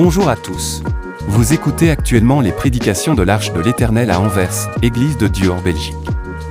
Bonjour 0.00 0.28
à 0.28 0.36
tous. 0.36 0.80
Vous 1.22 1.52
écoutez 1.52 1.90
actuellement 1.90 2.40
les 2.40 2.52
prédications 2.52 3.16
de 3.16 3.22
l'Arche 3.24 3.52
de 3.52 3.60
l'Éternel 3.60 4.12
à 4.12 4.20
Anvers, 4.20 4.68
Église 4.80 5.18
de 5.18 5.26
Dieu 5.26 5.50
en 5.50 5.60
Belgique. 5.60 5.96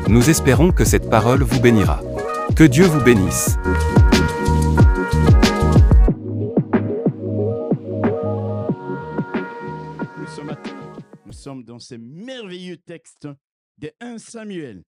Nous 0.09 0.29
espérons 0.29 0.73
que 0.73 0.83
cette 0.83 1.09
parole 1.09 1.43
vous 1.43 1.61
bénira. 1.61 2.01
Que 2.57 2.65
Dieu 2.65 2.83
vous 2.83 3.01
bénisse. 3.01 3.55
Nous 11.25 11.31
sommes 11.31 11.63
dans 11.63 11.79
ce 11.79 11.95
merveilleux 11.95 12.75
texte 12.75 13.29
de 13.77 13.89
1 14.01 14.17
Samuel 14.17 14.83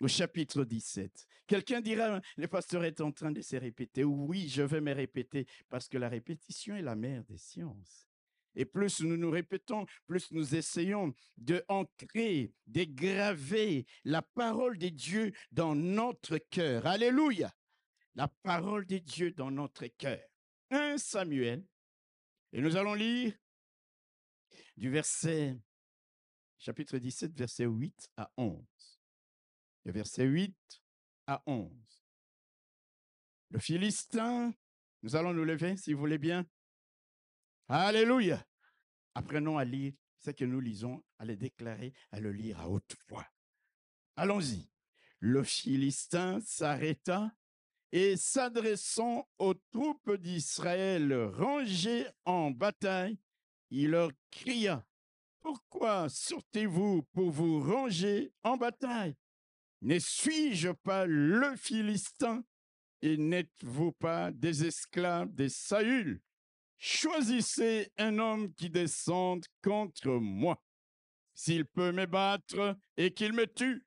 au 0.00 0.08
chapitre 0.08 0.64
17. 0.64 1.27
Quelqu'un 1.48 1.80
dira, 1.80 2.20
le 2.36 2.46
pasteur 2.46 2.84
est 2.84 3.00
en 3.00 3.10
train 3.10 3.32
de 3.32 3.40
se 3.40 3.56
répéter. 3.56 4.04
Oui, 4.04 4.50
je 4.50 4.62
vais 4.62 4.82
me 4.82 4.92
répéter 4.92 5.46
parce 5.70 5.88
que 5.88 5.96
la 5.96 6.10
répétition 6.10 6.76
est 6.76 6.82
la 6.82 6.94
mère 6.94 7.24
des 7.24 7.38
sciences. 7.38 8.06
Et 8.54 8.66
plus 8.66 9.00
nous 9.00 9.16
nous 9.16 9.30
répétons, 9.30 9.86
plus 10.06 10.30
nous 10.30 10.54
essayons 10.54 11.14
de 11.38 11.64
ancrer, 11.68 12.52
de 12.66 12.84
graver 12.84 13.86
la 14.04 14.20
parole 14.20 14.76
de 14.76 14.88
Dieu 14.88 15.32
dans 15.50 15.74
notre 15.74 16.36
cœur. 16.36 16.86
Alléluia. 16.86 17.54
La 18.14 18.28
parole 18.28 18.84
de 18.84 18.98
Dieu 18.98 19.32
dans 19.32 19.50
notre 19.50 19.86
cœur. 19.86 20.20
1 20.70 20.98
Samuel. 20.98 21.64
Et 22.52 22.60
nous 22.60 22.76
allons 22.76 22.94
lire 22.94 23.32
du 24.76 24.90
verset, 24.90 25.56
chapitre 26.58 26.98
17, 26.98 27.34
verset 27.34 27.64
8 27.64 28.10
à 28.18 28.30
11. 28.36 28.66
Le 29.84 29.92
verset 29.92 30.24
8 30.24 30.54
à 31.28 31.42
11. 31.46 31.70
Le 33.50 33.58
Philistin, 33.58 34.52
nous 35.02 35.14
allons 35.14 35.34
nous 35.34 35.44
lever, 35.44 35.76
si 35.76 35.92
vous 35.92 36.00
voulez 36.00 36.18
bien. 36.18 36.44
Alléluia. 37.68 38.44
Apprenons 39.14 39.58
à 39.58 39.64
lire 39.64 39.92
ce 40.18 40.30
que 40.30 40.44
nous 40.44 40.60
lisons, 40.60 41.04
à 41.18 41.26
le 41.26 41.36
déclarer, 41.36 41.92
à 42.10 42.18
le 42.18 42.32
lire 42.32 42.58
à 42.60 42.68
haute 42.68 42.96
voix. 43.08 43.26
Allons-y. 44.16 44.68
Le 45.20 45.44
Philistin 45.44 46.40
s'arrêta 46.40 47.30
et 47.92 48.16
s'adressant 48.16 49.28
aux 49.38 49.54
troupes 49.54 50.16
d'Israël 50.16 51.12
rangées 51.34 52.06
en 52.24 52.50
bataille, 52.50 53.18
il 53.70 53.90
leur 53.90 54.10
cria, 54.30 54.86
Pourquoi 55.40 56.08
sortez-vous 56.08 57.02
pour 57.12 57.30
vous 57.30 57.60
ranger 57.60 58.32
en 58.42 58.56
bataille? 58.56 59.14
Ne 59.80 59.98
suis-je 59.98 60.70
pas 60.70 61.06
le 61.06 61.54
Philistin 61.56 62.44
et 63.00 63.16
n'êtes-vous 63.16 63.92
pas 63.92 64.32
des 64.32 64.64
esclaves 64.64 65.32
de 65.34 65.46
Saül? 65.48 66.20
Choisissez 66.78 67.92
un 67.96 68.18
homme 68.18 68.52
qui 68.54 68.70
descende 68.70 69.44
contre 69.62 70.10
moi. 70.10 70.62
S'il 71.34 71.64
peut 71.64 71.92
me 71.92 72.06
battre 72.06 72.76
et 72.96 73.14
qu'il 73.14 73.32
me 73.32 73.46
tue, 73.46 73.84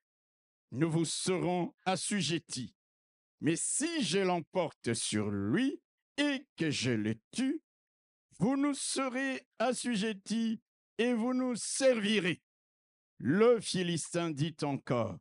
nous 0.72 0.90
vous 0.90 1.06
serons 1.06 1.74
assujettis. 1.86 2.74
Mais 3.42 3.58
si 3.58 4.04
je 4.04 4.20
l'emporte 4.20 4.94
sur 4.94 5.30
lui 5.30 5.82
et 6.18 6.46
que 6.56 6.70
je 6.70 6.92
le 6.92 7.16
tue, 7.32 7.62
vous 8.40 8.56
nous 8.56 8.74
serez 8.74 9.46
assujettis 9.60 10.62
et 10.98 11.14
vous 11.14 11.34
nous 11.34 11.56
servirez. 11.56 12.42
Le 13.18 13.60
Philistin 13.60 14.32
dit 14.32 14.56
encore, 14.62 15.18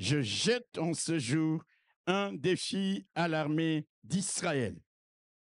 je 0.00 0.22
jette 0.22 0.78
en 0.78 0.94
ce 0.94 1.18
jour 1.18 1.62
un 2.06 2.32
défi 2.32 3.06
à 3.14 3.28
l'armée 3.28 3.86
d'Israël. 4.02 4.80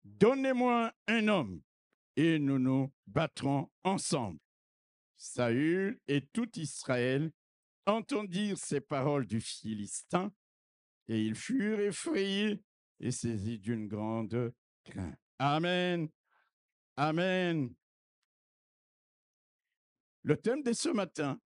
Donnez-moi 0.05 0.91
un 1.07 1.29
homme 1.29 1.63
et 2.17 2.39
nous 2.39 2.59
nous 2.59 2.91
battrons 3.07 3.71
ensemble. 3.85 4.41
Saül 5.19 6.01
et 6.09 6.23
tout 6.33 6.49
Israël 6.59 7.31
entendirent 7.85 8.57
ces 8.57 8.81
paroles 8.81 9.27
du 9.27 9.43
Philistin 9.43 10.33
et 11.09 11.23
ils 11.23 11.35
furent 11.35 11.81
effrayés 11.81 12.63
et 13.01 13.11
saisis 13.11 13.59
d'une 13.59 13.87
grande 13.87 14.55
crainte. 14.85 15.19
Amen. 15.39 16.09
Amen. 16.97 17.75
Le 20.23 20.37
thème 20.39 20.63
de 20.63 20.73
ce 20.73 20.89
matin, 20.89 21.39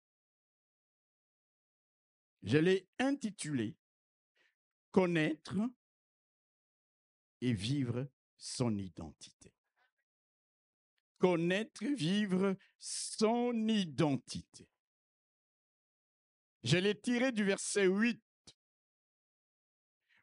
je 2.42 2.58
l'ai 2.58 2.88
intitulé 2.98 3.76
Connaître 4.90 5.56
et 7.40 7.54
vivre 7.54 8.06
son 8.36 8.76
identité. 8.76 9.54
Connaître, 11.18 11.84
vivre 11.84 12.56
son 12.78 13.66
identité. 13.68 14.68
Je 16.62 16.76
l'ai 16.76 17.00
tiré 17.00 17.32
du 17.32 17.42
verset 17.42 17.86
8 17.86 18.22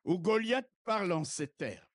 où 0.04 0.20
Goliath 0.20 0.72
parle 0.84 1.14
en 1.14 1.24
ces 1.24 1.48
termes. 1.48 1.86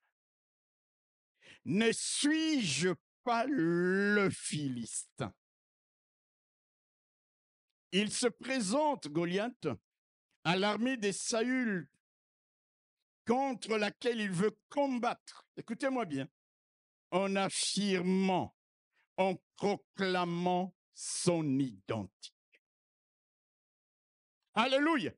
Ne 1.64 1.92
suis-je 1.92 2.90
pas 3.22 3.46
le 3.46 4.28
Philistin? 4.30 5.32
Il 7.92 8.10
se 8.12 8.26
présente, 8.26 9.08
Goliath, 9.08 9.68
à 10.44 10.56
l'armée 10.56 10.96
des 10.96 11.12
Saül 11.12 11.88
contre 13.26 13.76
laquelle 13.76 14.20
il 14.20 14.30
veut 14.30 14.56
combattre. 14.68 15.46
Écoutez-moi 15.56 16.04
bien. 16.04 16.28
En 17.10 17.36
affirmant, 17.36 18.54
en 19.16 19.36
proclamant 19.56 20.74
son 20.92 21.58
identité. 21.58 22.34
Alléluia. 24.54 25.12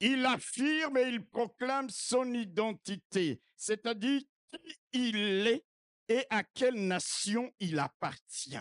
Il 0.00 0.24
affirme 0.26 0.96
et 0.98 1.08
il 1.08 1.24
proclame 1.24 1.88
son 1.90 2.32
identité, 2.34 3.40
c'est-à-dire 3.56 4.20
qui 4.50 5.08
il 5.10 5.46
est 5.46 5.64
et 6.08 6.26
à 6.30 6.42
quelle 6.44 6.86
nation 6.86 7.52
il 7.60 7.78
appartient. 7.78 8.58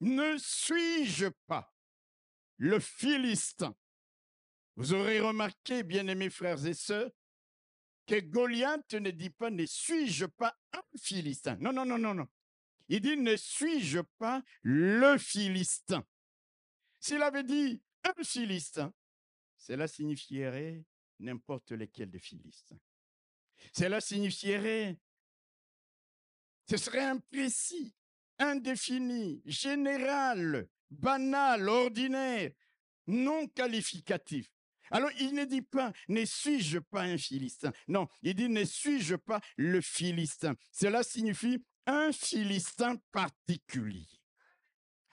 Ne 0.00 0.36
suis-je 0.38 1.28
pas 1.46 1.73
le 2.56 2.78
Philistin 2.80 3.74
Vous 4.76 4.92
aurez 4.92 5.20
remarqué, 5.20 5.82
bien-aimés 5.82 6.30
frères 6.30 6.64
et 6.66 6.74
sœurs, 6.74 7.10
que 8.06 8.20
Goliath 8.20 8.94
ne 8.94 9.10
dit 9.10 9.30
pas 9.30 9.50
ne 9.50 9.64
suis-je 9.64 10.26
pas 10.26 10.56
un 10.72 10.82
Philistin. 10.98 11.56
Non, 11.60 11.72
non, 11.72 11.86
non, 11.86 11.98
non, 11.98 12.14
non. 12.14 12.28
Il 12.88 13.00
dit 13.00 13.16
ne 13.16 13.36
suis-je 13.36 14.00
pas 14.18 14.42
le 14.62 15.16
Philistin. 15.18 16.04
S'il 17.00 17.22
avait 17.22 17.44
dit 17.44 17.82
un 18.02 18.22
Philistin, 18.22 18.92
cela 19.56 19.88
signifierait 19.88 20.84
n'importe 21.18 21.72
lequel 21.72 22.10
des 22.10 22.18
Philistins. 22.18 22.78
Cela 23.72 24.00
signifierait, 24.00 24.98
ce 26.68 26.76
serait 26.76 27.04
imprécis, 27.04 27.94
indéfini, 28.38 29.40
général, 29.46 30.68
banal, 30.90 31.68
ordinaire, 31.68 32.52
non 33.06 33.46
qualificatif. 33.48 34.48
Alors, 34.90 35.10
il 35.18 35.34
ne 35.34 35.44
dit 35.44 35.62
pas, 35.62 35.92
ne 36.08 36.24
suis-je 36.24 36.78
pas 36.78 37.02
un 37.02 37.18
Philistin 37.18 37.72
Non, 37.88 38.06
il 38.22 38.34
dit, 38.34 38.48
ne 38.48 38.64
suis-je 38.64 39.16
pas 39.16 39.40
le 39.56 39.80
Philistin 39.80 40.54
Cela 40.70 41.02
signifie 41.02 41.64
un 41.86 42.12
Philistin 42.12 42.96
particulier. 43.10 44.06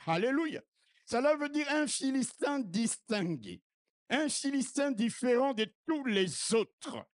Alléluia. 0.06 0.62
Cela 1.06 1.36
veut 1.36 1.50
dire 1.50 1.68
un 1.70 1.88
Philistin 1.88 2.60
distingué, 2.60 3.62
un 4.10 4.30
Philistin 4.30 4.92
différent 4.92 5.54
de 5.54 5.68
tous 5.86 6.06
les 6.06 6.54
autres. 6.54 7.06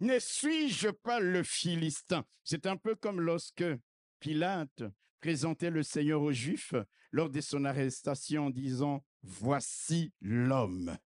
Ne 0.00 0.18
suis-je 0.18 0.90
pas 0.90 1.20
le 1.20 1.42
Philistin 1.42 2.24
C'est 2.44 2.66
un 2.66 2.76
peu 2.76 2.94
comme 2.94 3.20
lorsque 3.20 3.64
Pilate 4.20 4.82
présentait 5.20 5.70
le 5.70 5.82
Seigneur 5.82 6.20
aux 6.20 6.32
Juifs 6.32 6.74
lors 7.16 7.30
de 7.30 7.40
son 7.40 7.64
arrestation 7.64 8.46
en 8.46 8.50
disant, 8.50 9.02
Voici 9.22 10.12
l'homme 10.20 10.96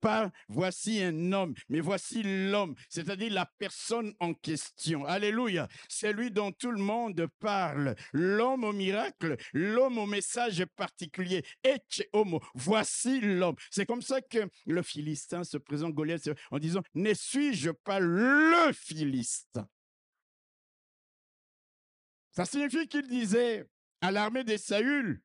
pas 0.00 0.30
voici 0.48 1.02
un 1.02 1.32
homme, 1.32 1.54
mais 1.68 1.80
voici 1.80 2.22
l'homme, 2.22 2.74
c'est-à-dire 2.88 3.32
la 3.32 3.46
personne 3.58 4.14
en 4.20 4.32
question. 4.32 5.04
Alléluia. 5.04 5.68
C'est 5.88 6.12
lui 6.12 6.30
dont 6.30 6.52
tout 6.52 6.70
le 6.70 6.80
monde 6.80 7.26
parle. 7.40 7.96
L'homme 8.12 8.62
au 8.62 8.72
miracle, 8.72 9.36
l'homme 9.52 9.98
au 9.98 10.06
message 10.06 10.64
particulier. 10.76 11.44
Ecce 11.64 12.04
homo. 12.12 12.40
Voici 12.54 13.20
l'homme. 13.20 13.56
C'est 13.72 13.86
comme 13.86 14.02
ça 14.02 14.20
que 14.20 14.48
le 14.66 14.82
Philistin 14.82 15.42
se 15.42 15.56
présente 15.56 15.94
Goliath 15.94 16.30
en 16.52 16.58
disant 16.58 16.82
Ne 16.94 17.12
suis-je 17.12 17.70
pas 17.70 17.98
le 17.98 18.72
Philistin? 18.72 19.68
Ça 22.30 22.44
signifie 22.44 22.86
qu'il 22.86 23.08
disait 23.08 23.66
à 24.00 24.12
l'armée 24.12 24.44
des 24.44 24.58
Saül 24.58 25.20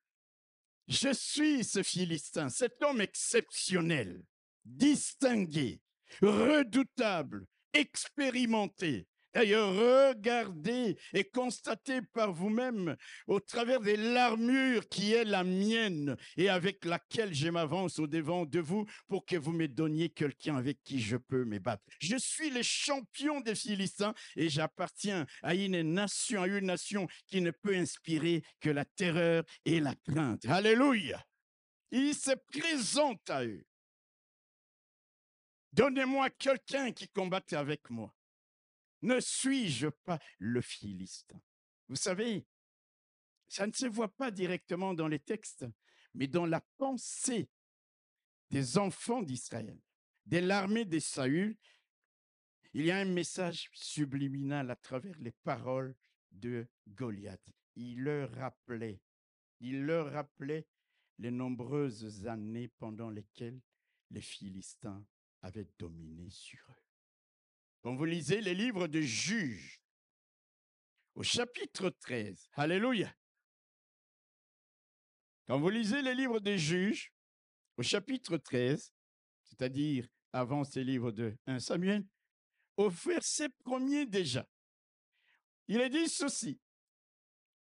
Je 0.88 1.14
suis 1.14 1.64
ce 1.64 1.82
Philistin, 1.82 2.50
cet 2.50 2.82
homme 2.84 3.02
exceptionnel 3.02 4.24
distingué, 4.66 5.82
redoutable, 6.22 7.46
expérimenté, 7.74 9.08
D'ailleurs, 9.34 9.74
regardez 9.74 10.96
et 11.14 11.24
constatez 11.24 12.02
par 12.02 12.32
vous-même 12.32 12.96
au 13.28 13.40
travers 13.40 13.80
de 13.80 13.92
l'armure 14.14 14.88
qui 14.90 15.14
est 15.14 15.24
la 15.24 15.44
mienne 15.44 16.16
et 16.38 16.50
avec 16.50 16.86
laquelle 16.86 17.34
je 17.34 17.50
m'avance 17.50 17.98
au 17.98 18.06
devant 18.06 18.46
de 18.46 18.60
vous 18.60 18.86
pour 19.08 19.26
que 19.26 19.36
vous 19.36 19.52
me 19.52 19.68
donniez 19.68 20.10
quelqu'un 20.10 20.58
avec 20.58 20.84
qui 20.84 21.02
je 21.02 21.18
peux 21.18 21.46
me 21.46 21.58
battre. 21.58 21.84
Je 22.00 22.16
suis 22.18 22.52
le 22.52 22.62
champion 22.62 23.42
des 23.42 23.56
Philistins 23.56 24.14
et 24.36 24.50
j'appartiens 24.50 25.26
à 25.42 25.56
une 25.56 25.82
nation, 25.82 26.44
à 26.44 26.48
une 26.48 26.68
nation 26.68 27.08
qui 27.28 27.42
ne 27.42 27.52
peut 27.52 27.76
inspirer 27.76 28.44
que 28.60 28.70
la 28.70 28.86
terreur 28.86 29.44
et 29.66 29.80
la 29.80 29.96
crainte. 29.96 30.46
Alléluia. 30.46 31.24
Il 31.92 32.14
se 32.14 32.32
présente 32.52 33.30
à 33.30 33.46
eux. 33.46 33.66
Donnez-moi 35.74 36.30
quelqu'un 36.30 36.92
qui 36.92 37.08
combatte 37.08 37.54
avec 37.54 37.90
moi. 37.90 38.14
Ne 39.04 39.20
suis-je 39.20 39.90
pas 39.90 40.18
le 40.40 40.62
Philistin 40.62 41.42
Vous 41.90 41.98
savez, 41.98 42.48
ça 43.50 43.68
ne 43.68 43.74
se 43.74 43.86
voit 43.86 44.16
pas 44.16 44.32
directement 44.32 44.94
dans 44.94 45.10
les 45.10 45.20
textes, 45.20 45.66
mais 46.14 46.28
dans 46.28 46.46
la 46.46 46.62
pensée 46.78 47.50
des 48.50 48.78
enfants 48.78 49.22
d'Israël, 49.22 49.78
de 50.26 50.38
l'armée 50.38 50.86
de 50.86 51.00
Saül, 51.00 51.58
il 52.74 52.86
y 52.86 52.92
a 52.92 52.98
un 52.98 53.06
message 53.06 53.70
subliminal 53.74 54.72
à 54.72 54.78
travers 54.78 55.20
les 55.20 55.34
paroles 55.44 55.98
de 56.32 56.66
Goliath. 56.88 57.50
Il 57.76 58.04
leur 58.04 58.32
rappelait, 58.32 59.02
il 59.60 59.84
leur 59.84 60.14
rappelait 60.14 60.66
les 61.20 61.32
nombreuses 61.32 62.26
années 62.26 62.70
pendant 62.80 63.10
lesquelles 63.10 63.60
les 64.12 64.22
Philistins 64.22 65.06
avaient 65.42 65.68
dominé 65.78 66.30
sur 66.30 66.64
eux. 66.70 66.83
Quand 67.84 67.96
vous 67.96 68.06
lisez 68.06 68.40
les 68.40 68.54
livres 68.54 68.88
de 68.88 69.02
Juges, 69.02 69.82
au 71.16 71.22
chapitre 71.22 71.90
13, 71.90 72.50
Alléluia. 72.54 73.14
Quand 75.46 75.60
vous 75.60 75.70
lisez 75.70 76.02
les 76.02 76.16
livres 76.16 76.40
des 76.40 76.58
Juges, 76.58 77.12
au 77.76 77.84
chapitre 77.84 78.38
13, 78.38 78.94
c'est-à-dire 79.44 80.08
avant 80.32 80.64
ces 80.64 80.82
livres 80.82 81.12
de 81.12 81.38
1 81.46 81.60
Samuel, 81.60 82.06
au 82.78 82.90
verset 82.90 83.50
premier 83.50 84.06
déjà, 84.06 84.48
il 85.68 85.82
est 85.82 85.90
dit 85.90 86.08
ceci. 86.08 86.62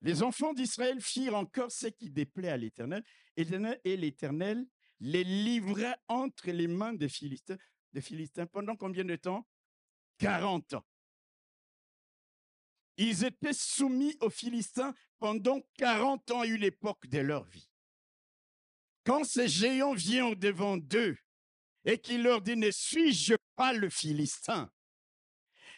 Les 0.02 0.22
enfants 0.22 0.54
d'Israël 0.54 1.02
firent 1.02 1.36
encore 1.36 1.72
ce 1.72 1.88
qui 1.88 2.12
déplaît 2.12 2.50
à 2.50 2.58
l'Éternel, 2.58 3.04
et 3.36 3.98
l'Éternel 3.98 4.68
les 5.00 5.24
livra 5.24 5.96
entre 6.08 6.52
les 6.52 6.68
mains 6.68 6.94
des 6.94 7.10
Philistins, 7.10 7.58
des 7.92 8.02
Philistins 8.02 8.46
pendant 8.46 8.76
combien 8.76 9.04
de 9.04 9.16
temps? 9.16 9.48
40 10.22 10.76
ans. 10.76 10.86
Ils 12.98 13.24
étaient 13.26 13.54
soumis 13.54 14.16
aux 14.22 14.30
Philistins 14.30 14.94
pendant 15.18 15.60
40 15.78 16.30
ans 16.32 16.44
une 16.44 16.62
époque 16.64 17.08
de 17.08 17.18
leur 17.18 17.44
vie. 17.46 17.68
Quand 19.04 19.24
ces 19.24 19.48
géants 19.48 19.96
viennent 19.96 20.36
devant 20.36 20.78
d'eux 20.78 21.18
et 21.86 21.98
qu'ils 21.98 22.22
leur 22.22 22.44
disent, 22.44 22.58
ne 22.58 22.70
suis-je 22.70 23.34
pas 23.56 23.74
le 23.74 23.90
Philistin? 23.90 24.72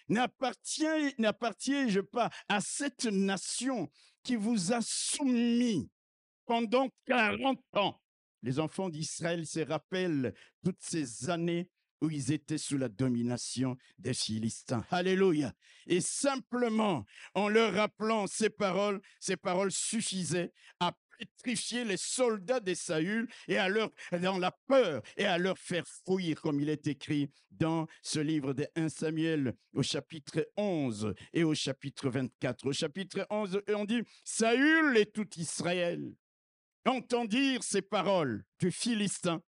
N'appartiens-je 0.10 2.02
pas 2.02 2.30
à 2.50 2.60
cette 2.60 3.06
nation 3.06 3.90
qui 4.24 4.36
vous 4.36 4.74
a 4.74 4.82
soumis 4.82 5.90
pendant 6.46 6.90
40 7.06 7.64
ans? 7.76 8.02
Les 8.42 8.60
enfants 8.60 8.90
d'Israël 8.90 9.48
se 9.48 9.62
rappellent 9.62 10.34
toutes 10.66 10.82
ces 10.82 11.30
années 11.30 11.70
où 12.04 12.12
ils 12.12 12.32
étaient 12.32 12.58
sous 12.58 12.78
la 12.78 12.90
domination 12.90 13.78
des 13.98 14.14
Philistins. 14.14 14.86
Alléluia. 14.92 15.54
Et 15.88 16.02
simplement, 16.02 17.06
en 17.34 17.48
leur 17.48 17.74
rappelant 17.74 18.28
ces 18.28 18.50
paroles, 18.50 19.02
ces 19.20 19.38
paroles 19.38 19.72
suffisaient 19.72 20.52
à 20.80 20.96
pétrifier 21.18 21.86
les 21.86 21.98
soldats 21.98 22.60
des 22.60 22.76
Saül 22.76 23.28
et 23.48 23.58
à 23.58 23.70
leur, 23.70 23.90
dans 24.22 24.38
la 24.38 24.52
peur 24.68 25.02
et 25.16 25.26
à 25.26 25.38
leur 25.38 25.58
faire 25.58 25.86
fuir, 25.88 26.42
comme 26.42 26.60
il 26.60 26.70
est 26.70 26.88
écrit 26.88 27.30
dans 27.52 27.88
ce 28.02 28.20
livre 28.20 28.54
de 28.54 28.68
1 28.76 28.90
Samuel 28.90 29.56
au 29.74 29.82
chapitre 29.82 30.46
11 30.58 31.14
et 31.32 31.44
au 31.44 31.54
chapitre 31.54 32.10
24. 32.10 32.68
Au 32.68 32.74
chapitre 32.74 33.26
11, 33.30 33.62
on 33.76 33.86
dit, 33.86 34.02
Saül 34.26 34.98
et 34.98 35.06
tout 35.06 35.30
Israël 35.38 36.14
entendirent 36.86 37.64
ces 37.64 37.82
paroles 37.82 38.44
du 38.60 38.72
Philistin 38.72 39.42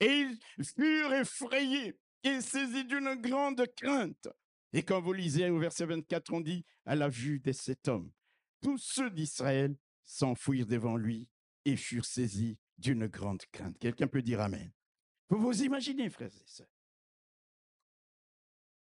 et 0.00 0.26
ils 0.58 0.64
furent 0.64 1.14
effrayés 1.14 1.98
et 2.24 2.40
saisis 2.40 2.84
d'une 2.84 3.14
grande 3.14 3.64
crainte. 3.76 4.28
Et 4.72 4.82
quand 4.82 5.00
vous 5.00 5.12
lisez 5.12 5.48
au 5.48 5.58
verset 5.58 5.86
24, 5.86 6.32
on 6.32 6.40
dit, 6.40 6.64
à 6.84 6.94
la 6.94 7.08
vue 7.08 7.40
de 7.40 7.52
cet 7.52 7.88
homme, 7.88 8.12
tous 8.60 8.78
ceux 8.78 9.10
d'Israël 9.10 9.76
s'enfuirent 10.04 10.66
devant 10.66 10.96
lui 10.96 11.28
et 11.64 11.76
furent 11.76 12.04
saisis 12.04 12.58
d'une 12.76 13.06
grande 13.06 13.44
crainte. 13.52 13.78
Quelqu'un 13.78 14.08
peut 14.08 14.22
dire 14.22 14.40
Amen. 14.40 14.70
Vous 15.28 15.38
vous 15.38 15.62
imaginez, 15.62 16.08
frères 16.10 16.34
et 16.34 16.46
sœurs? 16.46 16.66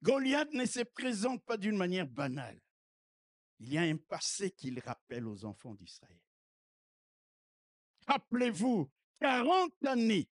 Goliath 0.03 0.53
ne 0.53 0.65
se 0.65 0.81
présente 0.81 1.43
pas 1.43 1.57
d'une 1.57 1.75
manière 1.75 2.07
banale. 2.07 2.61
Il 3.59 3.73
y 3.73 3.77
a 3.77 3.81
un 3.81 3.97
passé 3.97 4.51
qu'il 4.51 4.79
rappelle 4.79 5.27
aux 5.27 5.45
enfants 5.45 5.73
d'Israël. 5.73 6.21
Rappelez-vous, 8.07 8.89
40 9.19 9.73
années 9.85 10.29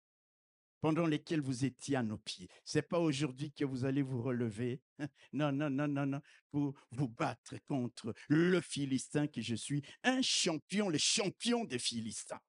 pendant 0.84 1.06
lesquelles 1.06 1.40
vous 1.40 1.64
étiez 1.64 1.96
à 1.96 2.04
nos 2.04 2.18
pieds. 2.18 2.50
C'est 2.66 2.82
pas 2.82 3.00
aujourd'hui 3.00 3.54
que 3.54 3.64
vous 3.64 3.86
allez 3.86 4.02
vous 4.02 4.22
relever. 4.22 4.82
Non, 5.32 5.50
non, 5.54 5.70
non, 5.70 5.88
non, 5.88 6.06
non, 6.06 6.22
pour 6.52 6.74
vous 6.92 7.08
battre 7.08 7.56
contre 7.66 8.14
le 8.28 8.60
Philistin 8.60 9.28
que 9.28 9.42
je 9.42 9.56
suis, 9.56 9.82
un 10.04 10.22
champion, 10.22 10.90
le 10.90 10.98
champion 10.98 11.64
des 11.64 11.80
Philistins. 11.80 12.42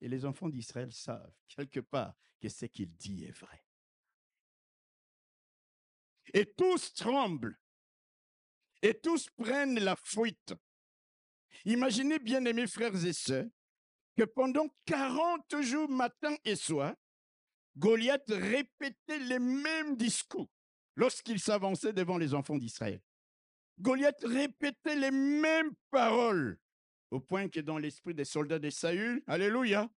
Et 0.00 0.08
les 0.08 0.24
enfants 0.24 0.48
d'Israël 0.48 0.90
savent 0.90 1.34
quelque 1.48 1.80
part 1.80 2.14
que 2.40 2.48
ce 2.48 2.64
qu'il 2.64 2.96
dit 2.96 3.24
est 3.24 3.38
vrai. 3.38 3.62
Et 6.32 6.46
tous 6.46 6.94
tremblent. 6.94 7.60
Et 8.80 8.94
tous 8.94 9.28
prennent 9.36 9.78
la 9.80 9.96
fuite. 9.96 10.54
Imaginez, 11.66 12.18
bien 12.18 12.42
aimés 12.46 12.66
frères 12.66 13.04
et 13.04 13.12
sœurs, 13.12 13.50
que 14.16 14.24
pendant 14.24 14.66
40 14.86 15.60
jours, 15.60 15.90
matin 15.90 16.34
et 16.46 16.56
soir, 16.56 16.94
Goliath 17.80 18.28
répétait 18.28 19.18
les 19.20 19.38
mêmes 19.38 19.96
discours 19.96 20.50
lorsqu'il 20.96 21.40
s'avançait 21.40 21.94
devant 21.94 22.18
les 22.18 22.34
enfants 22.34 22.58
d'Israël. 22.58 23.00
Goliath 23.80 24.22
répétait 24.22 24.96
les 24.96 25.10
mêmes 25.10 25.72
paroles, 25.90 26.58
au 27.10 27.20
point 27.20 27.48
que 27.48 27.60
dans 27.60 27.78
l'esprit 27.78 28.12
des 28.12 28.26
soldats 28.26 28.58
de 28.58 28.68
Saül, 28.68 29.22
Alléluia, 29.26 29.88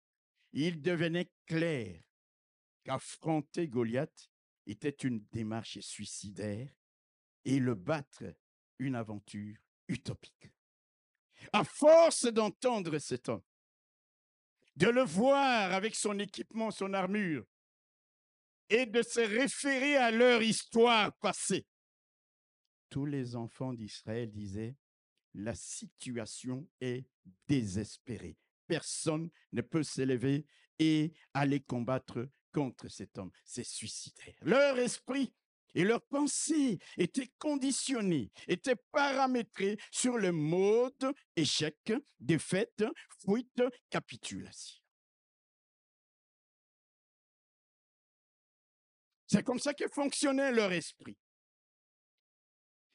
il 0.54 0.82
devenait 0.82 1.30
clair 1.46 2.02
qu'affronter 2.86 3.68
Goliath 3.68 4.30
était 4.66 4.90
une 4.90 5.20
démarche 5.34 5.82
suicidaire 5.82 6.70
et 7.44 7.60
le 7.60 7.76
battre 7.76 8.24
une 8.80 8.96
aventure 8.96 9.58
utopique. 9.90 10.54
À 11.52 11.66
force 11.66 12.28
d'entendre 12.28 12.98
cet 13.00 13.28
homme, 13.28 13.44
de 14.78 14.88
le 14.88 15.04
voir 15.04 15.74
avec 15.74 15.96
son 15.96 16.18
équipement, 16.18 16.72
son 16.72 16.94
armure, 16.94 17.46
et 18.70 18.86
de 18.86 19.02
se 19.02 19.20
référer 19.20 19.98
à 19.98 20.12
leur 20.12 20.42
histoire 20.42 21.16
passée. 21.18 21.66
Tous 22.90 23.06
les 23.06 23.36
enfants 23.36 23.74
d'Israël 23.74 24.32
disaient, 24.32 24.76
la 25.34 25.56
situation 25.56 26.68
est 26.80 27.06
désespérée. 27.48 28.38
Personne 28.68 29.30
ne 29.52 29.62
peut 29.62 29.84
s'élever 29.84 30.46
et 30.80 31.14
aller 31.34 31.60
combattre 31.60 32.30
contre 32.52 32.88
cet 32.88 33.18
homme. 33.18 33.32
C'est 33.44 33.66
suicidaire. 33.66 34.36
Leur 34.42 34.78
esprit 34.78 35.34
et 35.74 35.84
leur 35.84 36.02
pensée 36.04 36.78
étaient 36.98 37.32
conditionnés, 37.40 38.32
étaient 38.48 38.78
paramétrés 38.92 39.78
sur 39.92 40.18
le 40.18 40.32
mode 40.32 41.14
échec, 41.36 41.94
défaite, 42.20 42.84
fuite, 43.26 43.64
capitulation. 43.90 44.83
C'est 49.34 49.42
comme 49.42 49.58
ça 49.58 49.74
que 49.74 49.88
fonctionnait 49.88 50.52
leur 50.52 50.72
esprit. 50.72 51.18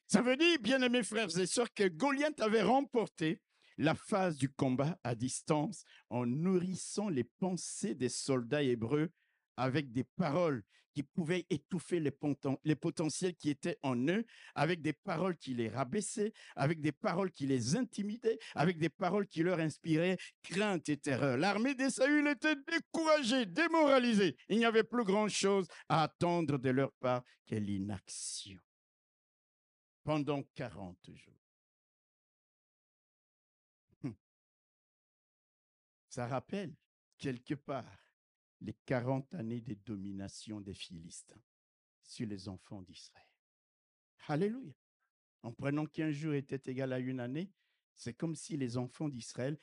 Ça 0.07 0.21
veut 0.21 0.37
dire, 0.37 0.57
bien 0.61 0.81
aimés 0.81 1.03
frères 1.03 1.37
et 1.37 1.45
sœurs, 1.45 1.73
que 1.73 1.89
Goliath 1.89 2.39
avait 2.39 2.61
remporté 2.61 3.41
la 3.77 3.93
phase 3.93 4.37
du 4.37 4.49
combat 4.49 4.97
à 5.03 5.15
distance 5.15 5.83
en 6.09 6.25
nourrissant 6.25 7.09
les 7.09 7.25
pensées 7.25 7.93
des 7.93 8.07
soldats 8.07 8.63
hébreux 8.63 9.11
avec 9.57 9.91
des 9.91 10.05
paroles 10.05 10.63
qui 10.93 11.03
pouvaient 11.03 11.45
étouffer 11.49 11.99
les, 11.99 12.75
potentiels 12.75 13.35
qui 13.35 13.49
étaient 13.49 13.77
en 13.83 13.95
eux, 14.07 14.25
avec 14.55 14.81
des 14.81 14.93
paroles 14.93 15.37
qui 15.37 15.53
les 15.53 15.69
rabaissaient, 15.69 16.33
avec 16.55 16.81
des 16.81 16.91
paroles 16.91 17.31
qui 17.31 17.45
les 17.45 17.75
intimidaient, 17.75 18.39
avec 18.55 18.77
des 18.77 18.89
paroles 18.89 19.27
qui 19.27 19.43
leur 19.43 19.59
inspiraient 19.59 20.17
crainte 20.43 20.89
et 20.89 20.97
terreur. 20.97 21.37
L'armée 21.37 21.75
des 21.75 21.89
Saül 21.89 22.27
était 22.27 22.55
découragée, 22.67 23.45
démoralisée. 23.45 24.35
Il 24.49 24.57
n'y 24.57 24.65
avait 24.65 24.83
plus 24.83 25.03
grand-chose 25.03 25.67
à 25.87 26.03
attendre 26.03 26.57
de 26.57 26.69
leur 26.69 26.91
part 26.93 27.23
que 27.45 27.55
l'inaction. 27.55 28.59
pendant 30.03 30.41
40 30.55 30.97
jours. 31.13 31.33
Hum. 34.03 34.15
Ça 36.09 36.25
rappelle 36.25 36.73
quelque 37.19 37.53
part 37.53 38.08
les 38.61 38.75
40 38.85 39.33
années 39.35 39.61
de 39.61 39.73
domination 39.85 40.61
des 40.61 40.73
Philistins 40.73 41.41
sur 42.03 42.27
les 42.27 42.47
enfants 42.47 42.81
d'Israël. 42.81 43.25
Alléluia. 44.27 44.73
En 45.41 45.53
prenant 45.53 45.85
qu'un 45.85 46.11
jour 46.11 46.33
était 46.33 46.69
égal 46.69 46.91
à 46.93 46.99
une 46.99 47.19
année, 47.19 47.51
c'est 47.95 48.13
comme 48.13 48.35
si 48.35 48.57
les 48.57 48.77
enfants 48.77 49.09
d'Israël 49.09 49.57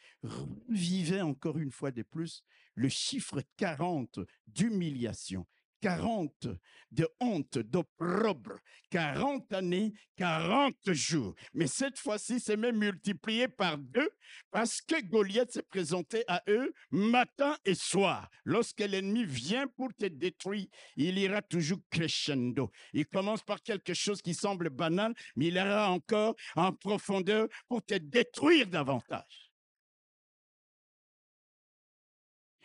vivaient 0.68 1.22
encore 1.22 1.58
une 1.58 1.70
fois 1.70 1.90
de 1.90 2.02
plus 2.02 2.44
le 2.74 2.88
chiffre 2.88 3.42
40 3.56 4.20
d'humiliation, 4.46 5.46
40 5.80 6.48
de 6.90 7.08
honte, 7.20 7.58
d'opprobre, 7.58 8.58
40 8.90 9.52
années, 9.52 9.92
40 10.16 10.92
jours. 10.92 11.34
Mais 11.52 11.66
cette 11.66 11.98
fois-ci, 11.98 12.40
c'est 12.40 12.56
même 12.56 12.78
multiplié 12.78 13.48
par 13.48 13.76
deux 13.78 14.10
parce 14.50 14.80
que 14.80 15.00
Goliath 15.04 15.52
s'est 15.52 15.62
présenté 15.62 16.24
à 16.28 16.42
eux 16.48 16.72
matin 16.90 17.56
et 17.64 17.74
soir. 17.74 18.28
Lorsque 18.44 18.80
l'ennemi 18.80 19.24
vient 19.24 19.66
pour 19.66 19.92
te 19.94 20.06
détruire, 20.06 20.66
il 20.96 21.18
ira 21.18 21.42
toujours 21.42 21.80
crescendo. 21.90 22.70
Il 22.92 23.06
commence 23.06 23.42
par 23.42 23.62
quelque 23.62 23.94
chose 23.94 24.22
qui 24.22 24.34
semble 24.34 24.70
banal, 24.70 25.14
mais 25.34 25.46
il 25.46 25.56
ira 25.56 25.90
encore 25.90 26.34
en 26.54 26.72
profondeur 26.72 27.48
pour 27.68 27.84
te 27.84 27.94
détruire 27.94 28.66
davantage. 28.66 29.52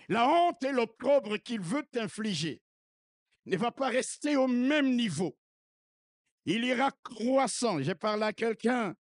La 0.08 0.28
honte 0.28 0.64
et 0.64 0.72
l'opprobre 0.72 1.38
qu'il 1.38 1.62
veut 1.62 1.86
t'infliger 1.92 2.62
ne 3.46 3.58
va 3.58 3.72
pas 3.72 3.90
rester 3.90 4.36
au 4.36 4.48
même 4.48 4.96
niveau. 4.96 5.38
Il 6.46 6.64
ira 6.64 6.92
croissant. 7.04 7.82
J'ai 7.82 7.96
parlé 7.96 8.24
à 8.24 8.34
quelqu'un. 8.34 8.96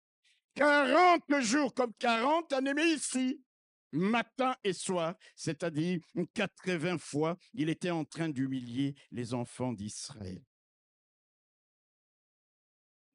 40 0.55 1.40
jours 1.40 1.75
comme 1.75 1.93
40 1.95 2.52
années, 2.55 2.95
ici, 2.95 3.43
matin 3.93 4.57
et 4.64 4.73
soir, 4.73 5.14
c'est-à-dire 5.35 6.00
80 6.35 6.99
fois, 6.99 7.37
il 7.52 7.69
était 7.69 7.90
en 7.90 8.05
train 8.05 8.28
d'humilier 8.28 8.95
les 9.11 9.35
enfants 9.35 9.73
d'Israël. 9.73 10.43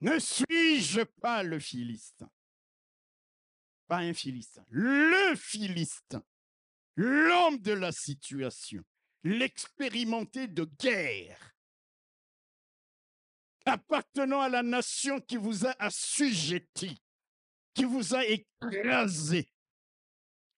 Ne 0.01 0.17
suis-je 0.19 1.01
pas 1.01 1.43
le 1.43 1.59
Philistin? 1.59 2.29
Pas 3.87 3.97
un 3.97 4.13
Philistin, 4.13 4.63
le 4.69 5.35
Philistin, 5.35 6.23
l'homme 6.95 7.59
de 7.59 7.73
la 7.73 7.91
situation 7.91 8.83
l'expérimenté 9.23 10.47
de 10.47 10.65
guerre, 10.79 11.55
appartenant 13.65 14.41
à 14.41 14.49
la 14.49 14.63
nation 14.63 15.19
qui 15.21 15.37
vous 15.37 15.65
a 15.65 15.75
assujetti, 15.79 17.01
qui 17.73 17.83
vous 17.83 18.15
a 18.15 18.25
écrasé. 18.25 19.47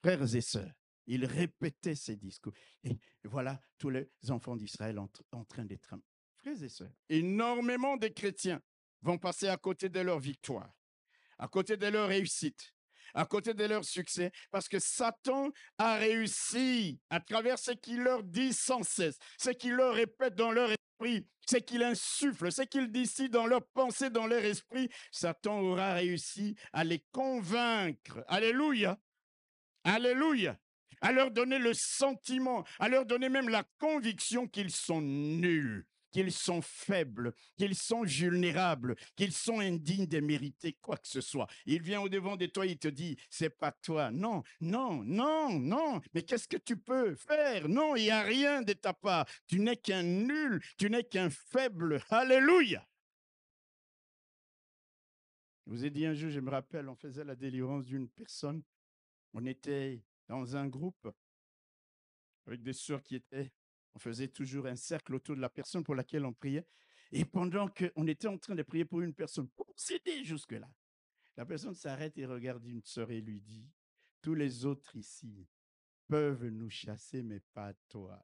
Frères 0.02 0.36
et 0.36 0.42
sœurs, 0.42 0.74
il 1.06 1.26
répétait 1.26 1.96
ces 1.96 2.16
discours. 2.16 2.54
Et 2.84 2.98
voilà 3.24 3.60
tous 3.78 3.90
les 3.90 4.10
enfants 4.30 4.56
d'Israël 4.56 5.00
en, 5.00 5.10
en, 5.32 5.46
train 5.46 5.66
d'être. 5.66 5.96
Frères 6.38 6.62
et 6.62 6.70
sœurs, 6.70 6.92
énormément 7.10 7.98
de 7.98 8.08
chrétiens 8.08 8.62
vont 9.02 9.18
passer 9.18 9.48
à 9.48 9.58
côté 9.58 9.90
de 9.90 10.00
leur 10.00 10.20
victoire, 10.20 10.74
à 11.38 11.48
côté 11.48 11.78
de 11.78 11.88
leur 11.88 12.08
réussite, 12.08 12.74
à 13.14 13.26
côté 13.26 13.54
de 13.54 13.66
leur 13.66 13.84
succès, 13.84 14.32
parce 14.52 14.68
que 14.68 14.80
Satan 14.80 15.52
a 15.78 15.96
réussi 15.96 17.00
à 17.10 17.20
travers 17.20 17.60
ce 17.60 17.72
qu'il 17.72 18.00
leur 18.00 18.24
dit 18.24 18.54
sans 18.54 18.84
cesse, 18.84 19.18
ce 19.38 19.50
qu'il 19.50 19.74
leur 19.74 19.94
répète 19.94 20.36
dans 20.36 20.52
leur 20.52 20.70
esprit, 20.72 21.28
ce 21.50 21.58
qu'il 21.58 21.84
insuffle, 21.84 22.52
ce 22.52 22.64
qu'il 22.64 22.92
décide 22.92 23.32
dans 23.32 23.46
leur 23.46 23.66
pensée, 23.68 24.10
dans 24.10 24.28
leur 24.28 24.44
esprit. 24.44 24.90
Satan 25.12 25.60
aura 25.60 25.94
réussi 25.94 26.56
à 26.72 26.84
les 26.84 27.04
convaincre. 27.12 28.24
Alléluia. 28.28 28.98
Alléluia 29.84 30.58
à 31.04 31.12
leur 31.12 31.32
donner 31.32 31.60
le 31.60 31.74
sentiment, 31.74 32.64
à 32.80 32.88
leur 32.88 33.06
donner 33.06 33.28
même 33.28 33.50
la 33.50 33.64
conviction 33.78 34.48
qu'ils 34.48 34.72
sont 34.72 35.02
nuls, 35.02 35.86
qu'ils 36.14 36.32
sont 36.32 36.62
faibles, 36.62 37.34
qu'ils 37.58 37.76
sont 37.76 38.04
vulnérables, 38.04 38.96
qu'ils 39.18 39.34
sont 39.34 39.60
indignes 39.60 40.08
de 40.08 40.20
mériter 40.20 40.74
quoi 40.74 40.96
que 40.96 41.08
ce 41.08 41.20
soit. 41.20 41.48
Il 41.66 41.82
vient 41.82 42.00
au 42.00 42.08
devant 42.08 42.38
de 42.38 42.46
toi, 42.46 42.66
il 42.66 42.78
te 42.78 42.88
dit, 42.88 43.18
c'est 43.30 43.50
pas 43.50 43.72
toi. 43.72 44.12
Non, 44.12 44.44
non, 44.62 45.04
non, 45.04 45.60
non. 45.60 46.00
Mais 46.14 46.22
qu'est-ce 46.22 46.48
que 46.48 46.58
tu 46.58 46.78
peux 46.78 47.16
faire? 47.16 47.68
Non, 47.68 47.96
il 47.96 48.04
n'y 48.04 48.12
a 48.12 48.22
rien 48.22 48.62
de 48.62 48.74
ta 48.74 48.94
part. 48.94 49.26
Tu 49.48 49.60
n'es 49.60 49.76
qu'un 49.76 50.04
nul, 50.04 50.62
tu 50.78 50.90
n'es 50.90 51.04
qu'un 51.04 51.30
faible. 51.30 52.02
Alléluia. 52.10 52.88
Je 55.66 55.72
vous 55.72 55.86
ai 55.86 55.90
dit 55.90 56.06
un 56.06 56.14
jour, 56.14 56.30
je 56.30 56.40
me 56.40 56.52
rappelle, 56.52 56.90
on 56.90 56.96
faisait 56.96 57.24
la 57.24 57.36
délivrance 57.36 57.86
d'une 57.86 58.10
personne. 58.10 58.62
On 59.34 59.46
était 59.46 60.04
dans 60.28 60.56
un 60.56 60.68
groupe 60.68 61.10
avec 62.46 62.62
des 62.62 62.74
sœurs 62.74 63.02
qui 63.02 63.16
étaient 63.16 63.52
on 63.96 64.00
faisait 64.00 64.28
toujours 64.28 64.66
un 64.68 64.76
cercle 64.76 65.16
autour 65.16 65.36
de 65.36 65.42
la 65.42 65.50
personne 65.50 65.84
pour 65.84 65.96
laquelle 65.96 66.26
on 66.26 66.34
priait. 66.34 66.66
Et 67.12 67.26
pendant 67.26 67.68
qu'on 67.68 68.08
était 68.08 68.28
en 68.28 68.38
train 68.38 68.56
de 68.56 68.64
prier 68.64 68.86
pour 68.86 69.02
une 69.02 69.14
personne, 69.14 69.48
pour 69.50 69.68
jusque-là, 70.24 70.68
la 71.38 71.46
personne 71.46 71.76
s'arrête 71.76 72.18
et 72.18 72.26
regarde 72.26 72.66
une 72.66 72.84
sœur 72.84 73.12
et 73.12 73.22
lui 73.22 73.40
dit, 73.40 73.70
tous 74.22 74.36
les 74.36 74.66
autres 74.66 74.96
ici 74.96 75.48
peuvent 76.08 76.46
nous 76.46 76.70
chasser, 76.70 77.22
mais 77.24 77.40
pas 77.54 77.74
toi. 77.90 78.24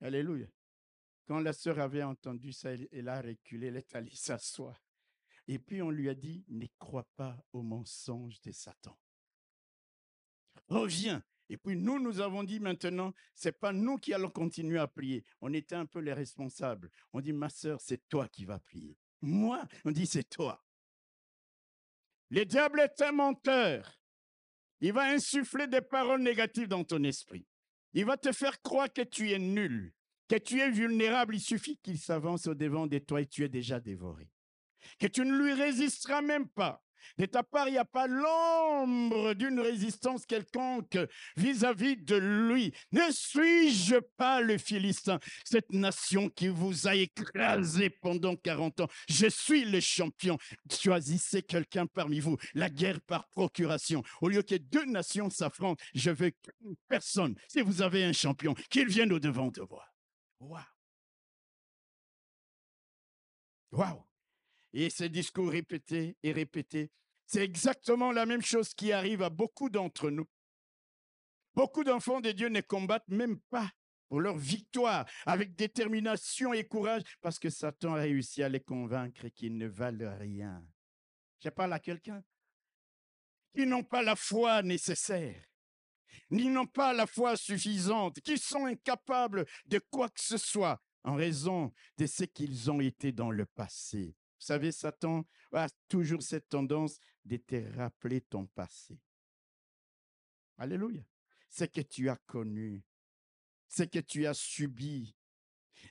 Alléluia. 0.00 0.46
Quand 1.26 1.40
la 1.40 1.52
sœur 1.52 1.80
avait 1.80 2.02
entendu 2.02 2.52
ça, 2.52 2.70
elle 2.92 3.08
a 3.08 3.20
reculé, 3.20 3.68
elle 3.68 3.76
est 3.76 3.96
allée 3.96 4.14
s'asseoir. 4.14 4.80
Et 5.48 5.58
puis 5.58 5.82
on 5.82 5.90
lui 5.90 6.08
a 6.08 6.14
dit, 6.14 6.44
ne 6.48 6.66
crois 6.78 7.08
pas 7.16 7.44
au 7.52 7.62
mensonge 7.62 8.40
de 8.42 8.52
Satan. 8.52 8.96
Reviens 10.68 11.24
et 11.48 11.56
puis 11.56 11.76
nous, 11.76 12.00
nous 12.00 12.20
avons 12.20 12.42
dit 12.42 12.60
maintenant, 12.60 13.12
c'est 13.34 13.58
pas 13.58 13.72
nous 13.72 13.98
qui 13.98 14.12
allons 14.12 14.30
continuer 14.30 14.78
à 14.78 14.86
prier. 14.86 15.24
On 15.40 15.52
était 15.52 15.76
un 15.76 15.86
peu 15.86 16.00
les 16.00 16.12
responsables. 16.12 16.90
On 17.12 17.20
dit, 17.20 17.32
ma 17.32 17.48
sœur, 17.48 17.80
c'est 17.80 18.08
toi 18.08 18.28
qui 18.28 18.44
vas 18.44 18.58
prier. 18.58 18.96
Moi, 19.20 19.62
on 19.84 19.92
dit, 19.92 20.06
c'est 20.06 20.28
toi. 20.28 20.64
Le 22.30 22.44
diable 22.44 22.80
est 22.80 23.00
un 23.00 23.12
menteur. 23.12 24.00
Il 24.80 24.92
va 24.92 25.04
insuffler 25.10 25.68
des 25.68 25.80
paroles 25.80 26.22
négatives 26.22 26.68
dans 26.68 26.84
ton 26.84 27.02
esprit. 27.04 27.46
Il 27.92 28.04
va 28.04 28.16
te 28.16 28.32
faire 28.32 28.60
croire 28.60 28.92
que 28.92 29.02
tu 29.02 29.30
es 29.30 29.38
nul, 29.38 29.94
que 30.28 30.36
tu 30.36 30.60
es 30.60 30.70
vulnérable. 30.70 31.36
Il 31.36 31.40
suffit 31.40 31.78
qu'il 31.78 31.98
s'avance 31.98 32.46
au 32.46 32.54
devant 32.54 32.86
de 32.86 32.98
toi 32.98 33.20
et 33.20 33.26
tu 33.26 33.44
es 33.44 33.48
déjà 33.48 33.80
dévoré. 33.80 34.30
Que 34.98 35.06
tu 35.06 35.22
ne 35.22 35.36
lui 35.36 35.52
résisteras 35.52 36.20
même 36.20 36.48
pas. 36.48 36.85
De 37.18 37.26
ta 37.26 37.42
part, 37.42 37.68
il 37.68 37.72
n'y 37.72 37.78
a 37.78 37.84
pas 37.84 38.06
l'ombre 38.06 39.34
d'une 39.34 39.60
résistance 39.60 40.26
quelconque 40.26 40.98
vis-à-vis 41.36 41.96
de 41.96 42.16
lui. 42.16 42.72
Ne 42.92 43.10
suis-je 43.10 43.96
pas 44.16 44.40
le 44.40 44.58
Philistin, 44.58 45.18
cette 45.44 45.72
nation 45.72 46.28
qui 46.28 46.48
vous 46.48 46.88
a 46.88 46.94
écrasé 46.94 47.90
pendant 47.90 48.36
40 48.36 48.80
ans 48.80 48.88
Je 49.08 49.26
suis 49.26 49.64
le 49.64 49.80
champion. 49.80 50.38
Choisissez 50.70 51.42
quelqu'un 51.42 51.86
parmi 51.86 52.20
vous. 52.20 52.36
La 52.54 52.70
guerre 52.70 53.00
par 53.00 53.28
procuration. 53.28 54.02
Au 54.20 54.28
lieu 54.28 54.42
que 54.42 54.56
deux 54.56 54.84
nations 54.84 55.30
s'affrontent, 55.30 55.82
je 55.94 56.10
veux 56.10 56.32
personne. 56.88 57.34
Si 57.48 57.60
vous 57.60 57.82
avez 57.82 58.04
un 58.04 58.12
champion, 58.12 58.54
qu'il 58.70 58.88
vienne 58.88 59.12
au 59.12 59.18
devant 59.18 59.48
de 59.48 59.62
moi. 59.68 59.84
Waouh! 60.40 60.62
Waouh! 63.72 64.05
Et 64.78 64.90
ces 64.90 65.08
discours 65.08 65.50
répétés 65.50 66.18
et 66.22 66.32
répétés, 66.32 66.90
c'est 67.24 67.42
exactement 67.42 68.12
la 68.12 68.26
même 68.26 68.42
chose 68.42 68.74
qui 68.74 68.92
arrive 68.92 69.22
à 69.22 69.30
beaucoup 69.30 69.70
d'entre 69.70 70.10
nous. 70.10 70.26
Beaucoup 71.54 71.82
d'enfants 71.82 72.20
de 72.20 72.30
Dieu 72.30 72.48
ne 72.48 72.60
combattent 72.60 73.08
même 73.08 73.40
pas 73.48 73.72
pour 74.10 74.20
leur 74.20 74.36
victoire 74.36 75.08
avec 75.24 75.56
détermination 75.56 76.52
et 76.52 76.68
courage 76.68 77.04
parce 77.22 77.38
que 77.38 77.48
Satan 77.48 77.94
a 77.94 78.00
réussi 78.00 78.42
à 78.42 78.50
les 78.50 78.60
convaincre 78.60 79.28
qu'ils 79.28 79.56
ne 79.56 79.66
valent 79.66 80.14
rien. 80.18 80.62
Je 81.42 81.48
parle 81.48 81.72
à 81.72 81.80
quelqu'un? 81.80 82.22
Qui 83.54 83.64
n'ont 83.64 83.82
pas 83.82 84.02
la 84.02 84.14
foi 84.14 84.62
nécessaire, 84.62 85.42
ni 86.28 86.48
n'ont 86.48 86.66
pas 86.66 86.92
la 86.92 87.06
foi 87.06 87.38
suffisante, 87.38 88.20
qui 88.20 88.36
sont 88.36 88.66
incapables 88.66 89.46
de 89.64 89.80
quoi 89.90 90.10
que 90.10 90.20
ce 90.20 90.36
soit 90.36 90.82
en 91.02 91.14
raison 91.14 91.72
de 91.96 92.04
ce 92.04 92.24
qu'ils 92.24 92.70
ont 92.70 92.80
été 92.80 93.10
dans 93.10 93.30
le 93.30 93.46
passé. 93.46 94.14
Vous 94.38 94.44
savez, 94.44 94.72
Satan 94.72 95.24
a 95.52 95.68
toujours 95.88 96.22
cette 96.22 96.48
tendance 96.48 96.98
de 97.24 97.36
te 97.36 97.56
rappeler 97.76 98.20
ton 98.20 98.46
passé. 98.46 98.98
Alléluia. 100.58 101.02
Ce 101.48 101.64
que 101.64 101.80
tu 101.80 102.08
as 102.08 102.16
connu, 102.26 102.82
ce 103.68 103.84
que 103.84 103.98
tu 103.98 104.26
as 104.26 104.34
subi, 104.34 105.16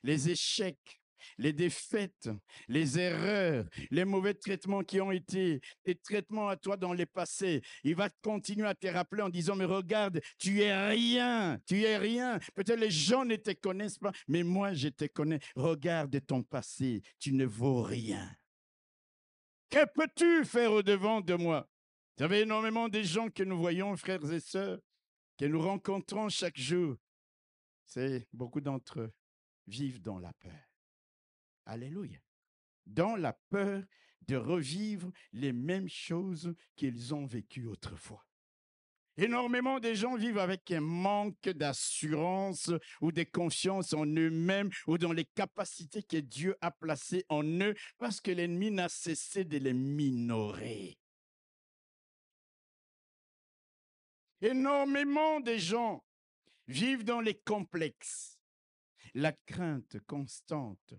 les 0.03 0.29
échecs, 0.29 1.01
les 1.37 1.53
défaites, 1.53 2.29
les 2.67 2.99
erreurs, 2.99 3.65
les 3.91 4.05
mauvais 4.05 4.33
traitements 4.33 4.83
qui 4.83 4.99
ont 5.01 5.11
été, 5.11 5.61
les 5.85 5.95
traitements 5.95 6.49
à 6.49 6.57
toi 6.57 6.77
dans 6.77 6.93
le 6.93 7.05
passé. 7.05 7.61
Il 7.83 7.95
va 7.95 8.09
continuer 8.21 8.67
à 8.67 8.75
te 8.75 8.87
rappeler 8.87 9.21
en 9.21 9.29
disant, 9.29 9.55
mais 9.55 9.65
regarde, 9.65 10.21
tu 10.37 10.61
es 10.61 10.87
rien, 10.89 11.59
tu 11.65 11.81
es 11.81 11.97
rien. 11.97 12.39
Peut-être 12.53 12.79
les 12.79 12.91
gens 12.91 13.25
ne 13.25 13.35
te 13.35 13.51
connaissent 13.51 13.99
pas, 13.99 14.11
mais 14.27 14.43
moi, 14.43 14.73
je 14.73 14.89
te 14.89 15.05
connais. 15.05 15.39
Regarde 15.55 16.19
ton 16.25 16.43
passé, 16.43 17.01
tu 17.19 17.33
ne 17.33 17.45
vaux 17.45 17.81
rien. 17.83 18.29
Que 19.69 19.85
peux-tu 19.93 20.45
faire 20.45 20.71
au-devant 20.71 21.21
de 21.21 21.33
moi? 21.33 21.67
Vous 22.17 22.23
savez, 22.23 22.41
énormément 22.41 22.87
des 22.87 23.03
gens 23.03 23.29
que 23.29 23.43
nous 23.43 23.57
voyons, 23.57 23.95
frères 23.97 24.31
et 24.31 24.39
sœurs, 24.39 24.79
que 25.37 25.45
nous 25.45 25.61
rencontrons 25.61 26.29
chaque 26.29 26.57
jour, 26.57 26.95
c'est 27.83 28.27
beaucoup 28.31 28.61
d'entre 28.61 29.01
eux 29.01 29.13
vivent 29.67 30.01
dans 30.01 30.19
la 30.19 30.33
peur. 30.33 30.74
Alléluia. 31.65 32.19
Dans 32.85 33.15
la 33.15 33.33
peur 33.33 33.83
de 34.27 34.35
revivre 34.35 35.11
les 35.33 35.53
mêmes 35.53 35.89
choses 35.89 36.53
qu'ils 36.75 37.13
ont 37.13 37.25
vécues 37.25 37.65
autrefois. 37.65 38.25
Énormément 39.17 39.79
de 39.79 39.93
gens 39.93 40.15
vivent 40.17 40.39
avec 40.39 40.69
un 40.71 40.81
manque 40.81 41.47
d'assurance 41.49 42.69
ou 42.99 43.13
de 43.13 43.23
confiance 43.23 43.93
en 43.93 44.05
eux-mêmes 44.05 44.69
ou 44.87 44.97
dans 44.97 45.13
les 45.13 45.23
capacités 45.23 46.03
que 46.03 46.17
Dieu 46.17 46.57
a 46.59 46.69
placées 46.69 47.25
en 47.29 47.43
eux 47.43 47.75
parce 47.97 48.19
que 48.19 48.31
l'ennemi 48.31 48.71
n'a 48.71 48.89
cessé 48.89 49.45
de 49.45 49.57
les 49.57 49.73
minorer. 49.73 50.97
Énormément 54.41 55.39
de 55.39 55.55
gens 55.55 56.03
vivent 56.67 57.05
dans 57.05 57.21
les 57.21 57.35
complexes, 57.35 58.37
la 59.13 59.31
crainte 59.31 59.97
constante 60.07 60.93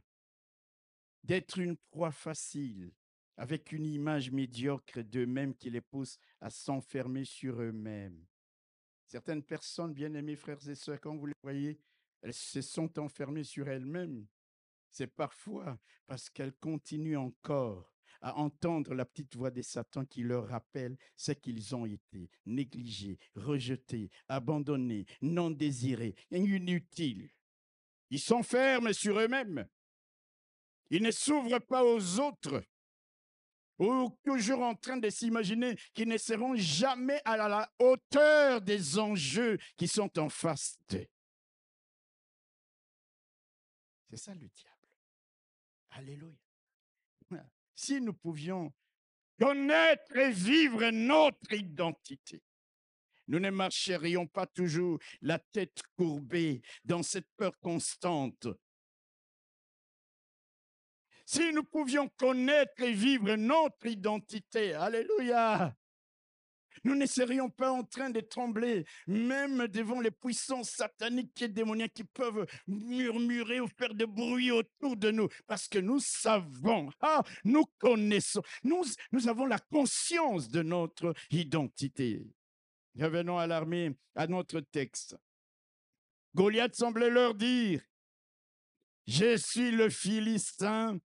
d'être 1.27 1.59
une 1.59 1.77
proie 1.91 2.13
facile, 2.13 2.93
avec 3.37 3.73
une 3.73 3.85
image 3.85 4.31
médiocre 4.31 5.03
d'eux-mêmes 5.03 5.55
qui 5.55 5.71
les 5.71 5.81
pousse 5.81 6.19
à 6.41 6.51
s'enfermer 6.51 7.25
sur 7.25 7.61
eux-mêmes. 7.61 8.25
Certaines 9.07 9.43
personnes, 9.43 9.93
bien-aimées 9.93 10.37
frères 10.37 10.67
et 10.69 10.75
sœurs, 10.75 11.01
quand 11.01 11.17
vous 11.17 11.27
les 11.27 11.35
voyez, 11.43 11.79
elles 12.23 12.33
se 12.33 12.63
sont 12.63 12.99
enfermées 12.99 13.45
sur 13.45 13.69
elles-mêmes. 13.69 14.27
C'est 14.89 15.09
parfois 15.09 15.79
parce 16.07 16.31
qu'elles 16.31 16.55
continuent 16.55 17.19
encore 17.19 17.93
à 18.21 18.37
entendre 18.37 18.95
la 18.95 19.05
petite 19.05 19.37
voix 19.37 19.51
des 19.51 19.63
Satan 19.63 20.05
qui 20.07 20.23
leur 20.23 20.49
rappelle 20.49 20.97
ce 21.17 21.33
qu'ils 21.33 21.75
ont 21.75 21.87
été, 21.87 22.31
négligés, 22.47 23.19
rejetés, 23.35 24.11
abandonnés, 24.29 25.07
non 25.21 25.51
désirés, 25.51 26.15
inutiles. 26.31 27.31
Ils 28.11 28.21
s'enferment 28.21 28.93
sur 28.93 29.19
eux-mêmes. 29.19 29.69
Ils 30.91 31.03
ne 31.03 31.11
s'ouvrent 31.11 31.59
pas 31.59 31.85
aux 31.85 32.21
autres 32.21 32.63
ou 33.79 34.11
toujours 34.25 34.63
en 34.63 34.75
train 34.75 34.97
de 34.97 35.11
s'imaginer 35.11 35.77
qu'ils 35.93 36.09
ne 36.09 36.17
seront 36.17 36.57
jamais 36.57 37.21
à 37.25 37.37
la 37.37 37.71
hauteur 37.79 38.61
des 38.63 38.99
enjeux 38.99 39.59
qui 39.77 39.89
sont 39.89 40.19
en 40.19 40.29
face 40.29 40.79
d'eux. 40.89 41.07
C'est 44.11 44.17
ça 44.17 44.35
le 44.35 44.49
diable. 44.49 44.89
Alléluia. 45.91 46.37
Si 47.79 48.01
nous 48.01 48.15
pouvions 48.15 48.73
connaître 49.39 50.17
et 50.17 50.31
vivre 50.31 50.89
notre 50.91 51.53
identité, 51.53 52.43
nous 53.29 53.39
ne 53.39 53.51
marcherions 53.51 54.27
pas 54.27 54.47
toujours 54.47 54.99
la 55.21 55.39
tête 55.39 55.83
courbée 55.95 56.63
dans 56.85 57.03
cette 57.03 57.29
peur 57.37 57.53
constante 57.61 58.47
si 61.27 61.53
nous 61.53 61.65
pouvions 61.65 62.09
connaître 62.17 62.81
et 62.83 62.93
vivre 62.93 63.35
notre 63.35 63.87
identité, 63.87 64.75
alléluia, 64.75 65.77
nous 66.85 66.95
ne 66.95 67.07
serions 67.07 67.51
pas 67.51 67.73
en 67.73 67.83
train 67.83 68.11
de 68.11 68.21
trembler, 68.21 68.85
même 69.09 69.67
devant 69.67 70.01
les 70.01 70.13
puissances 70.13 70.71
sataniques 70.71 71.43
et 71.43 71.49
démoniaques 71.49 71.95
qui 71.95 72.05
peuvent 72.05 72.47
murmurer 72.69 73.59
ou 73.61 73.67
faire 73.67 73.93
de 73.93 74.05
bruit 74.05 74.53
autour 74.53 74.97
de 74.97 75.11
nous, 75.11 75.29
parce 75.49 75.67
que 75.67 75.81
nous 75.81 75.99
savons, 75.99 76.91
ah, 77.01 77.25
nous 77.45 77.65
connaissons, 77.79 78.43
nous, 78.63 78.85
nous 79.11 79.29
avons 79.29 79.47
la 79.47 79.59
conscience 79.59 80.49
de 80.49 80.63
notre 80.63 81.13
identité. 81.31 82.25
Revenons 82.97 83.39
à 83.39 83.49
l'armée, 83.49 83.97
à 84.15 84.29
notre 84.29 84.61
texte. 84.61 85.17
Goliath 86.37 86.77
semblait 86.77 87.11
leur 87.11 87.35
dire, 87.35 87.83
je 89.07 89.37
suis 89.37 89.71
le 89.73 89.91
Philistin 89.91 90.99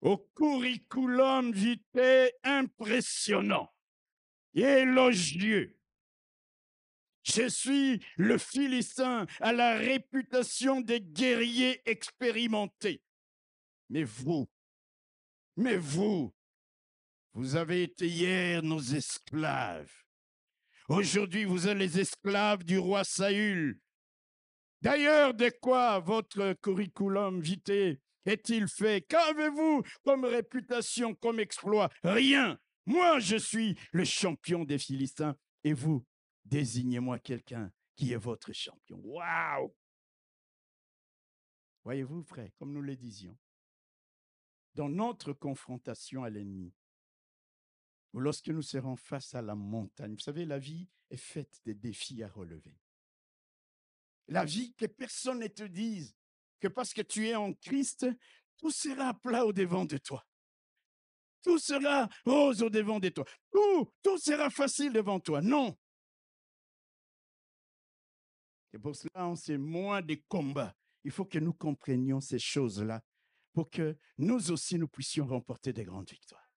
au 0.00 0.18
curriculum 0.36 1.52
vitae 1.52 2.30
impressionnant 2.44 3.72
et 4.54 4.62
élogieux. 4.62 5.76
Je 7.22 7.48
suis 7.48 8.00
le 8.16 8.38
Philistin 8.38 9.26
à 9.40 9.52
la 9.52 9.76
réputation 9.76 10.80
des 10.80 11.00
guerriers 11.00 11.82
expérimentés. 11.88 13.02
Mais 13.88 14.04
vous, 14.04 14.48
mais 15.56 15.76
vous, 15.76 16.32
vous 17.34 17.56
avez 17.56 17.82
été 17.82 18.06
hier 18.06 18.62
nos 18.62 18.80
esclaves. 18.80 19.92
Aujourd'hui, 20.88 21.44
vous 21.44 21.66
êtes 21.66 21.76
les 21.76 21.98
esclaves 21.98 22.62
du 22.62 22.78
roi 22.78 23.02
Saül. 23.02 23.80
D'ailleurs, 24.82 25.34
de 25.34 25.50
quoi 25.60 25.98
votre 25.98 26.52
curriculum 26.62 27.40
vitae 27.40 27.98
est-il 28.26 28.68
fait? 28.68 29.02
Qu'avez-vous 29.02 29.82
comme 30.04 30.24
réputation, 30.24 31.14
comme 31.14 31.40
exploit? 31.40 31.90
Rien. 32.02 32.58
Moi, 32.84 33.18
je 33.20 33.36
suis 33.36 33.78
le 33.92 34.04
champion 34.04 34.64
des 34.64 34.78
Philistins. 34.78 35.36
Et 35.64 35.72
vous, 35.72 36.04
désignez-moi 36.44 37.18
quelqu'un 37.18 37.72
qui 37.96 38.12
est 38.12 38.16
votre 38.16 38.52
champion. 38.52 39.00
Waouh 39.02 39.74
Voyez-vous, 41.84 42.22
frère, 42.22 42.50
comme 42.58 42.72
nous 42.72 42.82
le 42.82 42.96
disions, 42.96 43.38
dans 44.74 44.88
notre 44.88 45.32
confrontation 45.32 46.24
à 46.24 46.30
l'ennemi, 46.30 46.74
ou 48.12 48.20
lorsque 48.20 48.48
nous 48.48 48.62
serons 48.62 48.96
face 48.96 49.34
à 49.34 49.42
la 49.42 49.54
montagne, 49.54 50.14
vous 50.14 50.20
savez, 50.20 50.44
la 50.44 50.58
vie 50.58 50.88
est 51.10 51.16
faite 51.16 51.60
des 51.64 51.74
défis 51.74 52.22
à 52.22 52.28
relever. 52.28 52.76
La 54.28 54.44
vie, 54.44 54.74
que 54.74 54.86
personne 54.86 55.38
ne 55.38 55.46
te 55.46 55.62
dise, 55.62 56.16
que 56.60 56.68
parce 56.68 56.92
que 56.92 57.02
tu 57.02 57.28
es 57.28 57.34
en 57.34 57.52
Christ, 57.54 58.06
tout 58.56 58.70
sera 58.70 59.14
plat 59.14 59.44
au 59.44 59.52
devant 59.52 59.84
de 59.84 59.98
toi. 59.98 60.26
Tout 61.42 61.58
sera 61.58 62.08
rose 62.24 62.62
au 62.62 62.70
devant 62.70 62.98
de 62.98 63.08
toi. 63.08 63.24
Tout, 63.50 63.92
tout 64.02 64.18
sera 64.18 64.50
facile 64.50 64.92
devant 64.92 65.20
toi. 65.20 65.40
Non. 65.40 65.76
Et 68.72 68.78
pour 68.78 68.96
cela, 68.96 69.28
on 69.28 69.36
sait 69.36 69.58
moins 69.58 70.02
des 70.02 70.20
combats. 70.22 70.74
Il 71.04 71.10
faut 71.10 71.24
que 71.24 71.38
nous 71.38 71.54
comprenions 71.54 72.20
ces 72.20 72.38
choses-là 72.38 73.02
pour 73.52 73.70
que 73.70 73.96
nous 74.18 74.50
aussi, 74.50 74.78
nous 74.78 74.88
puissions 74.88 75.26
remporter 75.26 75.72
des 75.72 75.84
grandes 75.84 76.10
victoires. 76.10 76.50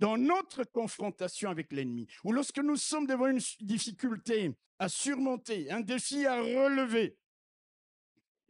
Dans 0.00 0.18
notre 0.18 0.64
confrontation 0.64 1.48
avec 1.48 1.72
l'ennemi, 1.72 2.06
ou 2.24 2.32
lorsque 2.32 2.58
nous 2.58 2.76
sommes 2.76 3.06
devant 3.06 3.28
une 3.28 3.40
difficulté 3.60 4.52
à 4.78 4.88
surmonter, 4.88 5.70
un 5.70 5.80
défi 5.80 6.26
à 6.26 6.42
relever, 6.42 7.16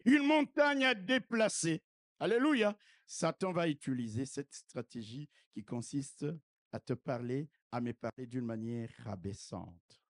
une 0.04 0.26
montagne 0.26 0.84
à 0.84 0.94
déplacer. 0.94 1.82
Alléluia. 2.18 2.76
Satan 3.06 3.52
va 3.52 3.68
utiliser 3.68 4.24
cette 4.24 4.54
stratégie 4.54 5.28
qui 5.52 5.64
consiste 5.64 6.26
à 6.72 6.80
te 6.80 6.94
parler, 6.94 7.48
à 7.70 7.80
me 7.80 7.92
parler 7.92 8.26
d'une 8.26 8.44
manière 8.44 8.90
rabaissante. 8.98 10.02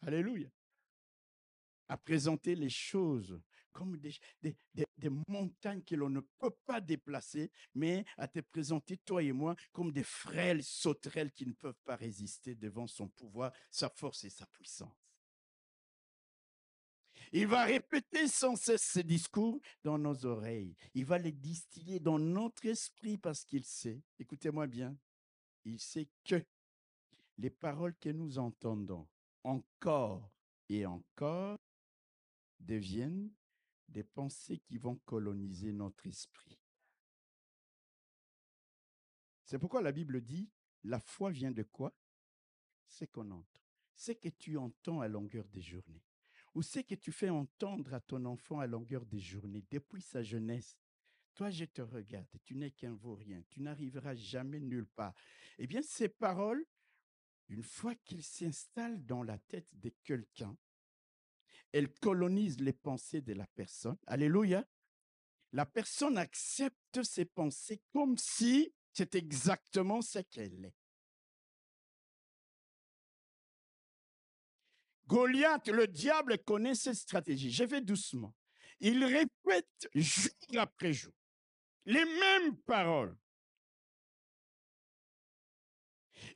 Alléluia. 0.00 0.48
À 1.88 1.96
présenter 1.96 2.54
les 2.54 2.70
choses 2.70 3.40
comme 3.72 3.98
des, 3.98 4.14
montagnes 5.28 5.82
que 5.82 5.94
l'on 5.94 6.10
ne 6.10 6.20
peut 6.20 6.54
pas 6.66 6.80
déplacer, 6.80 7.50
mais 7.74 8.04
à 8.16 8.28
te 8.28 8.40
présenter, 8.40 8.96
toi 8.98 9.22
et 9.22 9.32
moi, 9.32 9.56
comme 9.72 9.92
des 9.92 10.04
frêles 10.04 10.62
sauterelles 10.62 11.32
qui 11.32 11.46
ne 11.46 11.52
peuvent 11.52 11.80
pas 11.84 11.96
résister 11.96 12.54
devant 12.54 12.86
son 12.86 13.08
pouvoir, 13.08 13.52
sa 13.70 13.88
force 13.88 14.24
et 14.24 14.30
sa 14.30 14.46
puissance. 14.46 15.09
Il 17.32 17.46
va 17.46 17.64
répéter 17.64 18.26
sans 18.26 18.56
cesse 18.56 18.82
ces 18.82 19.04
discours 19.04 19.60
dans 19.84 19.98
nos 19.98 20.26
oreilles. 20.26 20.74
Il 20.94 21.04
va 21.04 21.16
les 21.18 21.32
distiller 21.32 22.00
dans 22.00 22.18
notre 22.18 22.66
esprit 22.66 23.18
parce 23.18 23.44
qu'il 23.44 23.64
sait, 23.64 24.02
écoutez-moi 24.18 24.66
bien, 24.66 24.96
il 25.64 25.78
sait 25.78 26.08
que 26.24 26.44
les 27.38 27.50
paroles 27.50 27.94
que 28.00 28.08
nous 28.08 28.38
entendons 28.38 29.06
encore 29.44 30.28
et 30.68 30.84
encore 30.86 31.58
deviennent 32.58 33.30
des 33.88 34.04
pensées 34.04 34.58
qui 34.58 34.76
vont 34.76 34.96
coloniser 35.04 35.72
notre 35.72 36.06
esprit. 36.06 36.58
C'est 39.44 39.58
pourquoi 39.58 39.82
la 39.82 39.92
Bible 39.92 40.20
dit, 40.20 40.48
la 40.84 41.00
foi 41.00 41.30
vient 41.30 41.50
de 41.50 41.62
quoi? 41.62 41.92
C'est 42.86 43.06
qu'on 43.06 43.30
entre. 43.30 43.64
C'est 43.94 44.16
que 44.16 44.28
tu 44.28 44.56
entends 44.56 45.00
à 45.00 45.08
longueur 45.08 45.46
des 45.48 45.62
journées 45.62 46.02
ou 46.54 46.62
c'est 46.62 46.84
que 46.84 46.94
tu 46.94 47.12
fais 47.12 47.30
entendre 47.30 47.94
à 47.94 48.00
ton 48.00 48.24
enfant 48.24 48.60
à 48.60 48.66
longueur 48.66 49.04
des 49.06 49.20
journées, 49.20 49.64
depuis 49.70 50.02
sa 50.02 50.22
jeunesse? 50.22 50.76
Toi, 51.34 51.50
je 51.50 51.64
te 51.64 51.80
regarde, 51.80 52.26
tu 52.44 52.54
n'es 52.56 52.72
qu'un 52.72 52.94
vaurien, 52.94 53.42
tu 53.50 53.60
n'arriveras 53.62 54.14
jamais 54.14 54.60
nulle 54.60 54.86
part. 54.86 55.14
Eh 55.58 55.66
bien, 55.66 55.80
ces 55.82 56.08
paroles, 56.08 56.64
une 57.48 57.62
fois 57.62 57.94
qu'ils 57.94 58.24
s'installent 58.24 59.04
dans 59.06 59.22
la 59.22 59.38
tête 59.38 59.68
de 59.72 59.90
quelqu'un, 60.04 60.56
elles 61.72 61.92
colonisent 61.92 62.60
les 62.60 62.72
pensées 62.72 63.20
de 63.20 63.32
la 63.32 63.46
personne. 63.46 63.96
Alléluia. 64.06 64.66
la 65.52 65.66
personne 65.66 66.18
accepte 66.18 67.02
ses 67.02 67.24
pensées 67.24 67.80
comme 67.92 68.16
si 68.18 68.72
c'est 68.92 69.14
exactement 69.14 70.02
ce 70.02 70.18
qu'elle 70.20 70.64
est. 70.64 70.79
Goliath, 75.10 75.66
le 75.66 75.88
diable 75.88 76.38
connaît 76.38 76.76
cette 76.76 76.94
stratégie. 76.94 77.50
Je 77.50 77.64
vais 77.64 77.80
doucement. 77.80 78.32
Il 78.78 79.04
répète 79.04 79.88
jour 79.92 80.30
après 80.56 80.92
jour 80.92 81.12
les 81.84 82.04
mêmes 82.04 82.56
paroles. 82.58 83.16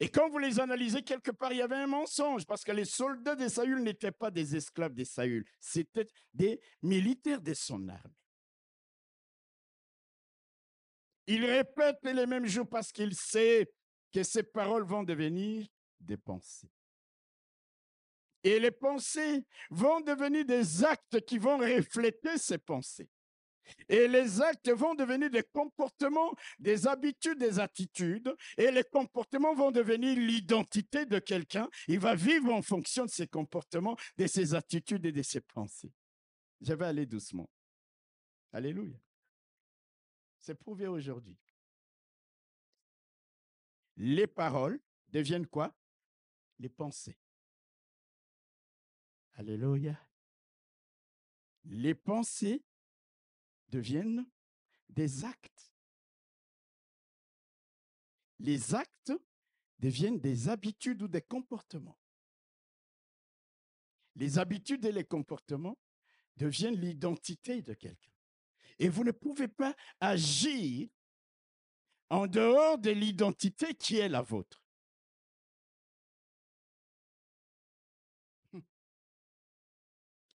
Et 0.00 0.08
quand 0.08 0.28
vous 0.28 0.38
les 0.38 0.58
analysez, 0.58 1.02
quelque 1.02 1.30
part, 1.30 1.52
il 1.52 1.58
y 1.58 1.62
avait 1.62 1.76
un 1.76 1.86
mensonge, 1.86 2.44
parce 2.46 2.64
que 2.64 2.72
les 2.72 2.84
soldats 2.84 3.36
de 3.36 3.46
Saül 3.46 3.80
n'étaient 3.82 4.10
pas 4.10 4.32
des 4.32 4.56
esclaves 4.56 4.94
de 4.94 5.04
Saül, 5.04 5.44
c'était 5.60 6.08
des 6.32 6.60
militaires 6.82 7.40
de 7.40 7.54
son 7.54 7.88
armée. 7.88 8.16
Il 11.28 11.44
répète 11.44 11.98
les 12.02 12.26
mêmes 12.26 12.46
jours 12.46 12.68
parce 12.68 12.90
qu'il 12.90 13.14
sait 13.14 13.72
que 14.12 14.24
ces 14.24 14.42
paroles 14.42 14.84
vont 14.84 15.04
devenir 15.04 15.66
des 16.00 16.16
pensées. 16.16 16.73
Et 18.44 18.60
les 18.60 18.70
pensées 18.70 19.44
vont 19.70 20.00
devenir 20.00 20.44
des 20.44 20.84
actes 20.84 21.24
qui 21.24 21.38
vont 21.38 21.58
refléter 21.58 22.36
ces 22.36 22.58
pensées. 22.58 23.08
Et 23.88 24.06
les 24.06 24.42
actes 24.42 24.70
vont 24.70 24.94
devenir 24.94 25.30
des 25.30 25.42
comportements, 25.42 26.34
des 26.58 26.86
habitudes, 26.86 27.38
des 27.38 27.58
attitudes. 27.58 28.34
Et 28.58 28.70
les 28.70 28.84
comportements 28.84 29.54
vont 29.54 29.70
devenir 29.70 30.16
l'identité 30.18 31.06
de 31.06 31.18
quelqu'un. 31.18 31.68
Il 31.88 31.98
va 31.98 32.14
vivre 32.14 32.52
en 32.52 32.60
fonction 32.60 33.06
de 33.06 33.10
ses 33.10 33.26
comportements, 33.26 33.96
de 34.18 34.26
ses 34.26 34.54
attitudes 34.54 35.06
et 35.06 35.12
de 35.12 35.22
ses 35.22 35.40
pensées. 35.40 35.92
Je 36.60 36.74
vais 36.74 36.84
aller 36.86 37.06
doucement. 37.06 37.48
Alléluia. 38.52 38.98
C'est 40.38 40.54
prouvé 40.54 40.86
aujourd'hui. 40.86 41.38
Les 43.96 44.26
paroles 44.26 44.78
deviennent 45.08 45.46
quoi? 45.46 45.74
Les 46.58 46.68
pensées. 46.68 47.16
Alléluia. 49.34 49.98
Les 51.64 51.94
pensées 51.94 52.62
deviennent 53.68 54.26
des 54.88 55.24
actes. 55.24 55.74
Les 58.38 58.74
actes 58.74 59.12
deviennent 59.78 60.20
des 60.20 60.48
habitudes 60.48 61.02
ou 61.02 61.08
des 61.08 61.22
comportements. 61.22 61.98
Les 64.16 64.38
habitudes 64.38 64.84
et 64.84 64.92
les 64.92 65.04
comportements 65.04 65.78
deviennent 66.36 66.78
l'identité 66.78 67.62
de 67.62 67.74
quelqu'un. 67.74 68.12
Et 68.78 68.88
vous 68.88 69.04
ne 69.04 69.12
pouvez 69.12 69.48
pas 69.48 69.74
agir 70.00 70.88
en 72.10 72.26
dehors 72.26 72.78
de 72.78 72.90
l'identité 72.90 73.74
qui 73.74 73.96
est 73.96 74.08
la 74.08 74.22
vôtre. 74.22 74.63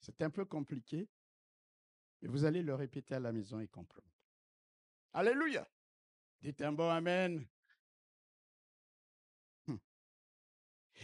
C'est 0.08 0.22
un 0.22 0.30
peu 0.30 0.46
compliqué, 0.46 1.10
et 2.22 2.28
vous 2.28 2.46
allez 2.46 2.64
le 2.64 2.74
répéter 2.74 3.16
à 3.16 3.20
la 3.20 3.34
maison 3.34 3.60
et 3.60 3.68
comprendre. 3.68 4.08
Alléluia. 5.14 5.68
Dites 6.42 6.62
un 6.62 6.72
bon 6.72 6.90
Amen. 6.90 7.46
Hum. 9.68 9.80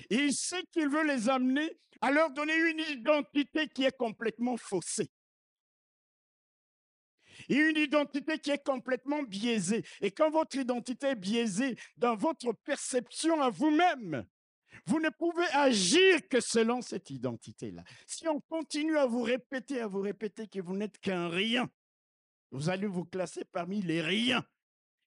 Il 0.10 0.34
sait 0.34 0.64
qu'il 0.72 0.88
veut 0.88 1.06
les 1.06 1.28
amener 1.28 1.80
à 2.00 2.12
leur 2.12 2.32
donner 2.32 2.56
une 2.56 2.80
identité 2.80 3.68
qui 3.68 3.84
est 3.84 3.98
complètement 3.98 4.58
faussée. 4.58 5.12
Une 7.50 7.78
identité 7.78 8.40
qui 8.40 8.52
est 8.52 8.64
complètement 8.64 9.24
biaisée. 9.24 9.84
Et 10.02 10.12
quand 10.12 10.30
votre 10.30 10.56
identité 10.56 11.08
est 11.08 11.16
biaisée 11.16 11.76
dans 11.98 12.16
votre 12.16 12.54
perception 12.54 13.42
à 13.42 13.50
vous-même, 13.50 14.26
vous 14.86 15.00
ne 15.00 15.10
pouvez 15.10 15.46
agir 15.54 16.28
que 16.28 16.40
selon 16.40 16.82
cette 16.82 17.10
identité-là. 17.10 17.84
Si 18.06 18.28
on 18.28 18.40
continue 18.42 18.98
à 18.98 19.06
vous 19.06 19.22
répéter, 19.22 19.82
à 19.82 19.88
vous 19.88 20.02
répéter 20.02 20.48
que 20.48 20.60
vous 20.60 20.76
n'êtes 20.76 21.00
qu'un 21.00 21.30
rien, 21.30 21.70
vous 22.52 22.70
allez 22.70 22.88
vous 22.88 23.06
classer 23.06 23.46
parmi 23.46 23.82
les 23.82 24.02
riens. 24.02 24.46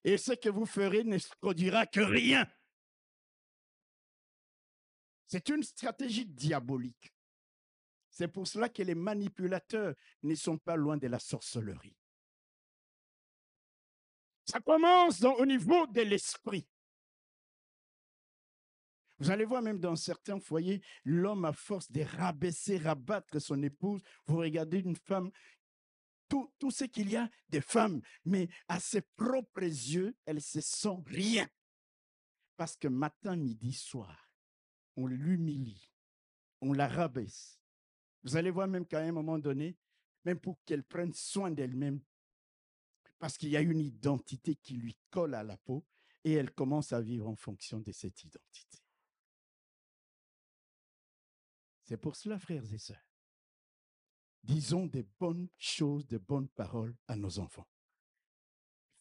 Et 0.05 0.19
ce 0.19 0.33
que 0.33 0.49
vous 0.49 0.67
ferez 0.67 1.05
ne 1.05 1.19
produira 1.41 1.87
que 1.87 2.01
rien. 2.01 2.47
C'est 5.27 5.49
une 5.49 5.63
stratégie 5.63 6.27
diabolique. 6.27 7.13
C'est 8.11 8.29
pour 8.29 8.47
cela 8.47 8.69
que 8.69 8.83
les 8.83 8.95
manipulateurs 8.95 9.95
ne 10.23 10.35
sont 10.35 10.59
pas 10.59 10.77
loin 10.77 10.97
de 10.97 11.09
la 11.09 11.19
sorcellerie. 11.19 11.97
Ça 14.45 14.61
commence 14.61 15.23
au 15.23 15.45
niveau 15.45 15.87
de 15.89 16.03
l'esprit. 16.03 16.67
Vous 19.19 19.31
allez 19.31 19.45
voir 19.45 19.63
même 19.63 19.79
dans 19.79 19.97
certains 19.97 20.39
foyers, 20.41 20.83
l'homme 21.05 21.45
à 21.47 21.53
force 21.53 21.91
de 21.91 22.03
rabaisser, 22.03 22.77
rabattre 22.77 23.41
son 23.41 23.63
épouse. 23.63 24.03
Vous 24.27 24.37
regardez 24.37 24.81
une 24.81 24.97
femme, 24.97 25.31
tout, 26.29 26.71
ce 26.71 26.85
qu'il 26.85 27.11
y 27.11 27.17
a 27.17 27.31
de 27.49 27.61
femmes, 27.61 28.03
mais 28.25 28.49
à 28.69 28.81
ses 28.81 29.03
propres 29.17 29.63
yeux, 29.63 30.17
elle 30.27 30.41
se 30.41 30.61
sent 30.61 30.99
rien. 31.07 31.49
Parce 32.57 32.77
que 32.77 32.89
matin, 32.89 33.37
midi, 33.37 33.73
soir, 33.73 34.31
on 34.97 35.07
l'humilie, 35.07 35.91
on 36.61 36.73
la 36.73 36.89
rabaisse. 36.89 37.59
Vous 38.23 38.37
allez 38.37 38.51
voir 38.51 38.67
même 38.67 38.87
qu'à 38.87 39.01
un 39.01 39.13
moment 39.13 39.39
donné, 39.39 39.77
même 40.25 40.41
pour 40.41 40.59
qu'elle 40.65 40.83
prenne 40.83 41.13
soin 41.15 41.51
d'elle-même, 41.51 42.01
parce 43.19 43.39
qu'il 43.39 43.51
y 43.51 43.57
a 43.57 43.61
une 43.61 43.81
identité 43.81 44.57
qui 44.57 44.75
lui 44.75 44.97
colle 45.11 45.35
à 45.35 45.43
la 45.43 45.57
peau, 45.57 45.87
et 46.25 46.33
elle 46.33 46.51
commence 46.51 46.93
à 46.93 47.01
vivre 47.01 47.29
en 47.29 47.37
fonction 47.37 47.79
de 47.79 47.93
cette 47.93 48.25
identité. 48.25 48.86
C'est 51.87 51.97
pour 51.97 52.17
cela, 52.17 52.37
frères 52.39 52.65
et 52.73 52.79
sœurs, 52.79 53.07
disons 54.43 54.87
des 54.87 55.05
bonnes 55.05 55.49
choses, 55.57 56.05
des 56.07 56.19
bonnes 56.19 56.49
paroles 56.49 56.97
à 57.07 57.15
nos 57.15 57.39
enfants. 57.39 57.69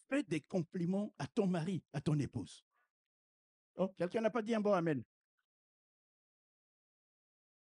Fais 0.08 0.22
des 0.22 0.42
compliments 0.42 1.12
à 1.18 1.26
ton 1.26 1.48
mari, 1.48 1.84
à 1.94 2.02
ton 2.02 2.18
épouse. 2.20 2.64
Oh, 3.76 3.90
quelqu'un 3.98 4.22
n'a 4.22 4.30
pas 4.30 4.44
dit 4.44 4.54
un 4.54 4.62
bon 4.62 4.74
Amen. 4.74 5.04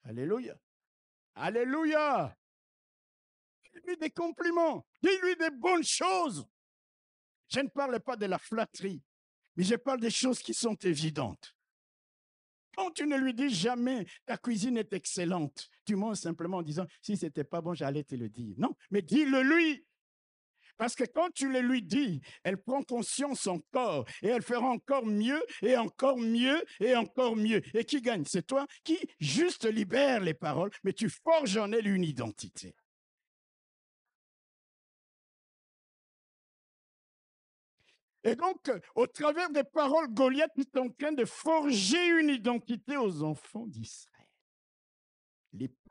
Alléluia. 0.02 0.60
Alléluia. 1.36 2.36
Dis-lui 3.72 3.98
des 3.98 4.10
compliments. 4.10 4.84
Dis-lui 5.02 5.36
des 5.36 5.52
bonnes 5.52 5.84
choses. 5.84 6.48
Je 7.50 7.60
ne 7.60 7.70
parle 7.70 8.00
pas 8.00 8.18
de 8.18 8.26
la 8.26 8.40
flatterie, 8.40 9.04
mais 9.56 9.64
je 9.64 9.76
parle 9.76 10.00
des 10.00 10.10
choses 10.10 10.40
qui 10.40 10.56
sont 10.56 10.76
évidentes. 10.76 11.56
Quand 12.76 12.92
tu 12.92 13.06
ne 13.06 13.18
lui 13.18 13.34
dis 13.34 13.50
jamais 13.50 14.06
ta 14.26 14.38
cuisine 14.38 14.78
est 14.78 14.94
excellente, 14.94 15.70
tu 15.86 15.96
mens 15.96 16.16
simplement 16.16 16.58
en 16.58 16.64
disant 16.64 16.86
si 17.02 17.18
c'était 17.18 17.44
pas 17.44 17.62
bon, 17.62 17.74
j'allais 17.74 18.04
te 18.04 18.16
le 18.16 18.30
dire. 18.30 18.56
Non, 18.58 18.76
mais 18.92 19.02
dis-le 19.02 19.42
lui. 19.42 19.86
Parce 20.78 20.96
que 20.96 21.04
quand 21.04 21.30
tu 21.34 21.52
le 21.52 21.60
lui 21.60 21.84
dis, 21.84 22.20
elle 22.44 22.58
prend 22.58 22.82
conscience 22.82 23.48
encore 23.48 24.06
et 24.22 24.28
elle 24.28 24.42
fera 24.42 24.68
encore 24.68 25.06
mieux 25.06 25.42
et 25.62 25.78
encore 25.78 26.18
mieux 26.18 26.64
et 26.80 26.96
encore 26.96 27.36
mieux. 27.36 27.62
Et 27.76 27.86
qui 27.86 28.02
gagne? 28.02 28.26
C'est 28.26 28.48
toi 28.48 28.66
qui 28.84 28.98
juste 29.20 29.66
libère 29.66 30.22
les 30.22 30.34
paroles, 30.34 30.72
mais 30.84 30.94
tu 30.94 31.10
forges 31.10 31.58
en 31.58 31.72
elle 31.72 31.88
une 31.88 32.04
identité. 32.04 32.76
Et 38.24 38.36
donc, 38.36 38.72
au 38.96 39.06
travers 39.06 39.50
des 39.50 39.64
paroles, 39.64 40.08
Goliath 40.14 40.58
est 40.58 40.78
en 40.78 40.90
train 40.90 41.12
de 41.12 41.26
forger 41.26 42.08
une 42.20 42.30
identité 42.30 42.96
aux 42.96 43.22
enfants 43.24 43.68
d'Israël. 43.68 44.28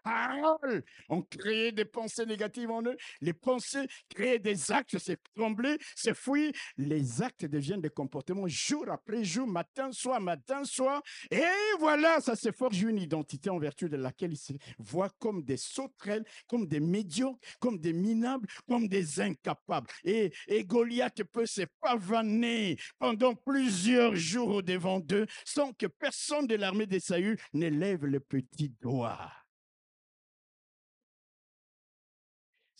Paroles 0.02 0.82
ont 1.08 1.22
créé 1.22 1.72
des 1.72 1.84
pensées 1.84 2.26
négatives 2.26 2.70
en 2.70 2.82
eux. 2.82 2.96
Les 3.20 3.32
pensées 3.32 3.86
créent 4.08 4.38
des 4.38 4.70
actes, 4.72 4.98
c'est 4.98 5.20
trembler, 5.34 5.78
c'est 5.94 6.16
fuir. 6.16 6.52
Les 6.76 7.22
actes 7.22 7.44
deviennent 7.44 7.80
des 7.80 7.90
comportements 7.90 8.46
jour 8.46 8.88
après 8.90 9.24
jour, 9.24 9.46
matin, 9.46 9.92
soir, 9.92 10.20
matin, 10.20 10.64
soir. 10.64 11.02
Et 11.30 11.42
voilà, 11.78 12.20
ça 12.20 12.36
se 12.36 12.50
forge 12.52 12.82
une 12.82 12.98
identité 12.98 13.50
en 13.50 13.58
vertu 13.58 13.88
de 13.88 13.96
laquelle 13.96 14.32
ils 14.32 14.36
se 14.36 14.52
voient 14.78 15.12
comme 15.18 15.42
des 15.42 15.56
sauterelles, 15.56 16.24
comme 16.46 16.66
des 16.66 16.80
médiocres, 16.80 17.40
comme 17.60 17.78
des 17.78 17.92
minables, 17.92 18.48
comme 18.68 18.88
des 18.88 19.20
incapables. 19.20 19.88
Et, 20.04 20.32
Goliath 20.64 21.22
peut 21.24 21.46
se 21.46 21.62
pavaner 21.80 22.76
pendant 22.98 23.34
plusieurs 23.34 24.14
jours 24.14 24.48
au 24.48 24.62
devant 24.62 25.00
d'eux 25.00 25.26
sans 25.44 25.72
que 25.72 25.86
personne 25.86 26.46
de 26.46 26.54
l'armée 26.54 26.86
des 26.86 27.00
Saül 27.00 27.36
n'élève 27.52 28.04
le 28.04 28.20
petit 28.20 28.72
doigt. 28.80 29.41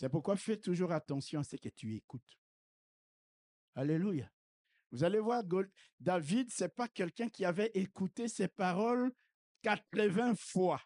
C'est 0.02 0.08
pourquoi 0.08 0.34
fais 0.34 0.56
toujours 0.56 0.90
attention 0.90 1.38
à 1.38 1.44
ce 1.44 1.54
que 1.54 1.68
tu 1.68 1.94
écoutes. 1.94 2.36
Alléluia. 3.76 4.28
Vous 4.90 5.04
allez 5.04 5.20
voir, 5.20 5.44
David, 6.00 6.50
ce 6.50 6.64
n'est 6.64 6.70
pas 6.70 6.88
quelqu'un 6.88 7.28
qui 7.28 7.44
avait 7.44 7.70
écouté 7.74 8.26
ses 8.26 8.48
paroles 8.48 9.12
80 9.62 10.34
fois. 10.34 10.82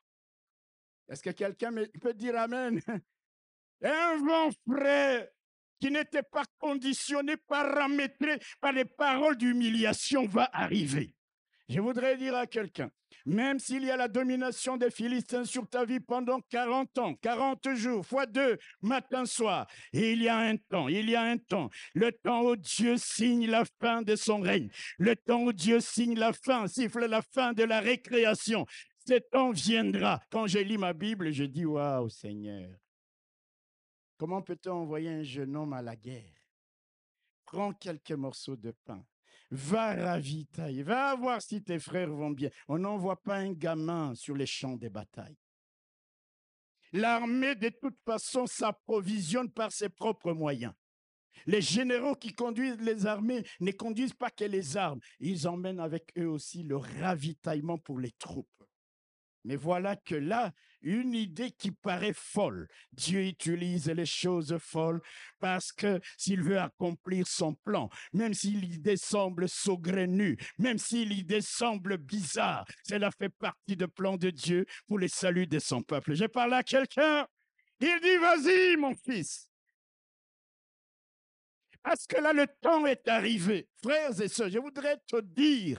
Est-ce 1.08 1.22
que 1.22 1.30
quelqu'un 1.30 1.72
peut 1.98 2.12
dire 2.12 2.36
Amen? 2.36 2.78
Un 3.82 4.18
vent 4.18 4.50
frais 4.68 5.32
qui 5.80 5.90
n'était 5.90 6.22
pas 6.22 6.44
conditionné, 6.58 7.38
paramétré 7.38 8.38
par 8.60 8.72
les 8.72 8.84
paroles 8.84 9.38
d'humiliation 9.38 10.26
va 10.26 10.50
arriver. 10.52 11.15
Je 11.68 11.80
voudrais 11.80 12.16
dire 12.16 12.36
à 12.36 12.46
quelqu'un, 12.46 12.90
même 13.24 13.58
s'il 13.58 13.84
y 13.84 13.90
a 13.90 13.96
la 13.96 14.06
domination 14.06 14.76
des 14.76 14.90
Philistins 14.90 15.44
sur 15.44 15.68
ta 15.68 15.84
vie 15.84 15.98
pendant 15.98 16.40
40 16.40 16.98
ans, 16.98 17.14
40 17.16 17.74
jours, 17.74 18.06
fois 18.06 18.24
deux, 18.24 18.56
matin, 18.82 19.24
soir, 19.24 19.66
il 19.92 20.22
y 20.22 20.28
a 20.28 20.38
un 20.38 20.56
temps, 20.56 20.86
il 20.86 21.10
y 21.10 21.16
a 21.16 21.22
un 21.22 21.36
temps, 21.36 21.68
le 21.94 22.12
temps 22.12 22.42
où 22.44 22.54
Dieu 22.54 22.96
signe 22.98 23.48
la 23.48 23.64
fin 23.80 24.02
de 24.02 24.14
son 24.14 24.40
règne, 24.40 24.70
le 24.98 25.16
temps 25.16 25.42
où 25.42 25.52
Dieu 25.52 25.80
signe 25.80 26.16
la 26.16 26.32
fin, 26.32 26.68
siffle 26.68 27.06
la 27.06 27.20
fin 27.20 27.52
de 27.52 27.64
la 27.64 27.80
récréation. 27.80 28.64
Ce 29.08 29.14
temps 29.14 29.50
viendra. 29.50 30.20
Quand 30.30 30.46
je 30.46 30.58
lis 30.58 30.78
ma 30.78 30.92
Bible, 30.92 31.32
je 31.32 31.44
dis, 31.44 31.64
waouh 31.64 32.08
Seigneur, 32.08 32.78
comment 34.16 34.42
peut-on 34.42 34.72
envoyer 34.72 35.10
un 35.10 35.22
jeune 35.24 35.56
homme 35.56 35.72
à 35.72 35.82
la 35.82 35.96
guerre? 35.96 36.32
Prends 37.44 37.72
quelques 37.72 38.12
morceaux 38.12 38.56
de 38.56 38.70
pain 38.84 39.04
Va 39.50 39.94
ravitailler, 39.94 40.82
va 40.82 41.14
voir 41.14 41.40
si 41.40 41.62
tes 41.62 41.78
frères 41.78 42.10
vont 42.10 42.30
bien. 42.30 42.50
On 42.68 42.78
n'envoie 42.78 43.22
pas 43.22 43.36
un 43.36 43.52
gamin 43.52 44.14
sur 44.14 44.34
les 44.34 44.46
champs 44.46 44.76
des 44.76 44.90
batailles. 44.90 45.38
L'armée, 46.92 47.54
de 47.54 47.68
toute 47.68 47.98
façon, 48.04 48.46
s'approvisionne 48.46 49.50
par 49.50 49.70
ses 49.72 49.88
propres 49.88 50.32
moyens. 50.32 50.72
Les 51.46 51.60
généraux 51.60 52.14
qui 52.14 52.32
conduisent 52.32 52.80
les 52.80 53.06
armées 53.06 53.44
ne 53.60 53.70
conduisent 53.70 54.14
pas 54.14 54.30
que 54.30 54.44
les 54.44 54.76
armes, 54.76 55.00
ils 55.20 55.46
emmènent 55.46 55.80
avec 55.80 56.10
eux 56.18 56.28
aussi 56.28 56.62
le 56.62 56.76
ravitaillement 56.76 57.78
pour 57.78 58.00
les 58.00 58.12
troupes. 58.12 58.55
Mais 59.46 59.54
voilà 59.54 59.94
que 59.94 60.16
là, 60.16 60.52
une 60.82 61.14
idée 61.14 61.52
qui 61.52 61.70
paraît 61.70 62.12
folle, 62.12 62.66
Dieu 62.90 63.24
utilise 63.24 63.88
les 63.88 64.04
choses 64.04 64.58
folles 64.58 65.00
parce 65.38 65.70
que 65.70 66.00
s'il 66.18 66.42
veut 66.42 66.58
accomplir 66.58 67.28
son 67.28 67.54
plan, 67.54 67.88
même 68.12 68.34
si 68.34 68.50
l'idée 68.50 68.96
semble 68.96 69.48
saugrenue, 69.48 70.36
même 70.58 70.78
si 70.78 71.04
l'idée 71.04 71.42
semble 71.42 71.96
bizarre, 71.96 72.66
cela 72.82 73.12
fait 73.12 73.28
partie 73.28 73.76
du 73.76 73.86
plan 73.86 74.16
de 74.16 74.30
Dieu 74.30 74.66
pour 74.88 74.98
le 74.98 75.06
salut 75.06 75.46
de 75.46 75.60
son 75.60 75.80
peuple. 75.80 76.14
Je 76.14 76.24
parle 76.24 76.54
à 76.54 76.64
quelqu'un, 76.64 77.28
il 77.78 78.00
dit, 78.02 78.16
vas-y 78.16 78.76
mon 78.76 78.96
fils. 78.96 79.48
Parce 81.84 82.04
que 82.08 82.20
là, 82.20 82.32
le 82.32 82.48
temps 82.60 82.84
est 82.84 83.06
arrivé. 83.06 83.68
Frères 83.80 84.20
et 84.20 84.26
sœurs, 84.26 84.50
je 84.50 84.58
voudrais 84.58 84.96
te 85.06 85.20
dire 85.20 85.78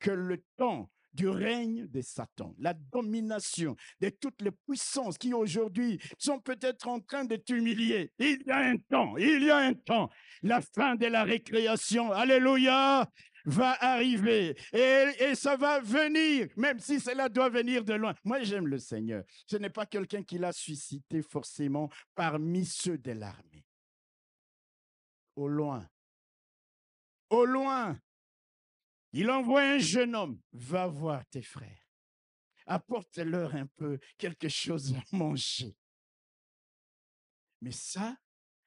que 0.00 0.10
le 0.10 0.42
temps 0.56 0.90
du 1.14 1.28
règne 1.28 1.86
de 1.86 2.00
Satan, 2.00 2.54
la 2.58 2.74
domination 2.74 3.76
de 4.00 4.08
toutes 4.08 4.42
les 4.42 4.50
puissances 4.50 5.16
qui 5.16 5.32
aujourd'hui 5.32 6.00
sont 6.18 6.40
peut-être 6.40 6.88
en 6.88 7.00
train 7.00 7.24
de 7.24 7.36
t'humilier. 7.36 8.12
Il 8.18 8.42
y 8.46 8.50
a 8.50 8.58
un 8.58 8.76
temps, 8.76 9.16
il 9.16 9.44
y 9.44 9.50
a 9.50 9.58
un 9.58 9.74
temps, 9.74 10.10
la 10.42 10.60
fin 10.60 10.96
de 10.96 11.06
la 11.06 11.24
récréation, 11.24 12.12
alléluia, 12.12 13.08
va 13.46 13.76
arriver 13.80 14.56
et, 14.72 15.04
et, 15.18 15.34
ça 15.34 15.56
va 15.56 15.78
venir, 15.80 16.48
même 16.56 16.78
si 16.78 16.98
cela 16.98 17.28
doit 17.28 17.50
venir 17.50 17.84
de 17.84 17.92
loin. 17.92 18.14
Moi, 18.24 18.42
j'aime 18.42 18.66
le 18.66 18.78
Seigneur. 18.78 19.22
Ce 19.46 19.56
n'est 19.56 19.70
pas 19.70 19.84
quelqu'un 19.84 20.22
qui 20.22 20.38
l'a 20.38 20.52
suscité 20.52 21.20
forcément 21.22 21.90
parmi 22.14 22.64
ceux 22.64 22.96
de 22.96 23.12
l'armée. 23.12 23.66
Au 25.36 25.48
loin, 25.48 25.86
au 27.28 27.44
loin, 27.44 27.98
il 29.14 29.30
envoie 29.30 29.62
un 29.62 29.78
jeune 29.78 30.16
homme, 30.16 30.40
va 30.52 30.88
voir 30.88 31.24
tes 31.26 31.40
frères, 31.40 31.88
apporte-leur 32.66 33.54
un 33.54 33.66
peu 33.66 34.00
quelque 34.18 34.48
chose 34.48 34.92
à 34.94 35.16
manger. 35.16 35.76
Mais 37.60 37.70
ça, 37.70 38.16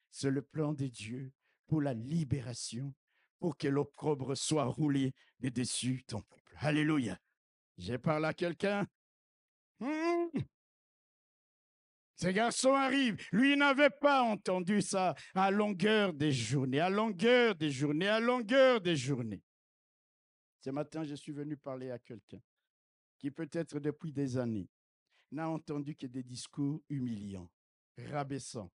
c'est 0.10 0.32
le 0.32 0.42
plan 0.42 0.74
de 0.74 0.88
Dieu 0.88 1.34
pour 1.68 1.82
la 1.82 1.94
libération, 1.94 2.96
pour 3.40 3.58
que 3.58 3.68
l'opprobre 3.68 4.36
soit 4.36 4.64
roulé 4.64 5.14
de 5.42 5.50
dessus 5.50 6.04
ton 6.08 6.22
peuple. 6.22 6.56
Alléluia. 6.60 7.20
J'ai 7.78 7.98
parlé 7.98 8.28
à 8.28 8.34
quelqu'un. 8.34 8.88
Hmm. 9.80 10.30
Ce 12.16 12.28
garçon 12.30 12.74
arrive. 12.74 13.18
Lui 13.34 13.58
n'avait 13.58 13.92
pas 13.92 14.24
entendu 14.24 14.82
ça 14.82 15.14
à 15.36 15.52
longueur 15.52 16.14
des 16.14 16.32
journées, 16.32 16.80
à 16.80 16.90
longueur 16.90 17.54
des 17.54 17.70
journées, 17.70 18.08
à 18.08 18.22
longueur 18.22 18.80
des 18.80 18.96
journées. 18.96 19.44
Ce 20.60 20.70
matin, 20.70 21.04
je 21.04 21.16
suis 21.16 21.32
venu 21.32 21.56
parler 21.58 21.92
à 21.92 22.00
quelqu'un 22.00 22.42
qui 23.18 23.32
peut-être 23.32 23.80
depuis 23.80 24.12
des 24.12 24.38
années 24.38 24.70
n'a 25.32 25.50
entendu 25.50 25.96
que 25.96 26.08
des 26.08 26.24
discours 26.24 26.82
humiliants, 26.90 27.52
rabaissants, 27.98 28.72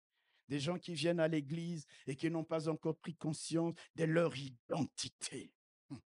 des 0.48 0.60
gens 0.60 0.78
qui 0.78 0.94
viennent 0.94 1.20
à 1.20 1.28
l'église 1.28 1.86
et 2.08 2.16
qui 2.16 2.30
n'ont 2.30 2.44
pas 2.44 2.68
encore 2.68 2.98
pris 2.98 3.16
conscience 3.16 3.74
de 3.96 4.04
leur 4.04 4.36
identité. 4.36 5.54
Hum. 5.90 6.02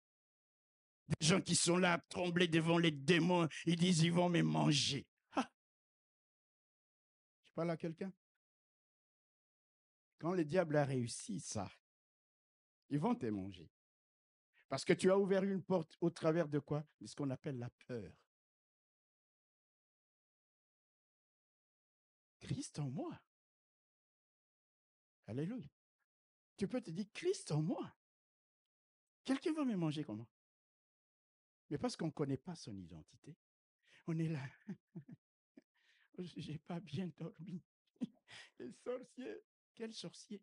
Des 1.09 1.27
gens 1.27 1.41
qui 1.41 1.55
sont 1.55 1.79
là 1.79 1.95
à 1.95 1.99
trembler 1.99 2.49
devant 2.49 2.79
les 2.79 2.91
démons, 2.91 3.49
ils 3.65 3.77
disent 3.77 4.03
ils 4.03 4.13
vont 4.13 4.29
me 4.29 4.43
manger. 4.43 5.07
Ah! 5.33 5.51
Je 7.45 7.53
parle 7.53 7.71
à 7.71 7.77
quelqu'un? 7.77 8.13
Quand 10.19 10.33
le 10.33 10.45
diable 10.45 10.77
a 10.77 10.85
réussi 10.85 11.41
ça, 11.41 11.71
ils 12.91 12.99
vont 12.99 13.15
te 13.15 13.27
manger. 13.27 13.71
Parce 14.69 14.85
que 14.85 14.93
tu 14.93 15.11
as 15.11 15.19
ouvert 15.19 15.45
une 15.45 15.63
porte 15.63 15.97
au 16.01 16.11
travers 16.11 16.49
de 16.49 16.59
quoi? 16.59 16.85
De 17.01 17.07
ce 17.07 17.15
qu'on 17.15 17.31
appelle 17.31 17.59
la 17.59 17.71
peur. 17.87 18.13
Christ 22.41 22.79
en 22.79 22.91
moi. 22.91 23.19
Alléluia. 25.27 25.69
Tu 26.57 26.69
peux 26.69 26.81
te 26.81 26.91
dire, 26.91 27.07
Christ 27.13 27.53
en 27.53 27.63
moi. 27.63 27.95
Quelqu'un 29.25 29.55
va 29.55 29.65
me 29.65 29.77
manger 29.77 30.05
comment 30.05 30.29
Mais 31.71 31.79
parce 31.79 31.97
qu'on 31.97 32.07
ne 32.07 32.13
connaît 32.13 32.37
pas 32.37 32.55
son 32.55 32.77
identité. 32.77 33.37
On 34.07 34.19
est 34.19 34.29
là. 34.29 34.47
J'ai 36.19 36.59
pas 36.59 36.81
bien 36.81 37.11
dormi. 37.17 37.63
Les 38.59 38.73
sorciers. 38.73 39.43
Quel 39.75 39.93
sorcier 39.93 40.41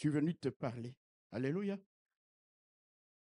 suis 0.00 0.08
venu 0.08 0.34
te 0.34 0.48
parler. 0.48 0.94
Alléluia. 1.30 1.78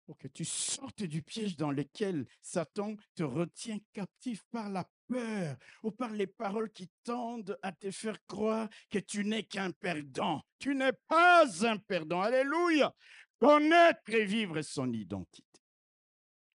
Pour 0.05 0.17
que 0.17 0.27
tu 0.27 0.43
sortes 0.43 1.03
du 1.03 1.21
piège 1.21 1.55
dans 1.55 1.71
lequel 1.71 2.27
Satan 2.41 2.95
te 3.15 3.23
retient 3.23 3.79
captif 3.93 4.43
par 4.51 4.69
la 4.69 4.89
peur 5.07 5.55
ou 5.83 5.91
par 5.91 6.11
les 6.11 6.27
paroles 6.27 6.69
qui 6.71 6.89
tendent 7.03 7.57
à 7.61 7.71
te 7.71 7.89
faire 7.89 8.17
croire 8.25 8.69
que 8.89 8.99
tu 8.99 9.23
n'es 9.23 9.43
qu'un 9.43 9.71
perdant. 9.71 10.43
Tu 10.59 10.75
n'es 10.75 10.91
pas 11.07 11.45
un 11.65 11.77
perdant. 11.77 12.21
Alléluia. 12.21 12.93
Connaître 13.39 14.09
et 14.09 14.25
vivre 14.25 14.61
son 14.61 14.91
identité. 14.91 15.61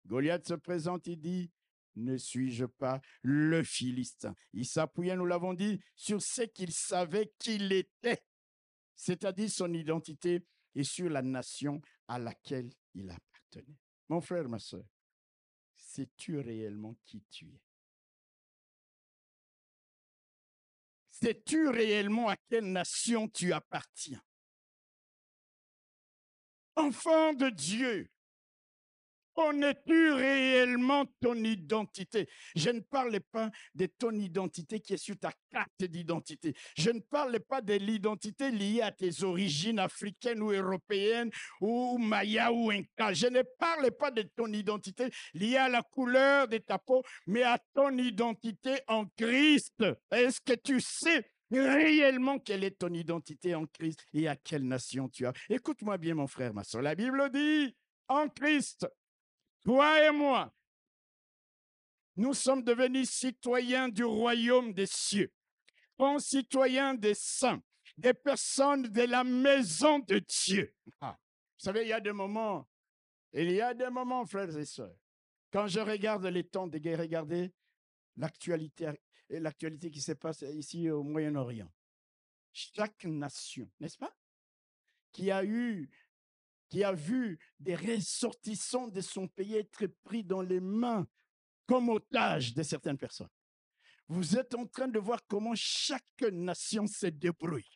Goliath 0.05 0.45
se 0.45 0.55
présente, 0.55 1.07
il 1.07 1.21
dit, 1.21 1.51
ne 1.95 2.17
suis-je 2.17 2.65
pas 2.65 2.99
le 3.21 3.63
Philistin? 3.63 4.35
Il 4.51 4.65
s'appuyait, 4.65 5.15
nous 5.15 5.25
l'avons 5.25 5.53
dit, 5.53 5.79
sur 5.95 6.21
ce 6.21 6.41
qu'il 6.41 6.73
savait 6.73 7.31
qu'il 7.37 7.71
était 7.71 8.21
c'est-à-dire 9.01 9.49
son 9.49 9.73
identité 9.73 10.45
et 10.75 10.83
sur 10.83 11.09
la 11.09 11.23
nation 11.23 11.81
à 12.07 12.19
laquelle 12.19 12.71
il 12.93 13.09
appartenait. 13.09 13.79
Mon 14.07 14.21
frère, 14.21 14.47
ma 14.47 14.59
soeur, 14.59 14.85
sais-tu 15.75 16.37
réellement 16.37 16.95
qui 17.03 17.23
tu 17.31 17.47
es? 17.47 17.61
Sais-tu 21.09 21.69
réellement 21.69 22.29
à 22.29 22.35
quelle 22.47 22.71
nation 22.71 23.27
tu 23.27 23.51
appartiens? 23.51 24.21
Enfant 26.75 27.33
de 27.33 27.49
Dieu, 27.49 28.10
Connais-tu 29.43 30.13
réellement 30.13 31.05
ton 31.19 31.33
identité 31.35 32.29
Je 32.55 32.69
ne 32.69 32.79
parle 32.81 33.19
pas 33.31 33.49
de 33.73 33.87
ton 33.87 34.11
identité 34.11 34.79
qui 34.79 34.93
est 34.93 34.97
sur 34.97 35.17
ta 35.17 35.31
carte 35.49 35.83
d'identité. 35.83 36.53
Je 36.77 36.91
ne 36.91 36.99
parle 36.99 37.39
pas 37.39 37.59
de 37.59 37.73
l'identité 37.73 38.51
liée 38.51 38.81
à 38.81 38.91
tes 38.91 39.23
origines 39.23 39.79
africaines 39.79 40.43
ou 40.43 40.51
européennes 40.51 41.31
ou 41.59 41.97
maya 41.97 42.53
ou 42.53 42.69
inca. 42.69 43.13
Je 43.13 43.27
ne 43.27 43.41
parle 43.57 43.89
pas 43.91 44.11
de 44.11 44.21
ton 44.21 44.45
identité 44.53 45.09
liée 45.33 45.57
à 45.57 45.69
la 45.69 45.81
couleur 45.81 46.47
de 46.47 46.59
ta 46.59 46.77
peau, 46.77 47.01
mais 47.25 47.41
à 47.41 47.57
ton 47.73 47.97
identité 47.97 48.81
en 48.87 49.05
Christ. 49.17 49.83
Est-ce 50.11 50.39
que 50.39 50.53
tu 50.53 50.79
sais 50.79 51.25
réellement 51.51 52.37
quelle 52.37 52.63
est 52.63 52.77
ton 52.77 52.93
identité 52.93 53.55
en 53.55 53.65
Christ 53.65 54.05
et 54.13 54.27
à 54.27 54.35
quelle 54.35 54.67
nation 54.67 55.09
tu 55.09 55.25
as? 55.25 55.33
Écoute-moi 55.49 55.97
bien, 55.97 56.13
mon 56.13 56.27
frère, 56.27 56.53
ma 56.53 56.63
soeur. 56.63 56.83
La 56.83 56.93
Bible 56.93 57.27
dit 57.31 57.75
en 58.07 58.27
Christ 58.27 58.85
toi 59.63 60.05
et 60.05 60.11
moi, 60.11 60.53
nous 62.15 62.33
sommes 62.33 62.63
devenus 62.63 63.09
citoyens 63.09 63.89
du 63.89 64.03
royaume 64.03 64.73
des 64.73 64.85
cieux, 64.85 65.31
concitoyens 65.97 66.93
des 66.93 67.13
saints, 67.13 67.61
des 67.97 68.13
personnes 68.13 68.83
de 68.83 69.03
la 69.03 69.23
maison 69.23 69.99
de 69.99 70.19
Dieu. 70.19 70.75
Ah, 70.99 71.17
vous 71.21 71.65
savez, 71.65 71.83
il 71.83 71.89
y 71.89 71.93
a 71.93 71.99
des 71.99 72.11
moments, 72.11 72.67
il 73.33 73.51
y 73.51 73.61
a 73.61 73.73
des 73.73 73.89
moments, 73.89 74.25
frères 74.25 74.55
et 74.57 74.65
sœurs, 74.65 74.95
quand 75.51 75.67
je 75.67 75.79
regarde 75.79 76.25
les 76.25 76.43
temps 76.43 76.67
de 76.67 76.77
guerre, 76.77 76.99
regardez, 76.99 77.51
l'actualité 78.15 79.91
qui 79.91 80.01
se 80.01 80.13
passe 80.13 80.41
ici 80.41 80.89
au 80.89 81.03
Moyen-Orient. 81.03 81.71
Chaque 82.53 83.05
nation, 83.05 83.69
n'est-ce 83.79 83.97
pas, 83.97 84.13
qui 85.11 85.31
a 85.31 85.43
eu, 85.43 85.89
qui 86.71 86.85
a 86.85 86.93
vu 86.93 87.37
des 87.59 87.75
ressortissants 87.75 88.87
de 88.87 89.01
son 89.01 89.27
pays 89.27 89.57
être 89.57 89.85
pris 90.05 90.23
dans 90.23 90.41
les 90.41 90.61
mains 90.61 91.05
comme 91.67 91.89
otages 91.89 92.53
de 92.53 92.63
certaines 92.63 92.97
personnes. 92.97 93.29
Vous 94.07 94.37
êtes 94.37 94.55
en 94.55 94.65
train 94.65 94.87
de 94.87 94.97
voir 94.97 95.19
comment 95.27 95.53
chaque 95.53 96.21
nation 96.31 96.87
se 96.87 97.07
débrouille. 97.07 97.69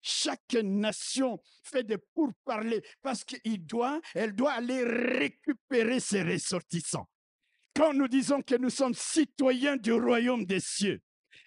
Chaque 0.00 0.54
nation 0.54 1.38
fait 1.62 1.84
des 1.84 1.98
pourparlers 2.14 2.82
parce 3.02 3.24
qu'il 3.24 3.66
doit, 3.66 4.00
elle 4.14 4.34
doit 4.34 4.52
aller 4.52 4.82
récupérer 4.84 6.00
ses 6.00 6.22
ressortissants. 6.22 7.08
Quand 7.74 7.92
nous 7.92 8.08
disons 8.08 8.40
que 8.40 8.54
nous 8.54 8.70
sommes 8.70 8.94
citoyens 8.94 9.76
du 9.76 9.92
royaume 9.92 10.46
des 10.46 10.60
cieux, 10.60 11.02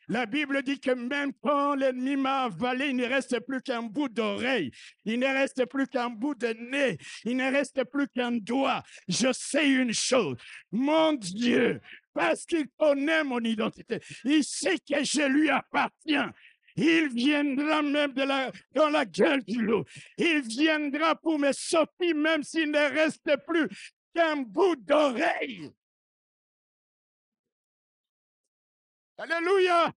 la 0.07 0.25
Bible 0.25 0.61
dit 0.63 0.79
que 0.79 0.91
même 0.91 1.31
quand 1.41 1.75
l'ennemi 1.75 2.15
m'a 2.15 2.43
avalé, 2.43 2.87
il 2.87 2.95
ne 2.95 3.05
reste 3.05 3.39
plus 3.41 3.61
qu'un 3.61 3.83
bout 3.83 4.09
d'oreille, 4.09 4.71
il 5.05 5.19
ne 5.19 5.27
reste 5.27 5.65
plus 5.65 5.87
qu'un 5.87 6.09
bout 6.09 6.35
de 6.35 6.53
nez, 6.71 6.97
il 7.25 7.37
ne 7.37 7.51
reste 7.51 7.83
plus 7.85 8.07
qu'un 8.07 8.31
doigt. 8.31 8.83
Je 9.07 9.31
sais 9.31 9.69
une 9.69 9.93
chose, 9.93 10.37
mon 10.71 11.13
Dieu, 11.13 11.81
parce 12.13 12.45
qu'il 12.45 12.67
connaît 12.77 13.23
mon 13.23 13.39
identité, 13.39 13.99
il 14.23 14.43
sait 14.43 14.77
que 14.77 15.03
je 15.03 15.27
lui 15.27 15.49
appartiens. 15.49 16.31
Il 16.75 17.09
viendra 17.09 17.83
même 17.83 18.13
dans 18.13 18.89
la 18.89 19.05
gueule 19.05 19.43
du 19.43 19.61
loup. 19.61 19.83
Il 20.17 20.41
viendra 20.41 21.15
pour 21.15 21.37
me 21.37 21.51
sortir 21.51 22.15
même 22.15 22.41
s'il 22.41 22.71
ne 22.71 22.89
reste 22.89 23.29
plus 23.45 23.69
qu'un 24.15 24.37
bout 24.37 24.75
d'oreille. 24.77 25.71
Alléluia. 29.23 29.93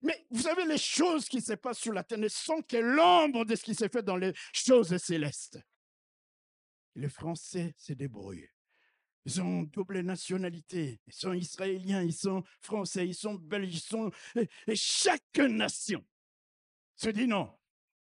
Mais 0.00 0.26
vous 0.30 0.40
savez, 0.40 0.64
les 0.64 0.78
choses 0.78 1.28
qui 1.28 1.42
se 1.42 1.52
passent 1.52 1.80
sur 1.80 1.92
la 1.92 2.02
terre 2.02 2.18
ne 2.18 2.28
sont 2.28 2.62
que 2.62 2.78
l'ombre 2.78 3.44
de 3.44 3.54
ce 3.54 3.62
qui 3.62 3.74
s'est 3.74 3.90
fait 3.90 4.02
dans 4.02 4.16
les 4.16 4.32
choses 4.54 4.96
célestes. 4.96 5.58
Les 6.94 7.10
Français 7.10 7.74
se 7.76 7.92
débrouillent. 7.92 8.48
Ils 9.26 9.42
ont 9.42 9.64
double 9.64 10.00
nationalité. 10.00 10.98
Ils 11.06 11.12
sont 11.12 11.34
israéliens, 11.34 12.02
ils 12.02 12.14
sont 12.14 12.42
français, 12.60 13.06
ils 13.06 13.14
sont 13.14 13.34
belges, 13.34 13.74
ils 13.74 13.80
sont... 13.80 14.10
Et 14.66 14.76
chaque 14.76 15.36
nation 15.36 16.02
se 16.94 17.10
dit 17.10 17.26
non, 17.26 17.54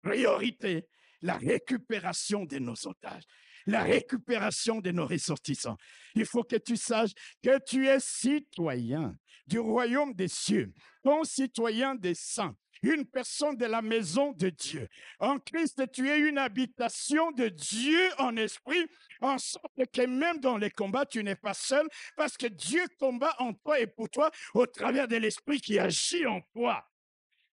priorité, 0.03 0.87
la 1.21 1.37
récupération 1.37 2.45
de 2.45 2.59
nos 2.59 2.75
otages, 2.85 3.23
la 3.65 3.83
récupération 3.83 4.81
de 4.81 4.91
nos 4.91 5.07
ressortissants. 5.07 5.77
Il 6.15 6.25
faut 6.25 6.43
que 6.43 6.55
tu 6.55 6.77
saches 6.77 7.11
que 7.41 7.59
tu 7.65 7.87
es 7.87 7.99
citoyen 7.99 9.15
du 9.47 9.59
royaume 9.59 10.13
des 10.13 10.27
cieux, 10.27 10.73
concitoyen 11.03 11.95
des 11.95 12.15
saints, 12.15 12.55
une 12.81 13.05
personne 13.05 13.55
de 13.55 13.65
la 13.65 13.81
maison 13.81 14.31
de 14.33 14.49
Dieu. 14.49 14.87
En 15.19 15.39
Christ, 15.39 15.81
tu 15.91 16.09
es 16.09 16.19
une 16.19 16.37
habitation 16.37 17.31
de 17.31 17.47
Dieu 17.47 18.09
en 18.17 18.35
esprit, 18.35 18.85
en 19.21 19.37
sorte 19.37 19.85
que 19.91 20.05
même 20.05 20.39
dans 20.39 20.57
les 20.57 20.69
combats, 20.69 21.05
tu 21.05 21.23
n'es 21.23 21.35
pas 21.35 21.53
seul, 21.53 21.87
parce 22.15 22.37
que 22.37 22.47
Dieu 22.47 22.83
combat 22.99 23.35
en 23.39 23.53
toi 23.53 23.79
et 23.79 23.87
pour 23.87 24.09
toi 24.09 24.31
au 24.53 24.65
travers 24.65 25.07
de 25.07 25.15
l'esprit 25.15 25.61
qui 25.61 25.79
agit 25.79 26.25
en 26.25 26.41
toi. 26.53 26.85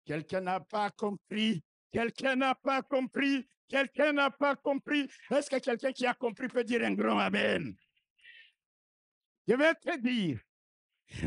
Quelqu'un 0.04 0.40
n'a 0.40 0.60
pas 0.60 0.90
compris. 0.90 1.62
Quelqu'un 1.92 2.36
n'a 2.36 2.54
pas 2.54 2.82
compris. 2.82 3.46
Quelqu'un 3.68 4.12
n'a 4.12 4.30
pas 4.30 4.56
compris. 4.56 5.08
Est-ce 5.30 5.50
que 5.50 5.58
quelqu'un 5.58 5.92
qui 5.92 6.06
a 6.06 6.14
compris 6.14 6.48
peut 6.48 6.64
dire 6.64 6.82
un 6.82 6.94
grand 6.94 7.18
Amen? 7.18 7.76
Je 9.46 9.54
vais 9.54 9.74
te 9.74 9.98
dire, 9.98 10.40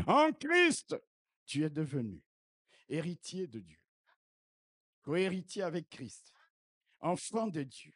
en 0.06 0.32
Christ, 0.32 0.96
tu 1.44 1.64
es 1.64 1.70
devenu 1.70 2.22
héritier 2.88 3.46
de 3.46 3.60
Dieu, 3.60 3.78
co-héritier 5.02 5.62
avec 5.62 5.88
Christ, 5.88 6.32
enfant 7.00 7.48
de 7.48 7.62
Dieu, 7.62 7.92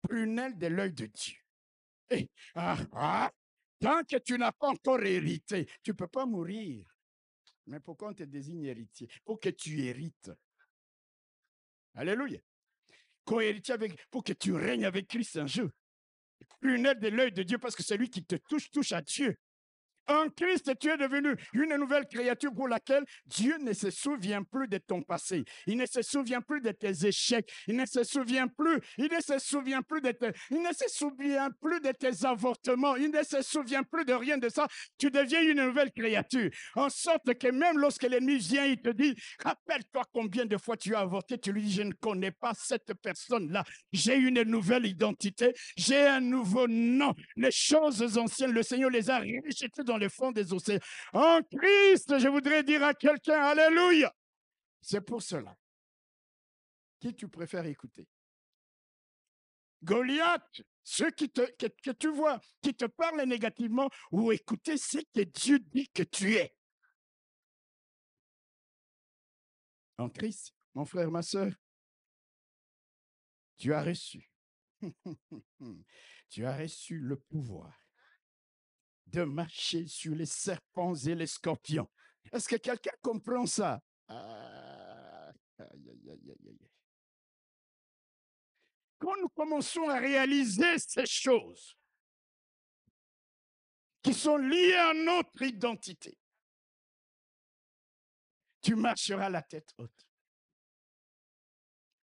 prunelle 0.00 0.58
de 0.58 0.66
l'œil 0.66 0.92
de 0.92 1.06
Dieu. 1.06 1.38
Ah, 2.54 2.76
ah, 2.92 3.32
tant 3.80 4.04
que 4.04 4.16
tu 4.16 4.36
n'as 4.36 4.52
pas 4.52 4.68
encore 4.68 5.02
hérité, 5.02 5.66
tu 5.82 5.92
ne 5.92 5.96
peux 5.96 6.08
pas 6.08 6.26
mourir. 6.26 6.86
Mais 7.66 7.80
pourquoi 7.80 8.08
on 8.10 8.14
te 8.14 8.24
désigne 8.24 8.64
héritier? 8.64 9.08
Pour 9.24 9.38
que 9.40 9.48
tu 9.48 9.80
hérites. 9.80 10.30
Alléluia. 11.94 12.40
Co-héritier 13.24 13.74
avec, 13.74 13.96
pour 14.10 14.24
que 14.24 14.32
tu 14.32 14.52
règnes 14.52 14.84
avec 14.84 15.08
Christ 15.08 15.36
un 15.36 15.46
jour. 15.46 15.70
Prunelle 16.60 16.98
de 16.98 17.08
l'œil 17.08 17.32
de 17.32 17.42
Dieu, 17.42 17.58
parce 17.58 17.74
que 17.74 17.82
celui 17.82 18.08
qui 18.08 18.24
te 18.24 18.36
touche, 18.36 18.70
touche 18.70 18.92
à 18.92 19.02
Dieu. 19.02 19.36
En 20.12 20.28
Christ, 20.28 20.70
tu 20.78 20.90
es 20.90 20.96
devenu 20.98 21.34
une 21.54 21.74
nouvelle 21.76 22.06
créature 22.06 22.52
pour 22.52 22.68
laquelle 22.68 23.04
Dieu 23.24 23.56
ne 23.58 23.72
se 23.72 23.90
souvient 23.90 24.42
plus 24.42 24.68
de 24.68 24.76
ton 24.76 25.02
passé. 25.02 25.42
Il 25.66 25.78
ne 25.78 25.86
se 25.86 26.02
souvient 26.02 26.42
plus 26.42 26.60
de 26.60 26.70
tes 26.70 27.06
échecs. 27.06 27.50
Il 27.66 27.76
ne 27.76 27.86
se 27.86 28.04
souvient 28.04 28.46
plus. 28.46 28.78
Il 28.98 29.08
ne 29.10 29.20
se 29.20 29.38
souvient 29.38 29.80
plus 29.80 30.02
de 30.02 30.10
tes, 30.10 30.30
il 30.50 30.60
ne 30.60 30.72
se 30.72 30.88
souvient 30.88 31.50
plus 31.62 31.80
de 31.80 31.92
tes 31.92 32.26
avortements. 32.26 32.96
Il 32.96 33.10
ne 33.10 33.22
se 33.22 33.40
souvient 33.40 33.82
plus 33.82 34.04
de 34.04 34.12
rien 34.12 34.36
de 34.36 34.50
ça. 34.50 34.68
Tu 34.98 35.10
deviens 35.10 35.40
une 35.42 35.64
nouvelle 35.64 35.90
créature. 35.92 36.50
En 36.74 36.90
sorte 36.90 37.32
que 37.34 37.48
même 37.48 37.78
lorsque 37.78 38.02
l'ennemi 38.02 38.36
vient, 38.36 38.66
il 38.66 38.82
te 38.82 38.90
dit, 38.90 39.14
rappelle-toi 39.42 40.02
combien 40.12 40.44
de 40.44 40.58
fois 40.58 40.76
tu 40.76 40.94
as 40.94 41.00
avorté. 41.00 41.38
Tu 41.38 41.52
lui 41.52 41.62
dis, 41.62 41.72
je 41.72 41.82
ne 41.82 41.92
connais 41.92 42.32
pas 42.32 42.52
cette 42.54 42.92
personne-là. 43.02 43.64
J'ai 43.92 44.16
une 44.16 44.42
nouvelle 44.42 44.84
identité. 44.84 45.54
J'ai 45.78 46.06
un 46.06 46.20
nouveau 46.20 46.68
nom. 46.68 47.14
Les 47.36 47.50
choses 47.50 48.18
anciennes, 48.18 48.52
le 48.52 48.62
Seigneur 48.62 48.90
les 48.90 49.08
a 49.08 49.20
rejetées 49.20 49.84
dans 49.84 50.01
le 50.02 50.08
fond 50.08 50.32
des 50.32 50.52
océans. 50.52 50.80
En 51.12 51.40
Christ, 51.42 52.18
je 52.18 52.28
voudrais 52.28 52.62
dire 52.62 52.82
à 52.82 52.94
quelqu'un, 52.94 53.40
Alléluia. 53.40 54.14
C'est 54.80 55.00
pour 55.00 55.22
cela. 55.22 55.56
Qui 57.00 57.14
tu 57.14 57.28
préfères 57.28 57.66
écouter? 57.66 58.08
Goliath, 59.82 60.62
ceux 60.84 61.10
qui 61.10 61.30
te, 61.30 61.42
que, 61.56 61.66
que 61.66 61.90
tu 61.90 62.08
vois, 62.08 62.40
qui 62.60 62.74
te 62.74 62.84
parlent 62.84 63.22
négativement, 63.22 63.88
ou 64.12 64.30
écouter 64.30 64.76
ce 64.76 64.98
que 65.12 65.22
Dieu 65.22 65.58
dit 65.58 65.88
que 65.88 66.04
tu 66.04 66.34
es? 66.34 66.54
En 69.98 70.08
Christ, 70.08 70.54
mon 70.74 70.84
frère, 70.84 71.10
ma 71.10 71.22
soeur, 71.22 71.52
tu 73.56 73.72
as 73.74 73.82
reçu. 73.82 74.30
tu 76.30 76.46
as 76.46 76.56
reçu 76.56 76.98
le 76.98 77.16
pouvoir 77.16 77.81
de 79.12 79.24
marcher 79.24 79.86
sur 79.86 80.14
les 80.14 80.26
serpents 80.26 80.94
et 80.94 81.14
les 81.14 81.26
scorpions. 81.26 81.88
Est-ce 82.32 82.48
que 82.48 82.56
quelqu'un 82.56 82.94
comprend 83.02 83.46
ça? 83.46 83.80
Quand 88.98 89.16
nous 89.20 89.28
commençons 89.28 89.88
à 89.88 89.98
réaliser 89.98 90.78
ces 90.78 91.06
choses 91.06 91.76
qui 94.02 94.14
sont 94.14 94.36
liées 94.36 94.74
à 94.74 94.94
notre 94.94 95.42
identité, 95.42 96.16
tu 98.62 98.76
marcheras 98.76 99.28
la 99.28 99.42
tête 99.42 99.74
haute. 99.76 100.06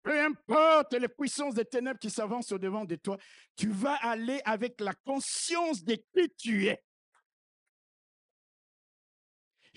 Peu 0.03 0.25
importe 0.25 0.95
les 0.95 1.09
puissances 1.09 1.55
des 1.55 1.65
ténèbres 1.65 1.99
qui 1.99 2.11
s'avancent 2.11 2.53
au 2.53 2.59
devant 2.59 2.85
de 2.85 2.97
toi, 2.97 3.19
tu 3.57 3.71
vas 3.71 3.97
aller 3.97 4.41
avec 4.45 4.81
la 4.81 4.95
conscience 4.95 5.83
de 5.83 5.97
qui 5.97 6.31
tu 6.37 6.67
es. 6.67 6.86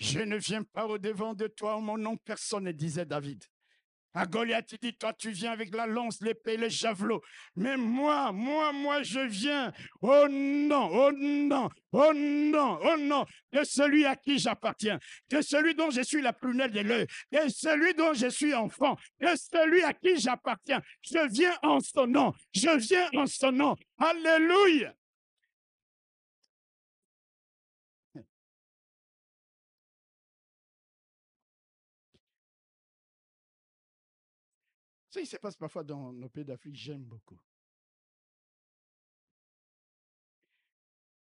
Je 0.00 0.20
ne 0.20 0.38
viens 0.38 0.62
pas 0.62 0.86
au 0.86 0.96
devant 0.96 1.34
de 1.34 1.46
toi 1.46 1.76
en 1.76 1.82
mon 1.82 1.98
nom, 1.98 2.16
personne 2.16 2.64
ne 2.64 2.72
disait 2.72 3.04
David. 3.04 3.44
À 4.14 4.26
Goliath, 4.26 4.72
il 4.72 4.78
dit, 4.78 4.96
toi, 4.96 5.12
tu 5.12 5.30
viens 5.30 5.52
avec 5.52 5.72
la 5.72 5.86
lance, 5.86 6.20
l'épée, 6.20 6.56
les 6.56 6.70
javelots. 6.70 7.22
Mais 7.54 7.76
moi, 7.76 8.32
moi, 8.32 8.72
moi, 8.72 9.02
je 9.04 9.20
viens 9.20 9.72
au 10.00 10.26
nom, 10.26 10.88
au 10.88 11.12
nom, 11.12 11.68
au 11.92 12.12
nom, 12.12 12.80
au 12.80 12.96
nom 12.96 13.24
de 13.52 13.62
celui 13.62 14.06
à 14.06 14.16
qui 14.16 14.38
j'appartiens, 14.38 14.98
de 15.28 15.40
celui 15.42 15.76
dont 15.76 15.90
je 15.90 16.00
suis 16.00 16.22
la 16.22 16.32
prunelle 16.32 16.72
de 16.72 16.80
l'œil, 16.80 17.06
de 17.30 17.48
celui 17.48 17.94
dont 17.94 18.14
je 18.14 18.28
suis 18.28 18.54
enfant, 18.54 18.96
de 19.20 19.28
celui 19.36 19.82
à 19.82 19.92
qui 19.92 20.18
j'appartiens. 20.18 20.80
Je 21.02 21.30
viens 21.30 21.56
en 21.62 21.78
son 21.78 22.08
nom, 22.08 22.32
je 22.52 22.76
viens 22.78 23.08
en 23.14 23.26
son 23.26 23.52
nom. 23.52 23.76
Alléluia. 23.98 24.92
Ça, 35.10 35.20
il 35.20 35.26
se 35.26 35.36
passe 35.36 35.56
parfois 35.56 35.82
dans 35.82 36.12
nos 36.12 36.28
pays 36.28 36.44
d'Afrique, 36.44 36.76
j'aime 36.76 37.04
beaucoup. 37.04 37.38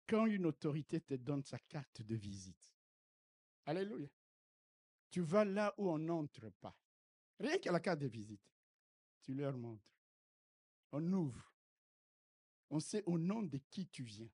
Quand 0.06 0.26
une 0.26 0.46
autorité 0.46 1.00
te 1.00 1.14
donne 1.14 1.42
sa 1.42 1.58
carte 1.58 2.02
de 2.02 2.14
visite, 2.14 2.74
Alléluia, 3.64 4.08
tu 5.10 5.20
vas 5.20 5.44
là 5.44 5.74
où 5.76 5.90
on 5.90 5.98
n'entre 5.98 6.48
pas. 6.60 6.74
Rien 7.38 7.58
qu'à 7.58 7.70
la 7.70 7.80
carte 7.80 8.00
de 8.00 8.06
visite, 8.06 8.40
tu 9.22 9.34
leur 9.34 9.58
montres. 9.58 9.92
On 10.92 11.12
ouvre. 11.12 11.52
On 12.70 12.80
sait 12.80 13.02
au 13.04 13.18
nom 13.18 13.42
de 13.42 13.58
qui 13.70 13.86
tu 13.86 14.02
viens. 14.02 14.30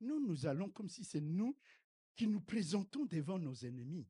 Nous, 0.00 0.20
nous 0.26 0.46
allons 0.46 0.70
comme 0.70 0.88
si 0.88 1.04
c'est 1.04 1.20
nous 1.20 1.54
qui 2.16 2.26
nous 2.26 2.40
présentons 2.40 3.04
devant 3.04 3.38
nos 3.38 3.54
ennemis. 3.54 4.08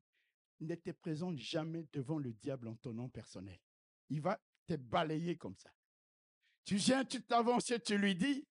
Ne 0.61 0.75
te 0.77 0.91
présente 0.91 1.39
jamais 1.39 1.87
devant 1.93 2.19
le 2.19 2.33
diable 2.33 2.69
en 2.69 2.77
ton 2.77 2.93
nom 2.93 3.09
personnel. 3.09 3.59
Il 4.09 4.21
va 4.21 4.41
te 4.67 4.75
balayer 4.75 5.37
comme 5.37 5.57
ça. 5.57 5.71
Tu 6.65 6.77
viens, 6.77 7.05
tu 7.05 7.23
t'avances 7.23 7.71
et 7.71 7.81
tu 7.81 7.99
lui 7.99 8.15
dis, 8.15 8.47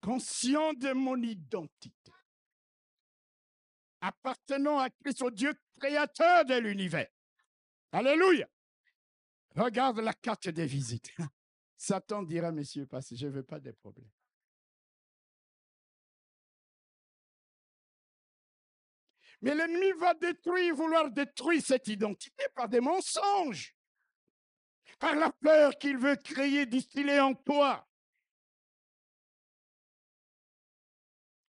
conscient 0.00 0.72
de 0.72 0.92
mon 0.92 1.20
identité, 1.22 2.12
appartenant 4.00 4.78
à 4.78 4.88
Christ, 4.90 5.22
au 5.22 5.30
Dieu 5.30 5.52
créateur 5.78 6.44
de 6.44 6.54
l'univers. 6.54 7.08
Alléluia. 7.92 8.48
Regarde 9.54 9.98
la 10.00 10.14
carte 10.14 10.48
des 10.48 10.66
visites. 10.66 11.10
Satan 11.76 12.22
dira, 12.22 12.52
messieurs, 12.52 12.86
parce 12.86 13.14
je 13.14 13.26
ne 13.26 13.32
veux 13.32 13.42
pas 13.42 13.60
des 13.60 13.72
problèmes. 13.72 14.10
Mais 19.42 19.56
l'ennemi 19.56 19.90
va 19.98 20.14
détruire, 20.14 20.74
vouloir 20.74 21.10
détruire 21.10 21.60
cette 21.62 21.88
identité 21.88 22.44
par 22.54 22.68
des 22.68 22.80
mensonges, 22.80 23.76
par 25.00 25.16
la 25.16 25.32
peur 25.32 25.76
qu'il 25.78 25.98
veut 25.98 26.16
créer, 26.16 26.64
distiller 26.64 27.18
en 27.18 27.34
toi. 27.34 27.86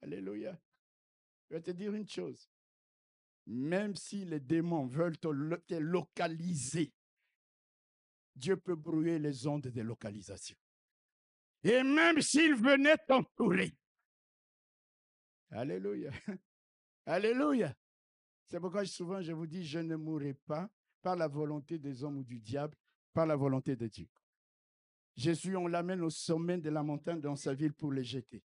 Alléluia. 0.02 0.58
Je 1.50 1.56
vais 1.56 1.62
te 1.62 1.72
dire 1.72 1.94
une 1.94 2.08
chose. 2.08 2.50
Même 3.46 3.96
si 3.96 4.24
les 4.24 4.40
démons 4.40 4.88
veulent 4.88 5.18
te 5.18 5.28
localiser, 5.76 6.94
Dieu 8.34 8.56
peut 8.56 8.76
brouiller 8.76 9.20
les 9.20 9.48
ondes 9.48 9.68
de 9.68 9.82
localisation. 9.82 10.56
Et 11.64 11.84
même 11.84 12.22
s'ils 12.22 12.56
venaient 12.56 12.98
t'entourer. 13.06 13.76
Alléluia. 15.50 16.12
Alléluia. 17.06 17.76
C'est 18.52 18.60
pourquoi 18.60 18.86
souvent 18.86 19.22
je 19.22 19.32
vous 19.32 19.48
dis, 19.48 19.66
je 19.66 19.80
ne 19.80 19.96
mourrai 19.96 20.34
pas 20.34 20.70
par 21.02 21.16
la 21.16 21.30
volonté 21.30 21.80
des 21.80 22.04
hommes 22.04 22.18
ou 22.18 22.24
du 22.26 22.42
diable, 22.42 22.76
par 23.14 23.26
la 23.26 23.38
volonté 23.38 23.78
de 23.78 23.88
Dieu. 23.88 24.10
Jésus, 25.16 25.56
on 25.56 25.68
l'amène 25.68 26.02
au 26.02 26.10
sommet 26.10 26.58
de 26.58 26.70
la 26.70 26.84
montagne 26.84 27.22
dans 27.22 27.38
sa 27.38 27.54
ville 27.54 27.72
pour 27.72 27.94
les 27.94 28.04
jeter. 28.04 28.44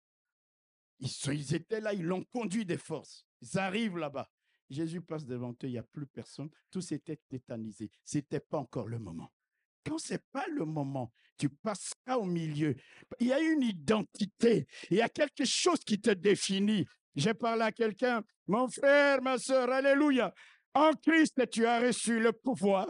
Ils, 1.00 1.54
étaient 1.54 1.80
là, 1.80 1.92
ils 1.92 2.04
l'ont 2.04 2.22
conduit 2.22 2.64
des 2.64 2.78
forces. 2.78 3.26
Ils 3.42 3.58
arrivent 3.58 3.98
là-bas. 3.98 4.30
Jésus 4.70 5.00
passe 5.00 5.26
devant 5.26 5.50
eux, 5.50 5.56
il 5.64 5.70
n'y 5.70 5.78
a 5.78 5.82
plus 5.82 6.06
personne. 6.06 6.50
Tous 6.70 6.92
étaient 6.92 7.20
tétanisés. 7.28 7.90
Ce 8.04 8.18
n'était 8.18 8.40
pas 8.40 8.58
encore 8.58 8.86
le 8.86 9.00
moment. 9.00 9.32
Quand 9.84 9.98
ce 9.98 10.14
n'est 10.14 10.22
pas 10.30 10.46
le 10.48 10.64
moment, 10.64 11.12
tu 11.36 11.48
passeras 11.48 12.16
au 12.16 12.24
milieu. 12.24 12.76
Il 13.18 13.26
y 13.26 13.32
a 13.32 13.40
une 13.40 13.62
identité, 13.62 14.68
il 14.88 14.98
y 14.98 15.02
a 15.02 15.08
quelque 15.08 15.44
chose 15.44 15.80
qui 15.80 16.00
te 16.00 16.10
définit. 16.10 16.86
J'ai 17.16 17.34
parlé 17.34 17.62
à 17.62 17.72
quelqu'un, 17.72 18.22
mon 18.46 18.68
frère, 18.68 19.22
ma 19.22 19.38
soeur, 19.38 19.70
alléluia. 19.70 20.32
En 20.74 20.92
Christ, 20.92 21.48
tu 21.50 21.66
as 21.66 21.80
reçu 21.80 22.20
le 22.20 22.32
pouvoir 22.32 22.86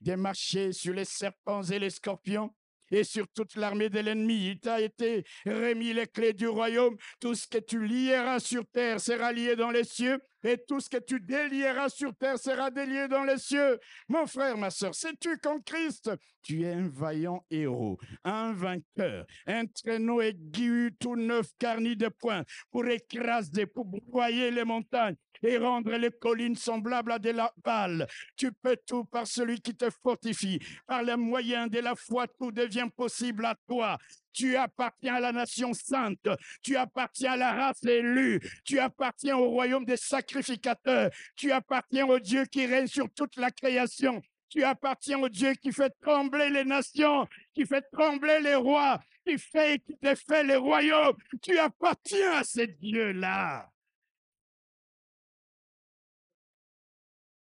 de 0.00 0.14
marcher 0.14 0.72
sur 0.72 0.94
les 0.94 1.04
serpents 1.04 1.62
et 1.62 1.78
les 1.78 1.90
scorpions 1.90 2.54
et 2.90 3.04
sur 3.04 3.26
toute 3.28 3.56
l'armée 3.56 3.88
de 3.88 3.98
l'ennemi. 4.00 4.50
Il 4.50 4.60
t'a 4.60 4.80
été 4.80 5.24
remis 5.44 5.92
les 5.92 6.06
clés 6.06 6.32
du 6.32 6.46
royaume. 6.46 6.96
Tout 7.20 7.34
ce 7.34 7.46
que 7.48 7.58
tu 7.58 7.84
lieras 7.84 8.38
sur 8.38 8.64
terre 8.66 9.00
sera 9.00 9.32
lié 9.32 9.56
dans 9.56 9.70
les 9.70 9.84
cieux 9.84 10.20
et 10.46 10.58
tout 10.66 10.80
ce 10.80 10.88
que 10.88 10.98
tu 10.98 11.20
délieras 11.20 11.88
sur 11.88 12.14
terre 12.14 12.38
sera 12.38 12.70
délié 12.70 13.08
dans 13.08 13.24
les 13.24 13.38
cieux. 13.38 13.78
Mon 14.08 14.26
frère, 14.26 14.56
ma 14.56 14.70
soeur, 14.70 14.94
sais-tu 14.94 15.38
qu'en 15.38 15.60
Christ, 15.60 16.10
tu 16.42 16.62
es 16.62 16.72
un 16.72 16.88
vaillant 16.88 17.44
héros, 17.50 17.98
un 18.24 18.52
vainqueur, 18.52 19.26
un 19.46 19.66
traîneau 19.66 20.20
aigu 20.20 20.94
tout 21.00 21.16
neuf 21.16 21.48
garni 21.60 21.96
de 21.96 22.08
points 22.08 22.44
pour 22.70 22.86
écraser, 22.86 23.66
pour 23.66 23.84
broyer 23.84 24.50
les 24.50 24.64
montagnes 24.64 25.16
et 25.42 25.58
rendre 25.58 25.92
les 25.96 26.10
collines 26.10 26.56
semblables 26.56 27.12
à 27.12 27.18
des 27.18 27.34
balles. 27.64 28.06
Tu 28.36 28.52
peux 28.52 28.76
tout 28.86 29.04
par 29.04 29.26
celui 29.26 29.60
qui 29.60 29.74
te 29.74 29.88
fortifie. 30.02 30.60
Par 30.86 31.02
les 31.02 31.16
moyens 31.16 31.70
de 31.70 31.80
la 31.80 31.94
foi, 31.94 32.26
tout 32.26 32.52
devient 32.52 32.88
possible 32.94 33.44
à 33.44 33.54
toi. 33.66 33.98
Tu 34.36 34.54
appartiens 34.54 35.14
à 35.14 35.20
la 35.20 35.32
nation 35.32 35.72
sainte. 35.72 36.28
Tu 36.62 36.76
appartiens 36.76 37.32
à 37.32 37.36
la 37.38 37.52
race 37.54 37.82
élue. 37.84 38.38
Tu 38.66 38.78
appartiens 38.78 39.38
au 39.38 39.48
royaume 39.48 39.86
des 39.86 39.96
sacrificateurs. 39.96 41.10
Tu 41.36 41.52
appartiens 41.52 42.06
au 42.06 42.18
Dieu 42.18 42.44
qui 42.44 42.66
règne 42.66 42.86
sur 42.86 43.10
toute 43.14 43.36
la 43.36 43.50
création. 43.50 44.20
Tu 44.50 44.62
appartiens 44.62 45.20
au 45.20 45.30
Dieu 45.30 45.54
qui 45.54 45.72
fait 45.72 45.92
trembler 46.02 46.50
les 46.50 46.64
nations, 46.64 47.26
qui 47.54 47.64
fait 47.64 47.84
trembler 47.90 48.40
les 48.42 48.56
rois, 48.56 49.00
qui 49.26 49.38
fait 49.38 49.76
et 49.76 49.78
qui 49.78 49.96
défait 50.02 50.44
les 50.44 50.56
royaumes. 50.56 51.16
Tu 51.40 51.58
appartiens 51.58 52.32
à 52.32 52.44
ce 52.44 52.60
Dieu-là. 52.60 53.72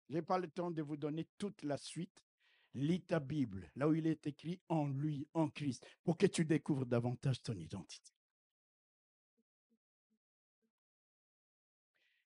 Je 0.10 0.16
n'ai 0.16 0.22
pas 0.22 0.40
le 0.40 0.48
temps 0.48 0.72
de 0.72 0.82
vous 0.82 0.96
donner 0.96 1.28
toute 1.38 1.64
la 1.64 1.76
suite, 1.76 2.24
lis 2.78 3.02
ta 3.02 3.20
Bible, 3.20 3.70
là 3.76 3.88
où 3.88 3.94
il 3.94 4.08
est 4.08 4.28
écrit 4.28 4.60
en 4.70 4.88
lui, 4.88 5.28
en 5.34 5.50
Christ, 5.50 5.86
pour 6.04 6.18
que 6.18 6.28
tu 6.28 6.46
découvres 6.46 6.86
davantage 6.86 7.42
ton 7.42 7.54
identité. 7.54 8.12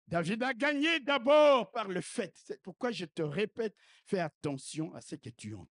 David 0.07 0.43
a 0.43 0.53
gagné 0.53 0.99
d'abord 0.99 1.71
par 1.71 1.87
le 1.87 2.01
fait. 2.01 2.33
C'est 2.35 2.61
pourquoi 2.61 2.91
je 2.91 3.05
te 3.05 3.21
répète, 3.21 3.75
fais 4.05 4.19
attention 4.19 4.93
à 4.93 4.99
ce 4.99 5.15
que 5.15 5.29
tu 5.29 5.53
entends. 5.53 5.69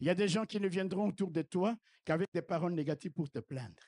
Il 0.00 0.06
y 0.06 0.10
a 0.10 0.14
des 0.14 0.28
gens 0.28 0.46
qui 0.46 0.58
ne 0.58 0.68
viendront 0.68 1.08
autour 1.08 1.30
de 1.30 1.42
toi 1.42 1.76
qu'avec 2.04 2.28
des 2.32 2.42
paroles 2.42 2.72
négatives 2.72 3.12
pour 3.12 3.30
te 3.30 3.40
plaindre. 3.40 3.82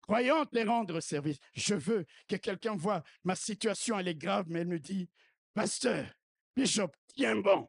Croyant 0.00 0.46
te 0.46 0.66
rendre 0.66 1.00
service, 1.00 1.38
je 1.52 1.74
veux 1.74 2.06
que 2.26 2.36
quelqu'un 2.36 2.74
voit 2.74 3.02
ma 3.22 3.36
situation, 3.36 3.98
elle 3.98 4.08
est 4.08 4.14
grave, 4.14 4.46
mais 4.48 4.60
elle 4.60 4.68
me 4.68 4.80
dit, 4.80 5.10
pasteur, 5.52 6.10
Bishop, 6.60 6.90
tiens 7.14 7.36
bon. 7.36 7.66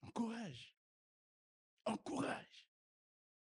Encourage. 0.00 0.74
Encourage. 1.84 2.66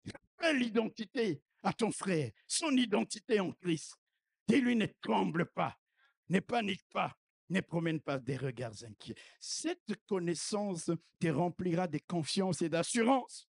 Rappelle 0.06 0.58
l'identité 0.58 1.42
à 1.64 1.72
ton 1.72 1.90
frère, 1.90 2.30
son 2.46 2.70
identité 2.76 3.40
en 3.40 3.50
Christ. 3.50 3.96
Dis-lui, 4.46 4.76
ne 4.76 4.86
tremble 5.02 5.46
pas, 5.46 5.76
ne 6.28 6.38
panique 6.38 6.86
pas, 6.92 7.18
ne 7.48 7.60
promène 7.60 8.00
pas 8.00 8.20
des 8.20 8.36
regards 8.36 8.84
inquiets. 8.84 9.16
Cette 9.40 9.96
connaissance 10.06 10.92
te 11.18 11.26
remplira 11.26 11.88
de 11.88 11.98
confiance 12.06 12.62
et 12.62 12.68
d'assurance 12.68 13.48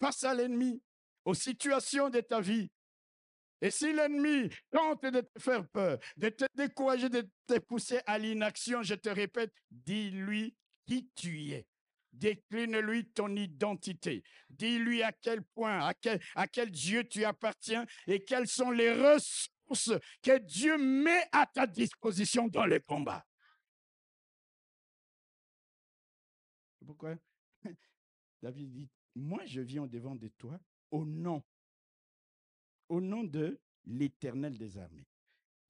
face 0.00 0.24
à 0.24 0.34
l'ennemi, 0.34 0.82
aux 1.24 1.34
situations 1.34 2.10
de 2.10 2.20
ta 2.20 2.40
vie. 2.40 2.68
Et 3.60 3.70
si 3.70 3.92
l'ennemi 3.92 4.50
tente 4.70 5.02
de 5.02 5.20
te 5.20 5.40
faire 5.40 5.66
peur, 5.68 5.98
de 6.16 6.28
te 6.28 6.44
décourager, 6.54 7.08
de 7.08 7.28
te 7.46 7.58
pousser 7.58 8.00
à 8.06 8.18
l'inaction, 8.18 8.82
je 8.82 8.94
te 8.94 9.08
répète, 9.08 9.52
dis-lui 9.70 10.54
qui 10.86 11.10
tu 11.14 11.50
es. 11.50 11.66
Décline-lui 12.12 13.10
ton 13.10 13.34
identité. 13.36 14.22
Dis-lui 14.48 15.02
à 15.02 15.12
quel 15.12 15.42
point, 15.42 15.92
à 16.34 16.46
quel, 16.46 16.70
Dieu 16.70 17.06
tu 17.06 17.24
appartiens 17.24 17.86
et 18.06 18.24
quelles 18.24 18.48
sont 18.48 18.70
les 18.70 18.92
ressources 18.92 19.92
que 20.22 20.38
Dieu 20.38 20.78
met 20.78 21.24
à 21.32 21.46
ta 21.46 21.66
disposition 21.66 22.48
dans 22.48 22.64
les 22.64 22.80
combats. 22.80 23.24
Pourquoi? 26.86 27.16
David 28.42 28.72
dit, 28.72 28.88
moi 29.14 29.44
je 29.44 29.60
viens 29.60 29.82
au 29.82 29.86
devant 29.86 30.14
de 30.14 30.28
toi 30.28 30.58
au 30.90 31.04
nom 31.04 31.44
au 32.88 33.00
nom 33.00 33.24
de 33.24 33.60
l'Éternel 33.84 34.56
des 34.56 34.78
armées. 34.78 35.06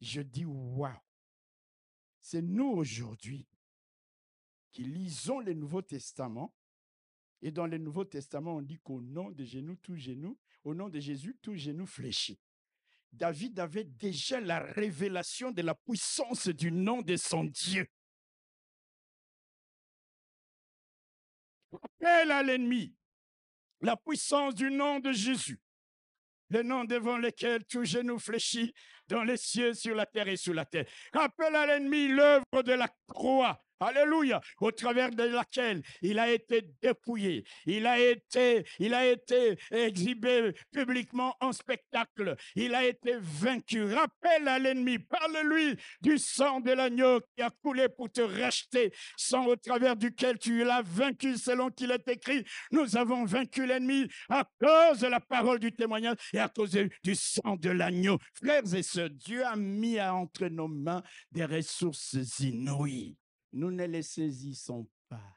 Je 0.00 0.20
dis 0.20 0.44
waouh. 0.44 0.92
C'est 2.20 2.42
nous 2.42 2.68
aujourd'hui 2.68 3.46
qui 4.72 4.84
lisons 4.84 5.40
le 5.40 5.54
Nouveau 5.54 5.82
Testament. 5.82 6.54
Et 7.40 7.50
dans 7.52 7.66
le 7.66 7.78
Nouveau 7.78 8.04
Testament, 8.04 8.56
on 8.56 8.62
dit 8.62 8.78
qu'au 8.78 9.00
nom 9.00 9.30
de 9.30 9.44
genoux, 9.44 9.76
tout 9.76 9.96
genou, 9.96 10.36
au 10.64 10.74
nom 10.74 10.88
de 10.88 10.98
Jésus, 10.98 11.36
tout 11.40 11.54
genou 11.54 11.86
fléchit. 11.86 12.40
David 13.12 13.58
avait 13.60 13.84
déjà 13.84 14.40
la 14.40 14.58
révélation 14.58 15.50
de 15.52 15.62
la 15.62 15.74
puissance 15.74 16.48
du 16.48 16.70
nom 16.70 17.00
de 17.00 17.16
son 17.16 17.44
Dieu. 17.44 17.86
Appelle 21.72 22.32
à 22.32 22.42
l'ennemi? 22.42 22.94
La 23.80 23.96
puissance 23.96 24.54
du 24.54 24.70
nom 24.70 24.98
de 24.98 25.12
Jésus 25.12 25.60
le 26.51 26.62
nom 26.62 26.84
devant 26.84 27.18
lequel 27.18 27.64
tout 27.64 27.84
genou 27.84 28.18
fléchit 28.18 28.74
dans 29.09 29.22
les 29.22 29.36
cieux, 29.36 29.74
sur 29.74 29.94
la 29.94 30.07
terre 30.07 30.28
et 30.28 30.36
sous 30.36 30.53
la 30.53 30.64
terre. 30.64 30.86
Rappelle 31.12 31.57
à 31.57 31.66
l'ennemi 31.66 32.09
l'œuvre 32.09 32.62
de 32.64 32.72
la 32.72 32.88
croix 33.07 33.62
Alléluia, 33.80 34.40
au 34.60 34.72
travers 34.72 35.10
de 35.10 35.22
laquelle 35.22 35.82
il 36.02 36.18
a 36.18 36.30
été 36.32 36.62
dépouillé, 36.82 37.44
il 37.64 37.86
a 37.86 38.00
été, 38.00 38.64
il 38.80 38.92
a 38.92 39.06
été 39.06 39.56
exhibé 39.70 40.52
publiquement 40.72 41.36
en 41.40 41.52
spectacle, 41.52 42.34
il 42.56 42.74
a 42.74 42.84
été 42.84 43.16
vaincu. 43.20 43.84
Rappelle 43.84 44.48
à 44.48 44.58
l'ennemi, 44.58 44.98
parle-lui 44.98 45.76
du 46.00 46.18
sang 46.18 46.60
de 46.60 46.72
l'agneau 46.72 47.20
qui 47.36 47.42
a 47.42 47.50
coulé 47.62 47.88
pour 47.88 48.10
te 48.10 48.20
racheter, 48.20 48.92
sang 49.16 49.46
au 49.46 49.54
travers 49.54 49.94
duquel 49.94 50.38
tu 50.38 50.64
l'as 50.64 50.82
vaincu 50.82 51.36
selon 51.36 51.70
qu'il 51.70 51.92
est 51.92 52.08
écrit. 52.08 52.44
Nous 52.72 52.96
avons 52.96 53.24
vaincu 53.24 53.64
l'ennemi 53.64 54.08
à 54.28 54.44
cause 54.60 55.00
de 55.00 55.06
la 55.06 55.20
parole 55.20 55.60
du 55.60 55.70
témoignage 55.72 56.16
et 56.32 56.40
à 56.40 56.48
cause 56.48 56.72
du 56.72 57.14
sang 57.14 57.56
de 57.56 57.70
l'agneau. 57.70 58.18
Frères 58.34 58.74
et 58.74 58.82
sœurs, 58.82 59.10
Dieu 59.10 59.44
a 59.44 59.54
mis 59.54 60.00
entre 60.00 60.46
nos 60.46 60.68
mains 60.68 61.02
des 61.30 61.44
ressources 61.44 62.16
inouïes 62.40 63.16
nous 63.53 63.70
ne 63.70 63.84
les 63.84 64.03
saisissons 64.03 64.88
pas. 65.09 65.36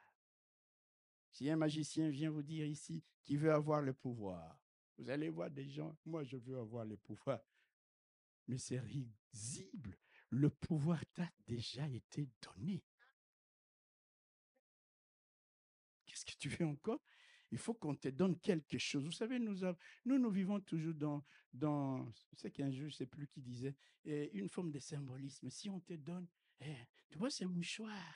Si 1.31 1.49
un 1.49 1.55
magicien 1.55 2.09
vient 2.09 2.29
vous 2.29 2.43
dire 2.43 2.65
ici 2.65 3.03
qu'il 3.23 3.39
veut 3.39 3.53
avoir 3.53 3.81
le 3.81 3.93
pouvoir, 3.93 4.59
vous 4.97 5.09
allez 5.09 5.29
voir 5.29 5.49
des 5.49 5.69
gens, 5.69 5.97
moi 6.05 6.23
je 6.23 6.37
veux 6.37 6.57
avoir 6.57 6.85
le 6.85 6.97
pouvoir. 6.97 7.41
Mais 8.47 8.57
c'est 8.57 8.79
risible. 8.79 9.97
Le 10.29 10.49
pouvoir 10.49 11.03
t'a 11.13 11.29
déjà 11.45 11.87
été 11.87 12.29
donné. 12.41 12.83
Qu'est-ce 16.05 16.25
que 16.25 16.37
tu 16.37 16.49
veux 16.49 16.65
encore? 16.65 17.01
Il 17.51 17.57
faut 17.57 17.73
qu'on 17.73 17.95
te 17.95 18.07
donne 18.07 18.39
quelque 18.39 18.77
chose. 18.77 19.03
Vous 19.03 19.11
savez, 19.11 19.39
nous, 19.39 19.59
nous, 20.05 20.17
nous 20.17 20.29
vivons 20.29 20.59
toujours 20.61 20.93
dans, 20.93 21.23
dans 21.53 22.11
sais 22.33 22.51
qu'un 22.51 22.71
juge, 22.71 22.79
je 22.79 22.85
ne 22.85 22.97
sais 22.97 23.05
plus 23.05 23.27
qui 23.27 23.41
disait, 23.41 23.75
une 24.05 24.49
forme 24.49 24.71
de 24.71 24.79
symbolisme. 24.79 25.49
Si 25.49 25.69
on 25.69 25.79
te 25.79 25.93
donne 25.93 26.27
eh, 26.61 26.87
tu 27.09 27.17
vois, 27.17 27.29
un 27.41 27.47
mouchoir. 27.47 28.15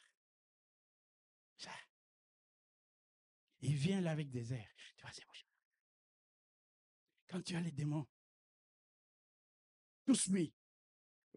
Ça. 1.58 1.72
Il 3.62 3.76
vient 3.76 4.02
là 4.02 4.12
avec 4.12 4.30
des 4.30 4.54
airs. 4.54 4.76
Tu 4.96 5.02
vois, 5.02 5.12
c'est 5.12 5.26
mouchoir. 5.26 5.52
Quand 7.28 7.42
tu 7.42 7.56
as 7.56 7.62
les 7.62 7.72
démons, 7.72 8.08
tous 10.06 10.28
oui. 10.28 10.54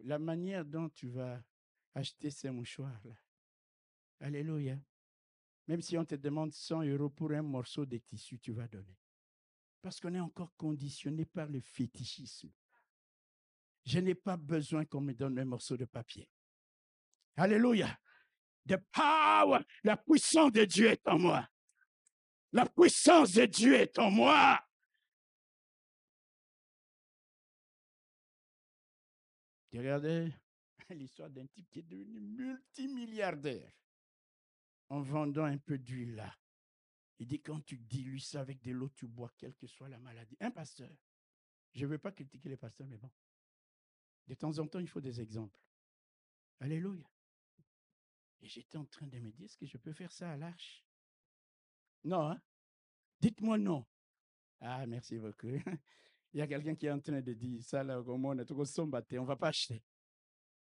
La 0.03 0.19
manière 0.19 0.63
dont 0.63 0.89
tu 0.89 1.09
vas 1.09 1.43
acheter 1.95 2.29
ces 2.29 2.51
mouchoirs-là. 2.51 3.15
Alléluia. 4.21 4.79
Même 5.67 5.81
si 5.81 5.97
on 5.97 6.05
te 6.05 6.15
demande 6.15 6.53
100 6.53 6.83
euros 6.83 7.09
pour 7.09 7.31
un 7.31 7.41
morceau 7.41 7.85
de 7.85 7.97
tissu, 7.97 8.39
tu 8.39 8.51
vas 8.51 8.67
donner. 8.67 8.97
Parce 9.81 9.99
qu'on 9.99 10.13
est 10.13 10.19
encore 10.19 10.55
conditionné 10.55 11.25
par 11.25 11.47
le 11.47 11.61
fétichisme. 11.61 12.51
Je 13.85 13.99
n'ai 13.99 14.15
pas 14.15 14.37
besoin 14.37 14.85
qu'on 14.85 15.01
me 15.01 15.13
donne 15.13 15.39
un 15.39 15.45
morceau 15.45 15.75
de 15.77 15.85
papier. 15.85 16.29
Alléluia. 17.39 17.97
The 18.67 18.77
power, 18.91 19.61
la 19.83 19.95
puissance 19.95 20.51
de 20.51 20.65
Dieu 20.65 20.87
est 20.87 21.07
en 21.07 21.17
moi. 21.17 21.49
La 22.51 22.65
puissance 22.65 23.31
de 23.31 23.45
Dieu 23.45 23.75
est 23.75 23.97
en 23.97 24.11
moi. 24.11 24.59
Regardez 29.71 30.33
l'histoire 30.89 31.29
d'un 31.29 31.45
type 31.47 31.69
qui 31.69 31.79
est 31.79 31.83
devenu 31.83 32.19
multimilliardaire 32.19 33.71
en 34.89 35.01
vendant 35.01 35.45
un 35.45 35.57
peu 35.57 35.77
d'huile 35.77 36.15
là. 36.15 36.35
Il 37.19 37.27
dit 37.27 37.41
quand 37.41 37.61
tu 37.61 37.77
dilues 37.77 38.19
ça 38.19 38.41
avec 38.41 38.61
de 38.61 38.71
l'eau, 38.71 38.89
tu 38.89 39.07
bois, 39.07 39.31
quelle 39.37 39.55
que 39.55 39.67
soit 39.67 39.87
la 39.87 39.99
maladie. 39.99 40.35
Un 40.41 40.51
pasteur. 40.51 40.91
Je 41.73 41.85
ne 41.85 41.91
veux 41.91 41.99
pas 41.99 42.11
critiquer 42.11 42.49
les 42.49 42.57
pasteurs, 42.57 42.87
mais 42.87 42.97
bon. 42.97 43.11
De 44.27 44.33
temps 44.33 44.57
en 44.59 44.67
temps, 44.67 44.79
il 44.79 44.87
faut 44.87 45.01
des 45.01 45.21
exemples. 45.21 45.59
Alléluia. 46.59 47.09
Et 48.41 48.47
j'étais 48.47 48.77
en 48.77 48.85
train 48.85 49.07
de 49.07 49.19
me 49.19 49.31
dire, 49.31 49.45
est-ce 49.45 49.57
que 49.57 49.65
je 49.65 49.77
peux 49.77 49.93
faire 49.93 50.11
ça 50.11 50.31
à 50.31 50.37
l'arche? 50.37 50.85
Non, 52.03 52.29
hein? 52.29 52.41
Dites-moi 53.19 53.57
non. 53.57 53.85
Ah, 54.61 54.85
merci 54.85 55.17
beaucoup. 55.17 55.47
Il 56.33 56.39
y 56.39 56.41
a 56.41 56.47
quelqu'un 56.47 56.75
qui 56.75 56.85
est 56.85 56.91
en 56.91 56.99
train 56.99 57.21
de 57.21 57.33
dire 57.33 57.63
ça, 57.63 57.83
là, 57.83 57.99
au 57.99 58.17
monde, 58.17 58.45
on 58.49 58.55
ne 58.55 59.25
va 59.25 59.35
pas 59.35 59.47
acheter. 59.47 59.83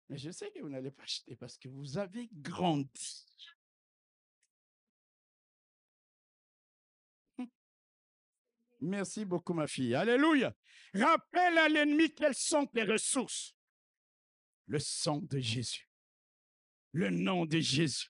Mais 0.10 0.18
je 0.18 0.32
sais 0.32 0.52
que 0.52 0.60
vous 0.60 0.70
n'allez 0.70 0.92
pas 0.92 1.04
acheter 1.04 1.36
parce 1.36 1.58
que 1.58 1.70
vous 1.70 1.98
avez 1.98 2.28
grandi. 2.34 3.26
Merci 8.82 9.24
beaucoup, 9.24 9.54
ma 9.54 9.68
fille. 9.68 9.96
Alléluia. 9.96 10.54
Rappelle 10.94 11.58
à 11.60 11.70
l'ennemi 11.70 12.14
quelles 12.14 12.36
sont 12.36 12.66
tes 12.66 12.84
ressources. 12.84 13.56
Le 14.66 14.80
sang 14.80 15.20
de 15.22 15.40
Jésus 15.40 15.91
le 16.94 17.10
nom 17.10 17.46
de 17.46 17.60
Jésus. 17.60 18.08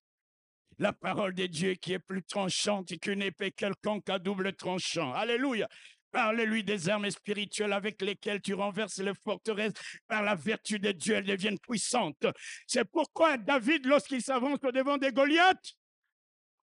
La 0.77 0.93
parole 0.93 1.35
de 1.35 1.45
Dieu 1.45 1.75
qui 1.75 1.93
est 1.93 1.99
plus 1.99 2.23
tranchante 2.23 2.97
qu'une 2.99 3.21
épée 3.21 3.51
quelconque 3.51 4.09
à 4.09 4.17
double 4.17 4.53
tranchant. 4.53 5.13
Alléluia. 5.13 5.69
Parle-lui 6.11 6.63
des 6.63 6.89
armes 6.89 7.09
spirituelles 7.09 7.71
avec 7.71 8.01
lesquelles 8.01 8.41
tu 8.41 8.53
renverses 8.53 8.97
les 8.97 9.13
forteresses. 9.23 9.73
Par 10.07 10.23
la 10.23 10.35
vertu 10.35 10.79
de 10.79 10.91
Dieu, 10.91 11.15
elles 11.15 11.25
deviennent 11.25 11.59
puissantes. 11.59 12.25
C'est 12.67 12.85
pourquoi 12.85 13.37
David, 13.37 13.85
lorsqu'il 13.85 14.21
s'avance 14.21 14.59
devant 14.59 14.97
des 14.97 15.11
Goliaths, 15.11 15.73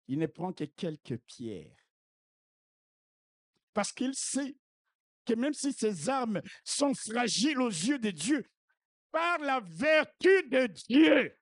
il 0.08 0.20
ne 0.20 0.28
prend 0.28 0.54
que 0.54 0.66
quelques 0.66 1.18
pierres. 1.26 1.76
Parce 3.74 3.92
qu'il 3.92 4.14
sait 4.14 4.56
que 5.26 5.34
même 5.34 5.54
si 5.54 5.74
ses 5.74 6.10
armes 6.10 6.42
sont 6.64 6.94
fragiles 6.94 7.62
aux 7.62 7.70
yeux 7.70 8.00
de 8.00 8.12
Dieu, 8.12 8.46
par 9.12 9.40
la 9.40 9.62
vertu 9.62 10.44
de 10.50 10.68
Dieu, 10.68 11.38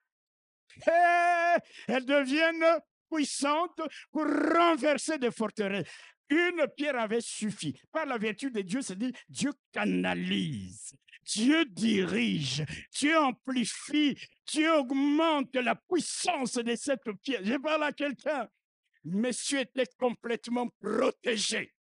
elles 1.88 2.06
deviennent 2.06 2.82
puissantes 3.12 3.82
pour 4.12 4.24
renverser 4.24 5.18
des 5.18 5.32
forteresses. 5.32 5.88
Une 6.30 6.66
pierre 6.78 6.98
avait 6.98 7.22
suffi. 7.22 7.78
Par 7.92 8.06
la 8.06 8.18
vertu 8.18 8.52
de 8.52 8.62
Dieu, 8.62 8.82
c'est 8.82 8.98
dit 8.98 9.12
Dieu 9.28 9.52
canalise, 9.74 10.94
Dieu 11.26 11.66
dirige, 11.66 12.64
Dieu 12.94 13.18
amplifie, 13.18 14.18
Dieu 14.48 14.74
augmente 14.74 15.54
la 15.56 15.76
puissance 15.76 16.54
de 16.54 16.76
cette 16.76 17.12
pierre. 17.22 17.42
Je 17.44 17.56
parle 17.56 17.84
à 17.84 17.92
quelqu'un. 17.92 18.48
Monsieur 19.04 19.60
était 19.60 19.88
complètement 19.98 20.70
protégé. 20.80 21.74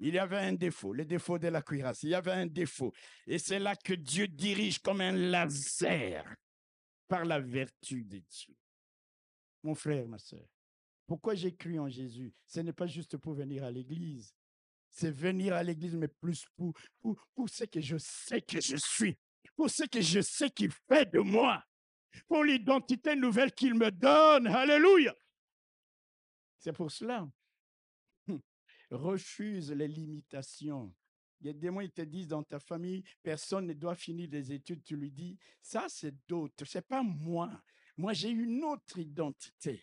Il 0.00 0.14
y 0.14 0.18
avait 0.18 0.38
un 0.38 0.54
défaut, 0.54 0.94
le 0.94 1.04
défaut 1.04 1.38
de 1.38 1.48
la 1.48 1.60
cuirasse. 1.60 2.02
Il 2.02 2.10
y 2.10 2.14
avait 2.14 2.32
un 2.32 2.46
défaut. 2.46 2.92
Et 3.26 3.38
c'est 3.38 3.58
là 3.58 3.76
que 3.76 3.92
Dieu 3.92 4.26
dirige 4.26 4.78
comme 4.78 5.02
un 5.02 5.12
laser 5.12 6.24
par 7.10 7.24
la 7.24 7.40
vertu 7.40 8.04
de 8.04 8.18
Dieu. 8.18 8.56
Mon 9.64 9.74
frère, 9.74 10.06
ma 10.06 10.18
soeur, 10.18 10.46
pourquoi 11.08 11.34
j'ai 11.34 11.52
cru 11.52 11.76
en 11.80 11.88
Jésus? 11.88 12.32
Ce 12.46 12.60
n'est 12.60 12.72
pas 12.72 12.86
juste 12.86 13.16
pour 13.16 13.34
venir 13.34 13.64
à 13.64 13.70
l'église. 13.70 14.32
C'est 14.88 15.10
venir 15.10 15.54
à 15.54 15.62
l'église, 15.64 15.96
mais 15.96 16.06
plus 16.06 16.46
pour, 16.56 16.72
pour, 17.00 17.20
pour 17.34 17.48
ce 17.48 17.64
que 17.64 17.80
je 17.80 17.96
sais 17.98 18.40
que 18.40 18.60
je 18.60 18.76
suis, 18.76 19.18
pour 19.56 19.68
ce 19.68 19.82
que 19.84 20.00
je 20.00 20.20
sais 20.20 20.50
qu'il 20.50 20.70
fait 20.70 21.10
de 21.12 21.18
moi, 21.18 21.64
pour 22.28 22.44
l'identité 22.44 23.16
nouvelle 23.16 23.52
qu'il 23.52 23.74
me 23.74 23.90
donne. 23.90 24.46
Alléluia. 24.46 25.12
C'est 26.60 26.72
pour 26.72 26.92
cela. 26.92 27.28
Refuse 28.92 29.72
les 29.72 29.88
limitations. 29.88 30.94
Il 31.40 31.46
y 31.46 31.50
a 31.50 31.52
des 31.54 31.70
mots, 31.70 31.80
ils 31.80 31.90
te 31.90 32.02
disent 32.02 32.28
dans 32.28 32.42
ta 32.42 32.58
famille, 32.60 33.02
personne 33.22 33.66
ne 33.66 33.72
doit 33.72 33.94
finir 33.94 34.28
des 34.28 34.52
études. 34.52 34.82
Tu 34.84 34.96
lui 34.96 35.10
dis, 35.10 35.38
ça, 35.62 35.86
c'est 35.88 36.14
d'autres. 36.28 36.64
C'est 36.66 36.86
pas 36.86 37.02
moi. 37.02 37.50
Moi, 37.96 38.12
j'ai 38.12 38.30
une 38.30 38.62
autre 38.64 38.98
identité. 38.98 39.82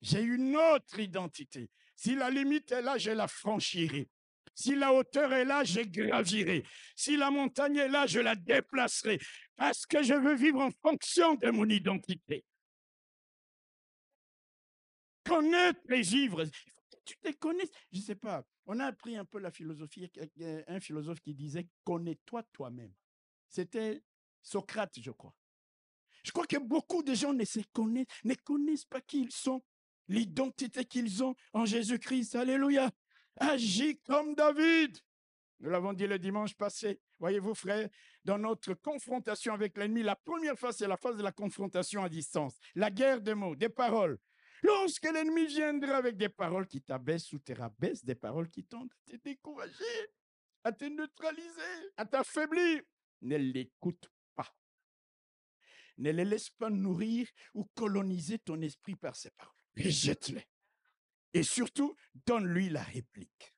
J'ai 0.00 0.22
une 0.22 0.56
autre 0.56 0.98
identité. 0.98 1.70
Si 1.96 2.14
la 2.14 2.30
limite 2.30 2.70
est 2.72 2.82
là, 2.82 2.98
je 2.98 3.10
la 3.10 3.26
franchirai. 3.26 4.08
Si 4.54 4.74
la 4.74 4.92
hauteur 4.92 5.32
est 5.32 5.44
là, 5.44 5.64
je 5.64 5.80
gravirai. 5.80 6.64
Si 6.94 7.16
la 7.16 7.30
montagne 7.30 7.76
est 7.76 7.88
là, 7.88 8.06
je 8.06 8.20
la 8.20 8.36
déplacerai. 8.36 9.18
Parce 9.56 9.86
que 9.86 10.02
je 10.02 10.14
veux 10.14 10.34
vivre 10.34 10.60
en 10.60 10.70
fonction 10.82 11.34
de 11.34 11.50
mon 11.50 11.68
identité. 11.68 12.44
Connaître 15.24 15.80
les 15.88 16.14
ivres. 16.14 16.44
Tu 17.10 17.16
te 17.18 17.36
connais. 17.38 17.64
Je 17.90 17.98
ne 17.98 18.02
sais 18.02 18.14
pas. 18.14 18.44
On 18.66 18.78
a 18.78 18.86
appris 18.86 19.16
un 19.16 19.24
peu 19.24 19.40
la 19.40 19.50
philosophie, 19.50 20.08
un 20.68 20.78
philosophe 20.78 21.20
qui 21.20 21.34
disait 21.34 21.66
connais-toi 21.82 22.44
toi-même. 22.52 22.92
C'était 23.48 24.04
Socrate, 24.42 25.00
je 25.00 25.10
crois. 25.10 25.34
Je 26.22 26.30
crois 26.30 26.46
que 26.46 26.58
beaucoup 26.58 27.02
de 27.02 27.14
gens 27.14 27.32
ne 27.32 27.44
se 27.44 27.58
connaissent, 27.72 28.06
ne 28.22 28.34
connaissent 28.34 28.84
pas 28.84 29.00
qui 29.00 29.22
ils 29.22 29.32
sont, 29.32 29.60
l'identité 30.06 30.84
qu'ils 30.84 31.24
ont 31.24 31.34
en 31.52 31.64
Jésus-Christ. 31.64 32.36
Alléluia. 32.36 32.90
Agis 33.36 33.98
comme 34.06 34.36
David. 34.36 34.96
Nous 35.58 35.70
l'avons 35.70 35.92
dit 35.92 36.06
le 36.06 36.18
dimanche 36.18 36.54
passé. 36.54 37.00
Voyez-vous, 37.18 37.54
frère, 37.54 37.88
dans 38.24 38.38
notre 38.38 38.74
confrontation 38.74 39.52
avec 39.52 39.76
l'ennemi, 39.76 40.04
la 40.04 40.14
première 40.14 40.56
phase, 40.56 40.76
c'est 40.76 40.86
la 40.86 40.96
phase 40.96 41.16
de 41.16 41.22
la 41.24 41.32
confrontation 41.32 42.04
à 42.04 42.08
distance. 42.08 42.56
La 42.76 42.90
guerre 42.90 43.20
des 43.20 43.34
mots, 43.34 43.56
des 43.56 43.68
paroles. 43.68 44.18
Lorsque 44.62 45.04
l'ennemi 45.04 45.46
viendra 45.46 45.96
avec 45.96 46.16
des 46.16 46.28
paroles 46.28 46.66
qui 46.66 46.82
t'abaissent 46.82 47.32
ou 47.32 47.38
te 47.38 47.52
rabaissent, 47.52 48.04
des 48.04 48.14
paroles 48.14 48.50
qui 48.50 48.64
tendent 48.64 48.92
à 48.92 49.10
te 49.10 49.16
décourager, 49.16 50.08
à 50.64 50.72
te 50.72 50.84
neutraliser, 50.84 51.92
à 51.96 52.04
t'affaiblir, 52.04 52.82
ne 53.22 53.36
l'écoute 53.36 54.10
pas. 54.34 54.54
Ne 55.98 56.10
les 56.10 56.24
laisse 56.24 56.50
pas 56.50 56.70
nourrir 56.70 57.28
ou 57.54 57.64
coloniser 57.74 58.38
ton 58.38 58.60
esprit 58.60 58.96
par 58.96 59.16
ses 59.16 59.30
paroles. 59.30 59.54
Rejette-les. 59.76 60.46
Et 61.32 61.42
surtout, 61.42 61.94
donne-lui 62.26 62.70
la 62.70 62.82
réplique. 62.82 63.54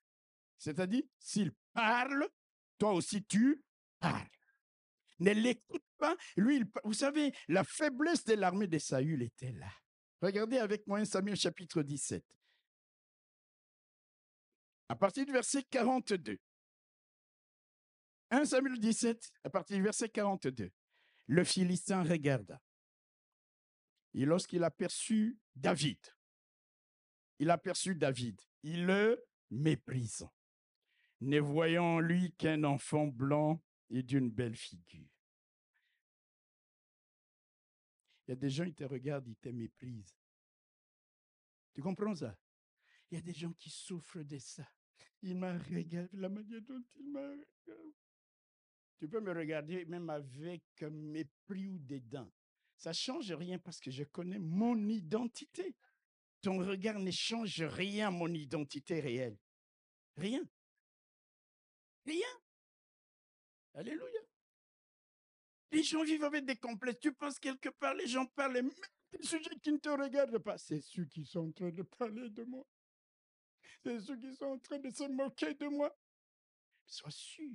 C'est-à-dire, 0.57 1.03
s'il 1.19 1.51
parle, 1.73 2.29
toi 2.77 2.93
aussi 2.93 3.25
tu 3.25 3.63
parles. 3.99 4.29
Ne 5.19 5.31
l'écoute 5.31 5.85
pas. 5.97 6.15
Lui, 6.37 6.63
vous 6.83 6.93
savez, 6.93 7.33
la 7.47 7.63
faiblesse 7.63 8.23
de 8.25 8.33
l'armée 8.35 8.67
de 8.67 8.77
Saül 8.77 9.23
était 9.23 9.51
là. 9.51 9.71
Regardez 10.23 10.57
avec 10.57 10.87
moi 10.87 10.99
1 10.99 11.05
Samuel 11.05 11.35
chapitre 11.35 11.83
17. 11.83 12.23
À 14.87 14.95
partir 14.95 15.25
du 15.25 15.33
verset 15.33 15.63
42. 15.63 16.39
1 18.31 18.45
Samuel 18.45 18.79
17, 18.79 19.33
à 19.43 19.49
partir 19.49 19.75
du 19.75 19.83
verset 19.83 20.07
42. 20.07 20.71
Le 21.27 21.43
Philistin 21.43 22.03
regarda. 22.03 22.61
Et 24.13 24.23
lorsqu'il 24.23 24.63
aperçut 24.63 25.37
David, 25.57 25.99
il 27.39 27.49
aperçut 27.49 27.95
David, 27.95 28.39
il 28.63 28.85
le 28.85 29.21
méprise, 29.51 30.25
ne 31.19 31.41
voyant 31.41 31.95
en 31.95 31.99
lui 31.99 32.31
qu'un 32.37 32.63
enfant 32.63 33.07
blanc 33.07 33.61
et 33.89 34.03
d'une 34.03 34.29
belle 34.29 34.55
figure. 34.55 35.12
Il 38.27 38.31
y 38.31 38.33
a 38.33 38.35
des 38.35 38.49
gens, 38.49 38.65
qui 38.65 38.73
te 38.73 38.83
regardent, 38.83 39.27
ils 39.27 39.35
te 39.35 39.49
méprisent. 39.49 40.15
Tu 41.73 41.81
comprends 41.81 42.15
ça? 42.15 42.37
Il 43.11 43.15
y 43.15 43.17
a 43.17 43.21
des 43.21 43.33
gens 43.33 43.53
qui 43.53 43.69
souffrent 43.69 44.23
de 44.23 44.37
ça. 44.37 44.67
Il 45.21 45.35
m'a 45.35 45.57
regardé, 45.57 46.09
la 46.13 46.29
manière 46.29 46.61
dont 46.61 46.83
il 46.95 47.11
m'a 47.11 47.21
regardé. 47.21 47.93
Tu 48.97 49.07
peux 49.09 49.19
me 49.19 49.33
regarder 49.33 49.85
même 49.85 50.09
avec 50.09 50.63
mépris 50.81 51.67
ou 51.67 51.77
dédain. 51.79 52.31
Ça 52.77 52.91
ne 52.91 52.95
change 52.95 53.31
rien 53.33 53.59
parce 53.59 53.79
que 53.79 53.91
je 53.91 54.03
connais 54.03 54.39
mon 54.39 54.77
identité. 54.87 55.75
Ton 56.41 56.57
regard 56.57 56.99
ne 56.99 57.11
change 57.11 57.61
rien 57.61 58.07
à 58.07 58.11
mon 58.11 58.33
identité 58.33 58.99
réelle. 58.99 59.37
Rien. 60.15 60.43
Rien. 62.05 62.27
Alléluia. 63.73 64.22
Les 65.73 65.81
gens 65.81 66.03
vivent 66.03 66.23
avec 66.23 66.45
des 66.45 66.55
complexes. 66.55 66.99
Tu 66.99 67.11
penses 67.11 67.39
quelque 67.39 67.69
part, 67.69 67.95
les 67.95 68.05
gens 68.05 68.27
parlent, 68.27 68.53
même 68.53 68.71
des 69.11 69.25
sujets 69.25 69.55
qui 69.61 69.71
ne 69.71 69.79
te 69.79 69.89
regardent 69.89 70.37
pas. 70.37 70.55
C'est 70.59 70.81
ceux 70.81 71.05
qui 71.05 71.25
sont 71.25 71.47
en 71.47 71.51
train 71.51 71.71
de 71.71 71.81
parler 71.81 72.29
de 72.29 72.43
moi. 72.43 72.63
C'est 73.83 73.99
ceux 73.99 74.15
qui 74.17 74.35
sont 74.35 74.45
en 74.45 74.59
train 74.59 74.77
de 74.77 74.91
se 74.91 75.03
moquer 75.05 75.55
de 75.55 75.67
moi. 75.67 75.91
Sois 76.85 77.09
sûr, 77.09 77.49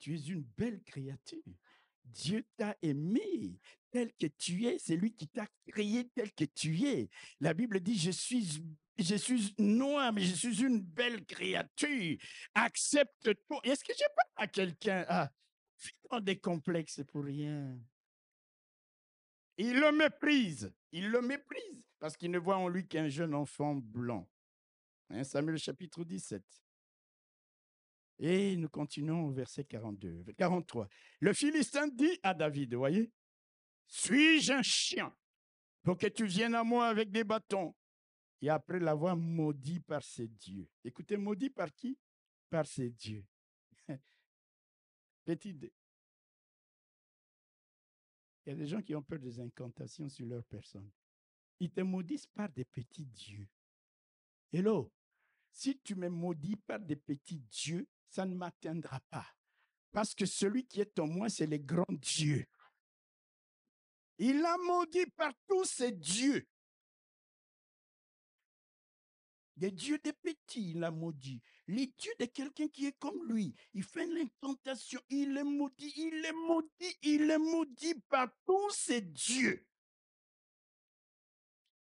tu 0.00 0.16
es 0.16 0.18
une 0.18 0.42
belle 0.56 0.82
créature. 0.82 1.40
Dieu 2.04 2.44
t'a 2.56 2.76
aimé 2.82 3.60
tel 3.92 4.12
que 4.14 4.26
tu 4.26 4.66
es. 4.66 4.78
C'est 4.80 4.96
lui 4.96 5.14
qui 5.14 5.28
t'a 5.28 5.46
créé 5.68 6.08
tel 6.08 6.32
que 6.32 6.44
tu 6.44 6.84
es. 6.84 7.08
La 7.38 7.54
Bible 7.54 7.78
dit, 7.78 7.96
je 7.96 8.10
suis, 8.10 8.60
je 8.98 9.14
suis 9.14 9.54
noir, 9.56 10.12
mais 10.12 10.22
je 10.22 10.34
suis 10.34 10.62
une 10.62 10.80
belle 10.80 11.24
créature. 11.24 12.16
Accepte-toi. 12.54 13.60
Est-ce 13.62 13.84
que 13.84 13.92
j'ai 13.96 14.04
pas 14.16 14.42
à 14.42 14.48
quelqu'un, 14.48 15.04
ah, 15.08 15.30
dans 16.10 16.20
des 16.20 16.38
complexes 16.38 17.02
pour 17.10 17.24
rien. 17.24 17.78
Il 19.56 19.78
le 19.78 19.92
méprise. 19.92 20.72
Il 20.92 21.10
le 21.10 21.20
méprise 21.22 21.88
parce 21.98 22.16
qu'il 22.16 22.30
ne 22.30 22.38
voit 22.38 22.56
en 22.56 22.68
lui 22.68 22.86
qu'un 22.86 23.08
jeune 23.08 23.34
enfant 23.34 23.74
blanc. 23.74 24.28
Hein, 25.10 25.24
Samuel 25.24 25.58
chapitre 25.58 26.04
17. 26.04 26.42
Et 28.18 28.56
nous 28.56 28.68
continuons 28.68 29.26
au 29.26 29.30
verset 29.32 29.64
42, 29.64 30.24
43. 30.36 30.88
Le 31.20 31.32
Philistin 31.32 31.88
dit 31.88 32.18
à 32.22 32.34
David, 32.34 32.74
voyez, 32.74 33.10
suis-je 33.86 34.52
un 34.52 34.62
chien 34.62 35.14
pour 35.82 35.98
que 35.98 36.06
tu 36.06 36.26
viennes 36.26 36.54
à 36.54 36.62
moi 36.62 36.86
avec 36.86 37.10
des 37.10 37.24
bâtons? 37.24 37.74
Et 38.40 38.48
après 38.48 38.80
l'avoir 38.80 39.16
maudit 39.16 39.80
par 39.80 40.02
ses 40.02 40.28
dieux. 40.28 40.68
Écoutez, 40.84 41.16
maudit 41.16 41.50
par 41.50 41.72
qui? 41.72 41.96
Par 42.50 42.66
ses 42.66 42.90
dieux. 42.90 43.24
Petit 45.24 45.50
idée. 45.50 45.72
Il 48.44 48.50
y 48.50 48.52
a 48.52 48.56
des 48.56 48.66
gens 48.66 48.82
qui 48.82 48.94
ont 48.94 49.02
peur 49.02 49.20
des 49.20 49.38
incantations 49.38 50.08
sur 50.08 50.26
leur 50.26 50.44
personne. 50.44 50.90
Ils 51.60 51.70
te 51.70 51.80
maudissent 51.80 52.26
par 52.26 52.48
des 52.48 52.64
petits 52.64 53.06
dieux. 53.06 53.48
Hello, 54.52 54.92
si 55.52 55.78
tu 55.78 55.94
me 55.94 56.08
maudis 56.08 56.56
par 56.56 56.80
des 56.80 56.96
petits 56.96 57.38
dieux, 57.38 57.86
ça 58.08 58.26
ne 58.26 58.34
m'atteindra 58.34 59.00
pas. 59.10 59.26
Parce 59.92 60.14
que 60.14 60.26
celui 60.26 60.66
qui 60.66 60.80
est 60.80 60.98
en 60.98 61.06
moi, 61.06 61.28
c'est 61.28 61.46
les 61.46 61.60
grands 61.60 61.84
dieux. 61.88 62.46
Il 64.18 64.44
a 64.44 64.56
maudit 64.58 65.06
par 65.16 65.32
tous 65.46 65.64
ces 65.64 65.92
dieux. 65.92 66.46
Des 69.62 69.70
dieux 69.70 69.98
des 69.98 70.12
petits, 70.12 70.72
il 70.72 70.82
a 70.82 70.90
maudit. 70.90 71.40
Les 71.68 71.86
dieux 71.86 72.14
de 72.18 72.24
quelqu'un 72.24 72.66
qui 72.66 72.86
est 72.86 72.98
comme 72.98 73.32
lui. 73.32 73.54
Il 73.74 73.84
fait 73.84 74.08
l'incantation, 74.08 75.00
il 75.08 75.36
est 75.36 75.44
maudit, 75.44 75.92
il 75.96 76.24
est 76.24 76.32
maudit, 76.32 76.98
il 77.02 77.30
est 77.30 77.38
maudit 77.38 77.94
par 78.08 78.26
tous 78.44 78.70
ces 78.70 79.02
dieux. 79.02 79.64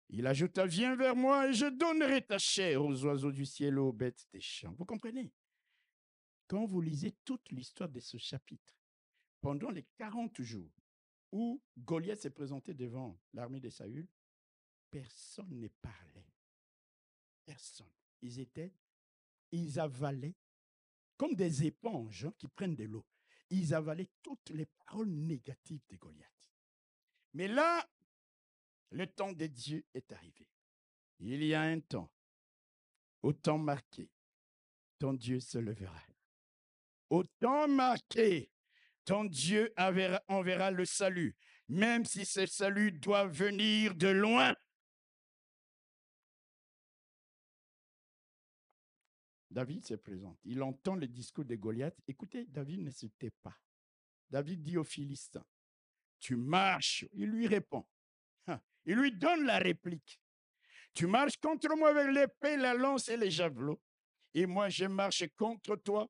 Il 0.10 0.28
ajouta, 0.28 0.66
viens 0.66 0.98
vers 0.98 1.16
moi 1.16 1.48
et 1.48 1.54
je 1.54 1.68
donnerai 1.68 2.22
ta 2.26 2.38
chair 2.38 2.84
aux 2.84 3.06
oiseaux 3.06 3.32
du 3.32 3.46
ciel 3.46 3.80
aux 3.80 3.94
bêtes 3.94 4.28
des 4.34 4.42
champs. 4.42 4.74
Vous 4.74 4.84
comprenez? 4.84 5.32
Quand 6.48 6.66
vous 6.66 6.82
lisez 6.82 7.16
toute 7.24 7.50
l'histoire 7.52 7.88
de 7.88 8.02
ce 8.02 8.18
chapitre, 8.18 8.82
pendant 9.40 9.72
les 9.72 9.86
40 9.96 10.42
jours 10.42 10.74
où 11.32 11.64
Goliath 11.78 12.20
s'est 12.20 12.32
présenté 12.32 12.74
devant 12.74 13.18
l'armée 13.34 13.62
de 13.62 13.70
Saül, 13.70 14.10
personne 14.90 15.58
ne 15.58 15.70
parlait. 15.70 16.31
Ils 18.22 18.39
étaient, 18.39 18.74
ils 19.52 19.80
avalaient 19.80 20.36
comme 21.18 21.36
des 21.36 21.66
éponges 21.66 22.26
hein, 22.26 22.34
qui 22.38 22.47
prennent 22.47 22.76
de 22.76 22.86
l'eau. 22.86 23.06
Ils 23.49 23.74
avalaient 23.74 24.10
toutes 24.24 24.49
les 24.49 24.66
paroles 24.66 25.10
négatives 25.10 25.86
de 25.89 25.97
Goliath. 25.97 26.52
Mais 27.34 27.47
là, 27.47 27.88
le 28.91 29.08
temps 29.08 29.32
de 29.32 29.45
Dieu 29.47 29.86
est 29.93 30.12
arrivé. 30.12 30.47
Il 31.20 31.43
y 31.43 31.54
a 31.54 31.62
un 31.62 31.80
temps, 31.80 32.12
au 33.22 33.34
temps 33.34 33.60
marqué, 33.60 34.10
ton 34.97 35.14
Dieu 35.14 35.39
se 35.39 35.58
levera. 35.58 36.02
Au 37.10 37.24
temps 37.24 37.68
marqué, 37.68 38.52
ton 39.06 39.26
Dieu 39.26 39.74
enverra 39.78 40.72
le 40.72 40.86
salut, 40.86 41.36
même 41.68 42.06
si 42.06 42.26
ce 42.26 42.45
salut 42.45 42.91
doit 42.91 43.28
venir 43.28 43.95
de 43.95 44.08
loin. 44.08 44.56
David 49.52 49.84
se 49.84 49.95
présente. 49.95 50.39
Il 50.45 50.64
entend 50.64 50.95
le 50.95 51.08
discours 51.08 51.43
de 51.43 51.56
Goliath. 51.56 51.97
Écoutez, 52.08 52.45
David 52.45 52.82
ne 52.82 52.91
tait 53.20 53.34
pas. 53.43 53.56
David 54.30 54.62
dit 54.62 54.78
aux 54.78 54.86
Philistins, 54.86 55.45
tu 56.20 56.38
marches. 56.38 57.06
Il 57.12 57.30
lui 57.30 57.47
répond. 57.47 57.86
Hein, 58.47 58.62
il 58.86 58.95
lui 58.95 59.12
donne 59.12 59.43
la 59.43 59.60
réplique. 59.60 60.22
Tu 60.93 61.06
marches 61.06 61.38
contre 61.38 61.76
moi 61.76 61.89
avec 61.89 62.14
l'épée, 62.14 62.56
la 62.56 62.74
lance 62.74 63.10
et 63.10 63.18
les 63.18 63.30
javelots. 63.30 63.82
Et 64.34 64.45
moi, 64.45 64.70
je 64.70 64.86
marche 64.86 65.26
contre 65.36 65.76
toi 65.76 66.10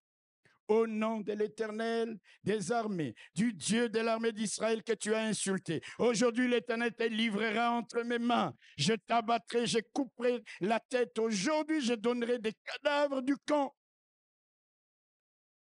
au 0.72 0.88
nom 0.88 1.20
de 1.20 1.34
l'Éternel 1.34 2.18
des 2.46 2.72
armées, 2.72 3.14
du 3.36 3.52
Dieu 3.54 3.90
de 3.90 4.00
l'armée 4.00 4.32
d'Israël 4.32 4.84
que 4.84 4.94
tu 4.94 5.14
as 5.14 5.24
insulté. 5.24 5.82
Aujourd'hui, 6.00 6.48
l'Éternel 6.48 6.94
te 6.94 7.04
livrera 7.04 7.72
entre 7.72 8.04
mes 8.04 8.20
mains. 8.20 8.54
Je 8.78 8.94
t'abattrai, 8.94 9.68
je 9.68 9.80
couperai 9.92 10.42
la 10.62 10.80
tête. 10.80 11.20
Aujourd'hui, 11.20 11.82
je 11.82 11.94
donnerai 11.94 12.40
des 12.40 12.54
cadavres 12.64 13.22
du 13.22 13.36
camp 13.46 13.76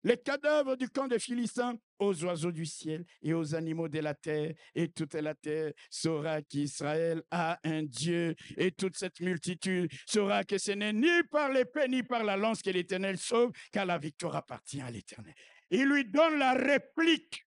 les 0.04 0.18
cadavres 0.18 0.76
du 0.76 0.90
camp 0.90 1.08
des 1.08 1.20
Philistins 1.20 1.76
aux 2.00 2.24
oiseaux 2.24 2.52
du 2.52 2.66
ciel 2.66 3.06
et 3.22 3.34
aux 3.34 3.56
animaux 3.56 3.88
de 3.88 4.00
la 4.00 4.14
terre, 4.14 4.54
et 4.76 4.90
toute 4.90 5.14
la 5.14 5.36
terre 5.36 5.74
saura 5.90 6.42
qu'Israël 6.42 7.24
a 7.32 7.60
un 7.64 7.84
Dieu, 7.84 8.36
et 8.58 8.72
toute 8.72 8.98
cette 8.98 9.20
multitude 9.20 9.92
saura 10.06 10.44
que 10.44 10.58
ce 10.58 10.72
n'est 10.72 10.94
ni 10.94 11.24
par 11.32 11.52
l'épée 11.52 11.88
ni 11.88 12.04
par 12.04 12.24
la 12.24 12.38
lance 12.38 12.62
que 12.62 12.70
l'Éternel 12.70 13.18
sauve, 13.18 13.52
car 13.72 13.86
la 13.86 13.98
victoire 13.98 14.36
appartient 14.36 14.82
à 14.82 14.92
l'Éternel. 14.92 15.34
Il 15.70 15.86
lui 15.86 16.06
donne 16.06 16.40
la 16.40 16.54
réplique. 16.54 17.46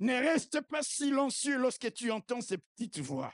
Ne 0.00 0.14
reste 0.14 0.60
pas 0.62 0.82
silencieux 0.82 1.58
lorsque 1.58 1.92
tu 1.92 2.10
entends 2.10 2.40
ces 2.40 2.58
petites 2.58 2.98
voix. 2.98 3.32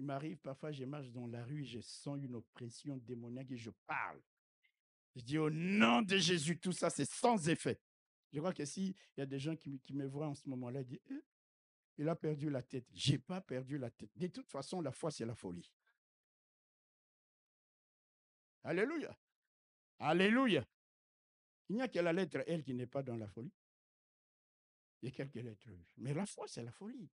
Il 0.00 0.06
m'arrive 0.06 0.38
parfois, 0.38 0.72
je 0.72 0.82
marche 0.84 1.10
dans 1.10 1.26
la 1.26 1.44
rue, 1.44 1.62
je 1.62 1.78
sens 1.80 2.18
une 2.22 2.34
oppression 2.34 2.96
démoniaque 2.96 3.50
et 3.50 3.58
je 3.58 3.68
parle. 3.86 4.18
Je 5.14 5.20
dis 5.20 5.36
au 5.36 5.50
nom 5.50 6.00
de 6.00 6.16
Jésus, 6.16 6.58
tout 6.58 6.72
ça, 6.72 6.88
c'est 6.88 7.04
sans 7.04 7.50
effet. 7.50 7.78
Je 8.32 8.38
crois 8.38 8.54
que 8.54 8.64
s'il 8.64 8.94
y 9.18 9.20
a 9.20 9.26
des 9.26 9.38
gens 9.38 9.54
qui, 9.54 9.78
me 9.92 10.06
voient 10.06 10.28
en 10.28 10.34
ce 10.34 10.48
moment-là, 10.48 10.80
ils 10.80 10.86
disent, 10.86 11.02
eh, 11.10 11.22
il 11.98 12.08
a 12.08 12.16
perdu 12.16 12.48
la 12.48 12.62
tête. 12.62 12.86
Je 12.94 13.12
n'ai 13.12 13.18
pas 13.18 13.42
perdu 13.42 13.76
la 13.76 13.90
tête. 13.90 14.08
De 14.16 14.26
toute 14.28 14.48
façon, 14.48 14.80
la 14.80 14.90
foi, 14.90 15.10
c'est 15.10 15.26
la 15.26 15.34
folie. 15.34 15.70
Alléluia. 18.64 19.14
Alléluia. 19.98 20.66
Il 21.68 21.76
n'y 21.76 21.82
a 21.82 21.88
que 21.88 21.98
la 21.98 22.14
lettre 22.14 22.42
L 22.46 22.62
qui 22.62 22.72
n'est 22.72 22.86
pas 22.86 23.02
dans 23.02 23.16
la 23.16 23.28
folie. 23.28 23.52
Il 25.02 25.10
y 25.10 25.12
a 25.12 25.14
quelques 25.14 25.34
lettres. 25.34 25.68
Mais 25.98 26.14
la 26.14 26.24
foi, 26.24 26.48
c'est 26.48 26.62
la 26.62 26.72
folie. 26.72 27.10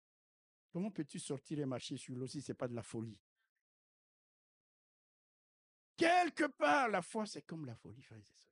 Comment 0.76 0.92
peux-tu 0.92 1.20
sortir 1.20 1.58
et 1.60 1.66
marcher 1.66 1.96
sur 1.96 2.18
l'eau 2.18 2.28
si 2.28 2.42
ce 2.42 2.52
n'est 2.52 2.58
pas 2.58 2.68
de 2.68 2.76
la 2.76 2.84
folie? 2.84 3.18
Quelque 5.96 6.48
part, 6.48 6.90
la 6.90 7.02
foi, 7.02 7.26
c'est 7.26 7.44
comme 7.44 7.66
la 7.66 7.76
folie, 7.78 8.02
frères 8.02 8.20
et 8.20 8.24
sœurs. 8.24 8.52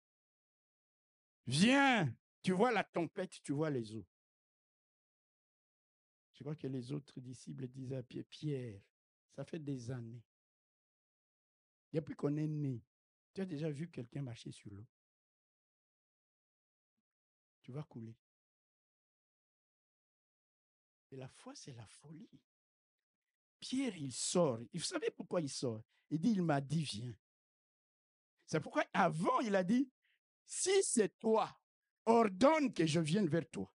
Viens, 1.47 2.15
tu 2.41 2.53
vois 2.53 2.71
la 2.71 2.85
tempête, 2.85 3.41
tu 3.41 3.51
vois 3.51 3.69
les 3.69 3.93
eaux. 3.97 4.07
Je 6.31 6.43
crois 6.43 6.55
que 6.55 6.67
les 6.67 6.93
autres 6.93 7.19
disciples 7.19 7.67
disaient 7.67 7.97
à 7.97 8.03
Pierre, 8.03 8.25
Pierre, 8.29 8.81
ça 9.35 9.43
fait 9.43 9.59
des 9.59 9.91
années. 9.91 10.23
Depuis 11.91 12.15
qu'on 12.15 12.37
est 12.37 12.47
né, 12.47 12.81
tu 13.33 13.41
as 13.41 13.45
déjà 13.45 13.69
vu 13.69 13.89
quelqu'un 13.89 14.21
marcher 14.21 14.53
sur 14.53 14.73
l'eau? 14.73 14.87
Tu 17.63 17.73
vas 17.73 17.83
couler. 17.83 18.15
Et 21.13 21.15
la 21.15 21.27
foi, 21.27 21.53
c'est 21.53 21.73
la 21.73 21.85
folie. 21.85 22.27
Pierre, 23.59 23.95
il 23.95 24.11
sort. 24.11 24.59
Vous 24.73 24.79
savez 24.79 25.11
pourquoi 25.11 25.41
il 25.41 25.49
sort? 25.49 25.83
Il 26.09 26.19
dit, 26.19 26.31
il 26.31 26.41
m'a 26.41 26.59
dit, 26.59 26.83
viens. 26.83 27.13
C'est 28.47 28.59
pourquoi 28.59 28.83
avant, 28.93 29.39
il 29.41 29.55
a 29.55 29.63
dit, 29.63 29.91
si 30.43 30.71
c'est 30.81 31.19
toi, 31.19 31.55
ordonne 32.07 32.73
que 32.73 32.87
je 32.87 32.99
vienne 32.99 33.27
vers 33.27 33.47
toi. 33.47 33.71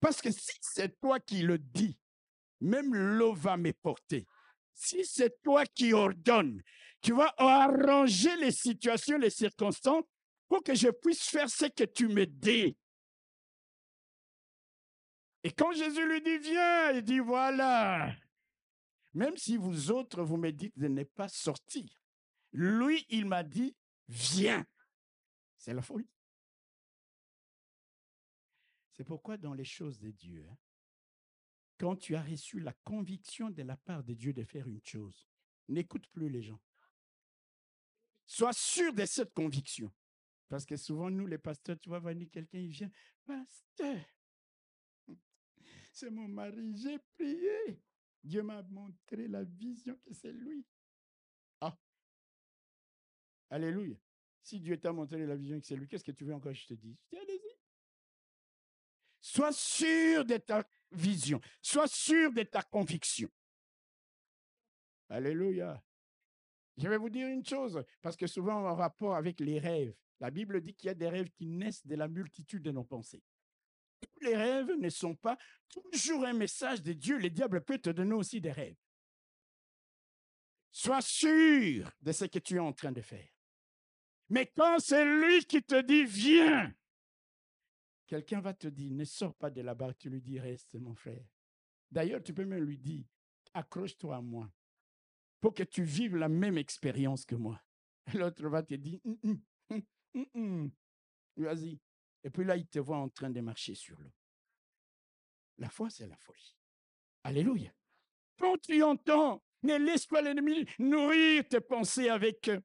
Parce 0.00 0.22
que 0.22 0.30
si 0.30 0.56
c'est 0.62 0.98
toi 0.98 1.20
qui 1.20 1.42
le 1.42 1.58
dis, 1.58 1.98
même 2.60 2.94
l'eau 2.94 3.34
va 3.34 3.58
me 3.58 3.72
porter. 3.74 4.26
Si 4.72 5.04
c'est 5.04 5.42
toi 5.42 5.66
qui 5.66 5.92
ordonnes, 5.92 6.62
tu 7.02 7.12
vas 7.12 7.34
arranger 7.36 8.34
les 8.36 8.50
situations, 8.50 9.18
les 9.18 9.28
circonstances 9.28 10.04
pour 10.48 10.62
que 10.62 10.74
je 10.74 10.88
puisse 10.88 11.24
faire 11.24 11.50
ce 11.50 11.66
que 11.66 11.84
tu 11.84 12.08
me 12.08 12.24
dis. 12.24 12.78
Et 15.44 15.50
quand 15.50 15.72
Jésus 15.72 16.06
lui 16.06 16.22
dit, 16.22 16.38
viens, 16.38 16.92
il 16.92 17.02
dit, 17.02 17.18
voilà, 17.18 18.14
même 19.14 19.36
si 19.36 19.56
vous 19.56 19.90
autres, 19.90 20.22
vous 20.22 20.36
me 20.36 20.50
dites 20.50 20.76
de 20.78 20.88
ne 20.88 21.04
pas 21.04 21.28
sortir, 21.28 21.88
lui, 22.52 23.04
il 23.08 23.26
m'a 23.26 23.42
dit, 23.42 23.76
viens. 24.08 24.64
C'est 25.56 25.74
la 25.74 25.82
folie. 25.82 26.08
C'est 28.92 29.04
pourquoi 29.04 29.36
dans 29.36 29.54
les 29.54 29.64
choses 29.64 29.98
de 29.98 30.10
Dieu, 30.10 30.46
hein, 30.50 30.56
quand 31.78 31.96
tu 31.96 32.14
as 32.14 32.22
reçu 32.22 32.60
la 32.60 32.72
conviction 32.84 33.50
de 33.50 33.62
la 33.62 33.76
part 33.76 34.04
de 34.04 34.14
Dieu 34.14 34.32
de 34.32 34.44
faire 34.44 34.68
une 34.68 34.82
chose, 34.84 35.26
n'écoute 35.68 36.06
plus 36.08 36.28
les 36.28 36.42
gens. 36.42 36.60
Sois 38.26 38.52
sûr 38.52 38.92
de 38.92 39.04
cette 39.04 39.32
conviction. 39.34 39.92
Parce 40.48 40.64
que 40.64 40.76
souvent, 40.76 41.10
nous, 41.10 41.26
les 41.26 41.38
pasteurs, 41.38 41.78
tu 41.80 41.88
vois 41.88 41.98
venir 41.98 42.28
quelqu'un, 42.30 42.58
il 42.58 42.70
vient, 42.70 42.90
pasteur, 43.24 44.04
c'est 45.92 46.10
mon 46.10 46.26
mari, 46.26 46.74
j'ai 46.74 46.98
prié. 47.16 47.80
Dieu 48.24 48.42
m'a 48.42 48.62
montré 48.62 49.28
la 49.28 49.44
vision 49.44 49.96
que 50.04 50.14
c'est 50.14 50.32
lui. 50.32 50.64
Ah. 51.60 51.76
Alléluia. 53.50 53.96
Si 54.42 54.58
Dieu 54.58 54.78
t'a 54.78 54.92
montré 54.92 55.24
la 55.26 55.36
vision 55.36 55.60
que 55.60 55.66
c'est 55.66 55.76
lui, 55.76 55.86
qu'est-ce 55.86 56.04
que 56.04 56.12
tu 56.12 56.24
veux 56.24 56.34
encore 56.34 56.52
que 56.52 56.58
je 56.58 56.66
te 56.66 56.74
dise? 56.74 56.98
Allez-y. 57.12 57.56
Sois 59.20 59.52
sûr 59.52 60.24
de 60.24 60.36
ta 60.38 60.66
vision. 60.90 61.40
Sois 61.60 61.88
sûr 61.88 62.32
de 62.32 62.42
ta 62.42 62.62
conviction. 62.62 63.28
Alléluia. 65.08 65.82
Je 66.78 66.88
vais 66.88 66.96
vous 66.96 67.10
dire 67.10 67.28
une 67.28 67.44
chose, 67.44 67.84
parce 68.00 68.16
que 68.16 68.26
souvent 68.26 68.66
en 68.66 68.74
rapport 68.74 69.14
avec 69.14 69.40
les 69.40 69.58
rêves, 69.58 69.94
la 70.20 70.30
Bible 70.30 70.60
dit 70.60 70.74
qu'il 70.74 70.86
y 70.86 70.90
a 70.90 70.94
des 70.94 71.08
rêves 71.08 71.30
qui 71.30 71.46
naissent 71.46 71.86
de 71.86 71.94
la 71.96 72.08
multitude 72.08 72.62
de 72.62 72.70
nos 72.70 72.84
pensées 72.84 73.22
tous 74.02 74.24
les 74.24 74.36
rêves 74.36 74.72
ne 74.78 74.88
sont 74.88 75.14
pas 75.14 75.38
toujours 75.68 76.24
un 76.26 76.32
message 76.32 76.82
de 76.82 76.92
Dieu. 76.92 77.18
Le 77.18 77.30
diable 77.30 77.64
peut 77.64 77.78
te 77.78 77.90
donner 77.90 78.14
aussi 78.14 78.40
des 78.40 78.52
rêves. 78.52 78.76
Sois 80.70 81.02
sûr 81.02 81.90
de 82.00 82.12
ce 82.12 82.24
que 82.24 82.38
tu 82.38 82.56
es 82.56 82.60
en 82.60 82.72
train 82.72 82.92
de 82.92 83.02
faire. 83.02 83.28
Mais 84.28 84.46
quand 84.46 84.78
c'est 84.78 85.04
lui 85.04 85.44
qui 85.44 85.62
te 85.62 85.80
dit 85.82 86.04
viens, 86.04 86.74
quelqu'un 88.06 88.40
va 88.40 88.54
te 88.54 88.68
dire 88.68 88.92
ne 88.92 89.04
sors 89.04 89.34
pas 89.34 89.50
de 89.50 89.60
là-bas, 89.60 89.92
tu 89.94 90.08
lui 90.08 90.22
dis 90.22 90.40
reste 90.40 90.74
mon 90.74 90.94
frère. 90.94 91.26
D'ailleurs, 91.90 92.22
tu 92.22 92.32
peux 92.32 92.44
même 92.44 92.64
lui 92.64 92.78
dire 92.78 93.04
accroche-toi 93.52 94.16
à 94.16 94.20
moi 94.22 94.50
pour 95.40 95.52
que 95.52 95.62
tu 95.62 95.82
vives 95.82 96.16
la 96.16 96.28
même 96.28 96.56
expérience 96.56 97.26
que 97.26 97.34
moi. 97.34 97.62
L'autre 98.14 98.48
va 98.48 98.62
te 98.62 98.74
dire 98.74 99.00
hum, 99.04 99.42
hum, 99.68 100.26
hum, 100.34 100.70
vas-y, 101.36 101.78
et 102.24 102.30
puis 102.30 102.44
là, 102.44 102.56
il 102.56 102.66
te 102.66 102.78
voit 102.78 102.98
en 102.98 103.08
train 103.08 103.30
de 103.30 103.40
marcher 103.40 103.74
sur 103.74 103.98
l'eau. 104.00 104.12
La 105.58 105.68
foi, 105.68 105.90
c'est 105.90 106.06
la 106.06 106.16
folie. 106.16 106.56
Alléluia. 107.24 107.72
Quand 108.38 108.56
tu 108.60 108.82
entends, 108.82 109.42
ne 109.62 109.76
laisse 109.76 110.06
pas 110.06 110.22
l'ennemi 110.22 110.66
nourrir 110.78 111.46
tes 111.48 111.60
pensées 111.60 112.08
avec 112.08 112.48
euh, 112.48 112.60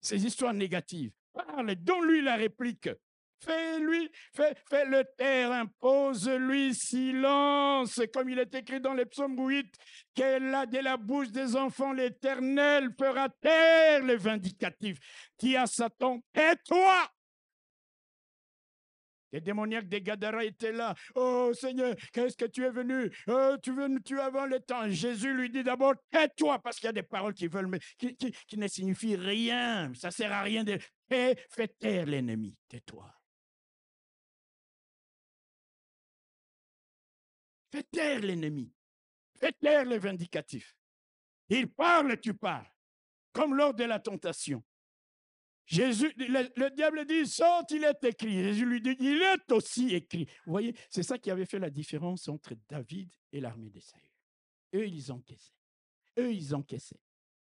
ces 0.00 0.24
histoires 0.24 0.54
négatives. 0.54 1.12
Parle, 1.32 1.74
donne-lui 1.76 2.22
la 2.22 2.36
réplique. 2.36 2.88
Fais-lui, 3.42 4.10
fais, 4.34 4.54
fais 4.68 4.84
le 4.84 5.02
taire, 5.16 5.52
impose-lui 5.52 6.74
silence, 6.74 7.98
comme 8.12 8.28
il 8.28 8.38
est 8.38 8.54
écrit 8.54 8.80
dans 8.80 8.92
les 8.92 9.06
psaumes 9.06 9.38
8, 9.38 9.74
qu'elle 10.14 10.54
a 10.54 10.66
de 10.66 10.78
la 10.78 10.98
bouche 10.98 11.30
des 11.30 11.56
enfants 11.56 11.94
l'Éternel 11.94 12.90
fera 12.98 13.30
taire 13.30 14.04
les 14.04 14.16
vindicatifs. 14.16 14.98
Dis 15.38 15.56
à 15.56 15.66
Satan, 15.66 16.20
tais-toi, 16.34 17.10
les 19.32 19.40
démoniaques 19.40 19.88
des 19.88 20.02
Gadara 20.02 20.44
étaient 20.44 20.72
là. 20.72 20.94
Oh 21.14 21.52
Seigneur, 21.54 21.94
qu'est-ce 22.12 22.36
que 22.36 22.46
tu 22.46 22.64
es 22.64 22.70
venu? 22.70 23.10
Oh, 23.28 23.56
Tu 23.62 23.72
veux 23.72 23.88
nous 23.88 24.00
tuer 24.00 24.20
avant 24.20 24.46
le 24.46 24.60
temps. 24.60 24.88
Jésus 24.88 25.32
lui 25.34 25.50
dit 25.50 25.62
d'abord, 25.62 25.94
tais-toi, 26.10 26.58
parce 26.58 26.76
qu'il 26.78 26.86
y 26.86 26.90
a 26.90 26.92
des 26.92 27.02
paroles 27.02 27.34
qui 27.34 27.46
veulent, 27.46 27.78
qui, 27.98 28.56
ne 28.56 28.66
signifient 28.66 29.16
rien. 29.16 29.92
Ça 29.94 30.08
ne 30.08 30.12
sert 30.12 30.32
à 30.32 30.42
rien 30.42 30.64
de. 30.64 30.78
fais 31.08 31.68
taire 31.78 32.06
l'ennemi. 32.06 32.56
Tais-toi. 32.68 33.12
Fais 37.72 37.84
taire 37.84 38.20
l'ennemi. 38.20 38.72
Fais 39.38 39.52
taire 39.52 39.84
les 39.84 39.98
vindicatifs. 39.98 40.74
Il 41.48 41.68
parle, 41.68 42.18
tu 42.20 42.34
parles. 42.34 42.70
Comme 43.32 43.54
lors 43.54 43.74
de 43.74 43.84
la 43.84 44.00
tentation. 44.00 44.62
Jésus, 45.70 46.12
le, 46.16 46.74
diable 46.74 47.06
dit, 47.06 47.24
saute, 47.24 47.70
il 47.70 47.84
est 47.84 48.02
écrit. 48.02 48.32
Jésus 48.42 48.66
lui 48.66 48.80
dit, 48.80 48.96
il 48.98 49.22
est 49.22 49.52
aussi 49.52 49.94
écrit. 49.94 50.26
Vous 50.44 50.50
voyez, 50.50 50.74
c'est 50.88 51.04
ça 51.04 51.16
qui 51.16 51.30
avait 51.30 51.46
fait 51.46 51.60
la 51.60 51.70
différence 51.70 52.26
entre 52.26 52.56
David 52.68 53.08
et 53.30 53.40
l'armée 53.40 53.70
des 53.70 53.80
Saül. 53.80 54.02
Eux, 54.74 54.88
ils 54.88 55.12
encaissaient. 55.12 55.54
Eux, 56.18 56.34
ils 56.34 56.56
encaissaient. 56.56 57.00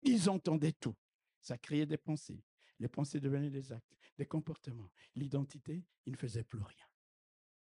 Ils 0.02 0.30
entendaient 0.30 0.72
tout. 0.72 0.96
Ça 1.42 1.58
créait 1.58 1.84
des 1.84 1.98
pensées. 1.98 2.42
Les 2.78 2.88
pensées 2.88 3.20
devenaient 3.20 3.50
des 3.50 3.70
actes, 3.70 3.94
des 4.16 4.24
comportements. 4.24 4.90
L'identité, 5.14 5.84
il 6.06 6.12
ne 6.12 6.16
faisait 6.16 6.44
plus 6.44 6.62
rien. 6.62 6.86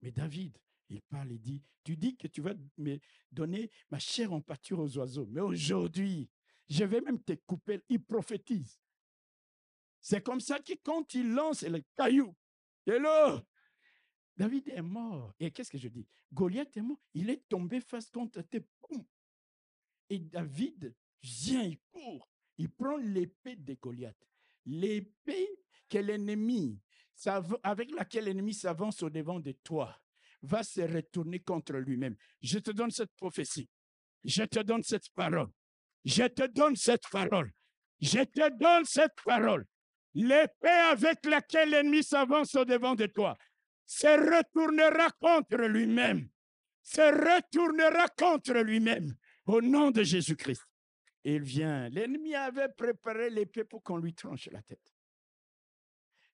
Mais 0.03 0.11
David, 0.11 0.55
il 0.89 1.01
parle 1.01 1.31
et 1.31 1.39
dit, 1.39 1.63
tu 1.83 1.97
dis 1.97 2.15
que 2.15 2.27
tu 2.27 2.41
vas 2.41 2.53
me 2.77 2.99
donner 3.31 3.71
ma 3.89 3.97
chair 3.97 4.31
en 4.31 4.41
pâture 4.41 4.77
aux 4.77 4.97
oiseaux. 4.99 5.25
Mais 5.31 5.41
aujourd'hui, 5.41 6.29
je 6.69 6.83
vais 6.83 7.01
même 7.01 7.23
te 7.23 7.33
couper. 7.33 7.81
Il 7.89 8.03
prophétise. 8.03 8.82
C'est 10.03 10.21
comme 10.21 10.41
ça 10.41 10.59
que 10.59 10.73
quand 10.83 11.13
il 11.13 11.31
lance 11.31 11.63
le 11.63 11.81
caillou, 11.95 12.35
là, 12.85 13.41
David 14.35 14.67
est 14.67 14.81
mort. 14.81 15.33
Et 15.39 15.49
qu'est-ce 15.49 15.71
que 15.71 15.77
je 15.77 15.87
dis? 15.87 16.05
Goliath 16.33 16.75
est 16.75 16.81
mort. 16.81 16.99
Il 17.13 17.29
est 17.29 17.47
tombé 17.47 17.79
face 17.79 18.09
contre 18.09 18.41
tes 18.41 18.61
Et 20.09 20.19
David 20.19 20.93
vient, 21.21 21.63
il 21.63 21.79
court. 21.89 22.29
Il 22.57 22.69
prend 22.69 22.97
l'épée 22.97 23.55
de 23.55 23.75
Goliath. 23.75 24.27
L'épée 24.65 25.49
que 25.89 25.99
l'ennemi, 25.99 26.81
avec 27.63 27.89
laquelle 27.91 28.25
l'ennemi 28.25 28.53
s'avance 28.53 29.01
au 29.03 29.09
devant 29.09 29.39
de 29.39 29.53
toi, 29.63 29.97
va 30.41 30.63
se 30.63 30.81
retourner 30.81 31.39
contre 31.39 31.77
lui-même. 31.77 32.17
Je 32.41 32.59
te 32.59 32.71
donne 32.71 32.91
cette 32.91 33.13
prophétie. 33.15 33.69
Je 34.25 34.43
te 34.43 34.59
donne 34.59 34.83
cette 34.83 35.09
parole. 35.11 35.49
Je 36.03 36.23
te 36.23 36.45
donne 36.47 36.75
cette 36.75 37.07
parole. 37.09 37.53
Je 38.01 38.19
te 38.19 38.49
donne 38.57 38.83
cette 38.83 39.15
parole. 39.23 39.65
L'épée 40.15 40.67
avec 40.67 41.25
laquelle 41.25 41.69
l'ennemi 41.69 42.03
s'avance 42.03 42.53
au 42.55 42.65
devant 42.65 42.95
de 42.95 43.07
toi 43.07 43.37
se 43.85 44.07
retournera 44.07 45.09
contre 45.19 45.57
lui-même. 45.57 46.29
Se 46.81 47.01
retournera 47.01 48.07
contre 48.09 48.53
lui-même 48.61 49.15
au 49.45 49.61
nom 49.61 49.91
de 49.91 50.03
Jésus-Christ. 50.03 50.63
Il 51.23 51.41
vient. 51.41 51.89
L'ennemi 51.89 52.35
avait 52.35 52.69
préparé 52.69 53.29
l'épée 53.29 53.63
pour 53.63 53.81
qu'on 53.81 53.97
lui 53.97 54.13
tranche 54.13 54.49
la 54.51 54.61
tête. 54.61 54.91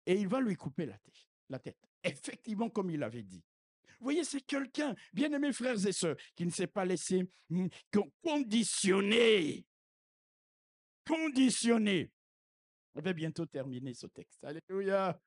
Et 0.06 0.16
il 0.16 0.28
va 0.28 0.42
lui 0.42 0.56
couper 0.56 0.86
la 0.86 0.98
tête. 0.98 1.28
La 1.50 1.60
tête. 1.60 1.78
Effectivement, 2.04 2.70
comme 2.70 2.90
il 2.90 3.04
avait 3.04 3.24
dit. 3.24 3.44
Vous 4.00 4.06
voyez, 4.06 4.24
c'est 4.24 4.42
quelqu'un, 4.42 4.96
bien 5.14 5.32
aimé 5.32 5.52
frères 5.52 5.86
et 5.86 5.92
sœurs, 5.92 6.16
qui 6.36 6.46
ne 6.46 6.52
s'est 6.52 6.68
pas 6.68 6.86
laissé 6.86 7.30
hmm, 7.50 7.68
conditionner. 8.24 9.66
Conditionner 11.06 12.12
je 12.96 13.02
vais 13.02 13.14
bientôt 13.14 13.46
terminer 13.46 13.94
ce 13.94 14.08
texte. 14.08 14.44
Alléluia. 14.44 15.20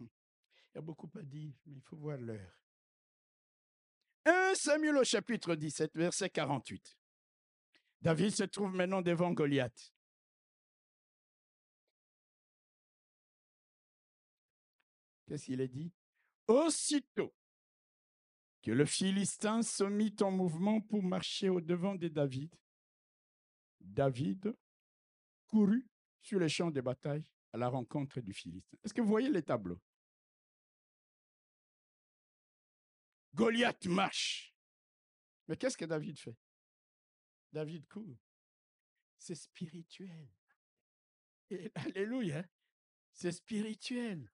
Il 0.00 0.08
y 0.74 0.78
a 0.78 0.80
beaucoup 0.80 1.10
à 1.16 1.22
dire, 1.22 1.52
mais 1.66 1.76
il 1.76 1.82
faut 1.82 1.96
voir 1.96 2.18
l'heure. 2.18 2.58
1 4.26 4.54
Samuel 4.54 4.96
au 4.96 5.04
chapitre 5.04 5.54
17, 5.54 5.94
verset 5.94 6.30
48. 6.30 6.96
David 8.00 8.30
se 8.30 8.44
trouve 8.44 8.74
maintenant 8.74 9.02
devant 9.02 9.32
Goliath. 9.32 9.94
Qu'est-ce 15.26 15.46
qu'il 15.46 15.60
a 15.60 15.66
dit? 15.66 15.92
Aussitôt 16.46 17.34
que 18.62 18.70
le 18.70 18.84
Philistin 18.84 19.62
se 19.62 19.84
mit 19.84 20.16
en 20.20 20.30
mouvement 20.30 20.80
pour 20.80 21.02
marcher 21.02 21.48
au-devant 21.48 21.94
de 21.94 22.08
David, 22.08 22.54
David 23.80 24.54
courut 25.46 25.86
sur 26.20 26.38
les 26.40 26.48
champs 26.48 26.70
de 26.70 26.80
bataille 26.80 27.24
à 27.52 27.58
la 27.58 27.68
rencontre 27.68 28.20
du 28.20 28.32
Philistin. 28.32 28.76
Est-ce 28.82 28.94
que 28.94 29.00
vous 29.00 29.08
voyez 29.08 29.30
les 29.30 29.42
tableaux? 29.42 29.80
Goliath 33.34 33.86
marche. 33.86 34.54
Mais 35.48 35.56
qu'est-ce 35.56 35.76
que 35.76 35.84
David 35.84 36.18
fait? 36.18 36.36
David 37.52 37.86
court. 37.86 38.18
C'est 39.18 39.34
spirituel. 39.34 40.28
alléluia. 41.74 42.44
C'est 43.12 43.32
spirituel. 43.32 44.30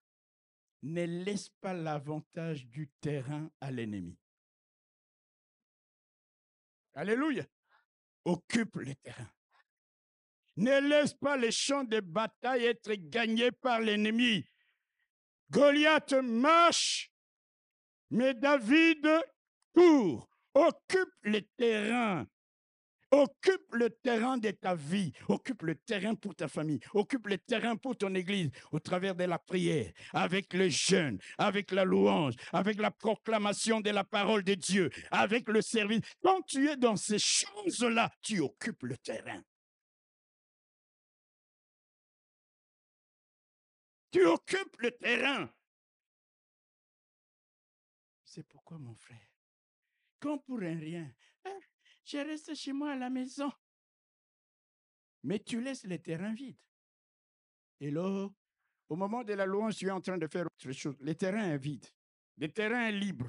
Ne 0.83 1.05
laisse 1.05 1.51
pas 1.61 1.75
l'avantage 1.75 2.67
du 2.67 2.89
terrain 3.01 3.51
à 3.61 3.71
l'ennemi. 3.71 4.19
Alléluia. 6.95 7.47
Occupe 8.25 8.77
le 8.77 8.95
terrain. 8.97 9.31
Ne 10.57 10.81
laisse 10.89 11.15
pas 11.15 11.37
les 11.37 11.53
champs 11.53 11.85
de 11.85 12.01
bataille 12.01 12.65
être 12.65 12.93
gagnés 12.95 13.53
par 13.53 13.81
l'ennemi. 13.81 14.45
Goliath 15.51 16.13
marche, 16.13 17.11
mais 18.11 18.35
David 18.35 19.07
court, 19.75 20.29
occupe 20.55 21.15
le 21.23 21.41
terrain. 21.57 22.27
Occupe 23.13 23.75
le 23.75 23.91
terrain 23.91 24.39
de 24.39 24.53
ta 24.53 24.77
vie, 24.77 25.13
occupe 25.27 25.63
le 25.63 25.75
terrain 25.75 26.15
pour 26.15 26.37
ta 26.37 26.47
famille, 26.47 26.79
occupe 26.95 27.27
le 27.27 27.39
terrain 27.39 27.75
pour 27.75 27.97
ton 27.97 28.15
église 28.15 28.51
au 28.71 28.79
travers 28.79 29.17
de 29.17 29.25
la 29.25 29.41
prière, 29.41 29.91
avec 30.13 30.55
le 30.55 30.69
jeûne, 30.69 31.19
avec 31.37 31.73
la 31.73 31.85
louange, 31.85 32.35
avec 32.53 32.81
la 32.81 32.93
proclamation 32.93 33.81
de 33.81 33.91
la 33.91 34.05
parole 34.05 34.45
de 34.45 34.55
Dieu, 34.55 34.91
avec 35.11 35.49
le 35.49 35.61
service. 35.61 36.03
Quand 36.23 36.43
tu 36.43 36.69
es 36.69 36.77
dans 36.77 36.95
ces 36.95 37.19
choses-là, 37.19 38.11
tu 38.23 38.39
occupes 38.39 38.85
le 38.85 38.97
terrain. 38.97 39.43
Tu 44.11 44.25
occupes 44.27 44.77
le 44.79 44.91
terrain. 44.91 45.53
C'est 48.25 48.43
pourquoi, 48.45 48.79
mon 48.79 48.95
frère, 48.95 49.29
quand 50.19 50.39
pour 50.39 50.61
un 50.61 50.79
rien, 50.79 51.13
hein, 51.45 51.61
je 52.05 52.19
reste 52.19 52.55
chez 52.55 52.73
moi 52.73 52.93
à 52.93 52.97
la 52.97 53.11
maison. 53.11 53.51
Mais 55.23 55.39
tu 55.39 55.61
laisses 55.61 55.85
le 55.85 55.99
terrain 55.99 56.33
vide. 56.33 56.59
Et 57.81 57.91
là, 57.91 58.29
au 58.89 58.97
moment 58.97 59.25
de 59.25 59.33
la 59.33 59.47
louange, 59.47 59.77
tu 59.77 59.87
es 59.87 59.91
en 59.91 60.01
train 60.01 60.19
de 60.19 60.27
faire 60.27 60.47
autre 60.47 60.73
chose. 60.73 60.97
Le 61.01 61.15
terrain 61.15 61.53
est 61.53 61.59
vide. 61.59 61.87
Le 62.37 62.49
terrain 62.49 62.89
est 62.89 62.93
libre. 62.93 63.29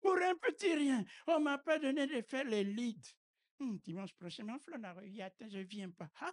Pour 0.00 0.16
un 0.16 0.36
petit 0.36 0.74
rien, 0.74 1.04
on 1.26 1.38
ne 1.38 1.44
m'a 1.44 1.58
pas 1.58 1.78
donné 1.78 2.06
de 2.06 2.22
faire 2.22 2.44
les 2.44 2.64
leads. 2.64 3.14
Hum, 3.58 3.78
dimanche 3.78 4.14
prochain, 4.14 4.46
enfin, 4.48 4.76
je 4.76 5.58
ne 5.58 5.62
viens 5.62 5.90
pas. 5.90 6.10
Ah! 6.20 6.32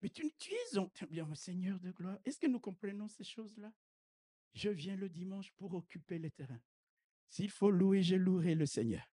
Mais 0.00 0.10
tu, 0.10 0.30
tu 0.38 0.52
es 0.52 1.34
Seigneur 1.34 1.78
de 1.80 1.90
gloire. 1.90 2.18
Est-ce 2.24 2.38
que 2.38 2.46
nous 2.46 2.60
comprenons 2.60 3.08
ces 3.08 3.24
choses-là? 3.24 3.72
Je 4.54 4.70
viens 4.70 4.96
le 4.96 5.08
dimanche 5.08 5.50
pour 5.52 5.74
occuper 5.74 6.18
le 6.18 6.30
terrain. 6.30 6.60
S'il 7.28 7.50
faut 7.50 7.70
louer, 7.70 8.02
je 8.02 8.16
louerai 8.16 8.54
le 8.54 8.66
Seigneur. 8.66 9.04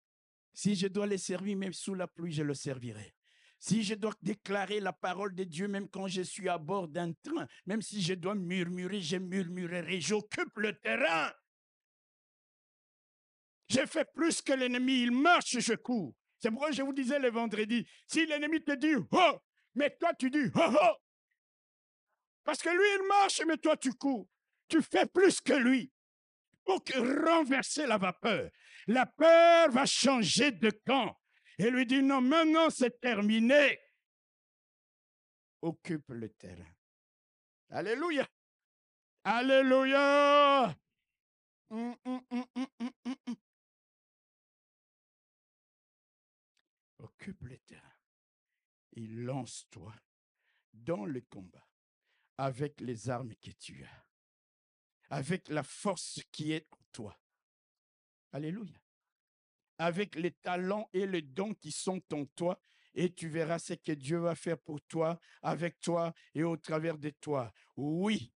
Si 0.52 0.74
je 0.74 0.86
dois 0.86 1.06
les 1.06 1.18
servir, 1.18 1.56
même 1.56 1.72
sous 1.72 1.94
la 1.94 2.06
pluie, 2.06 2.32
je 2.32 2.42
le 2.42 2.54
servirai. 2.54 3.14
Si 3.58 3.82
je 3.82 3.94
dois 3.94 4.14
déclarer 4.22 4.80
la 4.80 4.92
parole 4.92 5.34
de 5.34 5.44
Dieu, 5.44 5.68
même 5.68 5.88
quand 5.88 6.08
je 6.08 6.22
suis 6.22 6.48
à 6.48 6.58
bord 6.58 6.88
d'un 6.88 7.12
train, 7.12 7.46
même 7.66 7.82
si 7.82 8.00
je 8.00 8.14
dois 8.14 8.34
murmurer, 8.34 9.00
je 9.00 9.16
murmurerai. 9.16 10.00
J'occupe 10.00 10.56
le 10.56 10.78
terrain. 10.78 11.32
J'ai 13.68 13.86
fait 13.86 14.08
plus 14.14 14.40
que 14.40 14.52
l'ennemi. 14.52 15.02
Il 15.02 15.12
marche, 15.12 15.58
je 15.58 15.74
cours. 15.74 16.14
C'est 16.38 16.50
pourquoi 16.50 16.70
je 16.70 16.82
vous 16.82 16.92
disais 16.92 17.18
le 17.18 17.30
vendredi, 17.30 17.86
si 18.06 18.26
l'ennemi 18.26 18.62
te 18.62 18.72
dit, 18.76 18.94
oh, 19.10 19.38
mais 19.76 19.96
toi 19.98 20.12
tu 20.14 20.30
dis, 20.30 20.50
oh, 20.54 20.60
oh. 20.82 20.96
Parce 22.42 22.62
que 22.62 22.68
lui, 22.70 23.02
il 23.02 23.08
marche, 23.08 23.42
mais 23.46 23.56
toi 23.56 23.76
tu 23.76 23.92
cours. 23.92 24.28
Tu 24.68 24.82
fais 24.82 25.06
plus 25.06 25.40
que 25.40 25.52
lui 25.52 25.92
pour 26.64 26.82
renverser 27.24 27.86
la 27.86 27.98
vapeur. 27.98 28.50
La 28.88 29.06
peur 29.06 29.70
va 29.70 29.86
changer 29.86 30.50
de 30.50 30.70
camp 30.84 31.16
et 31.58 31.70
lui 31.70 31.86
dit 31.86 32.02
non, 32.02 32.20
maintenant 32.20 32.70
c'est 32.70 33.00
terminé. 33.00 33.78
Occupe 35.62 36.10
le 36.10 36.28
terrain. 36.30 36.74
Alléluia. 37.70 38.26
Alléluia. 39.24 40.76
Hum, 41.70 41.96
hum, 42.04 42.22
hum, 42.30 42.46
Occupe 46.98 47.42
le 47.42 47.58
terrain. 47.58 47.85
Et 48.96 49.06
lance-toi 49.06 49.94
dans 50.72 51.04
le 51.04 51.20
combat 51.20 51.66
avec 52.38 52.80
les 52.80 53.08
armes 53.08 53.34
que 53.36 53.50
tu 53.52 53.84
as 53.84 54.06
avec 55.10 55.48
la 55.48 55.62
force 55.62 56.20
qui 56.32 56.52
est 56.52 56.66
en 56.72 56.84
toi. 56.92 57.18
Alléluia. 58.32 58.80
Avec 59.78 60.14
les 60.14 60.32
talents 60.32 60.88
et 60.92 61.06
les 61.06 61.22
dons 61.22 61.54
qui 61.54 61.70
sont 61.70 62.02
en 62.12 62.24
toi, 62.24 62.60
et 62.94 63.12
tu 63.12 63.28
verras 63.28 63.58
ce 63.58 63.74
que 63.74 63.92
Dieu 63.92 64.18
va 64.18 64.34
faire 64.34 64.58
pour 64.58 64.80
toi, 64.82 65.18
avec 65.42 65.78
toi 65.80 66.14
et 66.34 66.44
au 66.44 66.56
travers 66.56 66.96
de 66.96 67.10
toi. 67.10 67.52
Oui, 67.76 68.32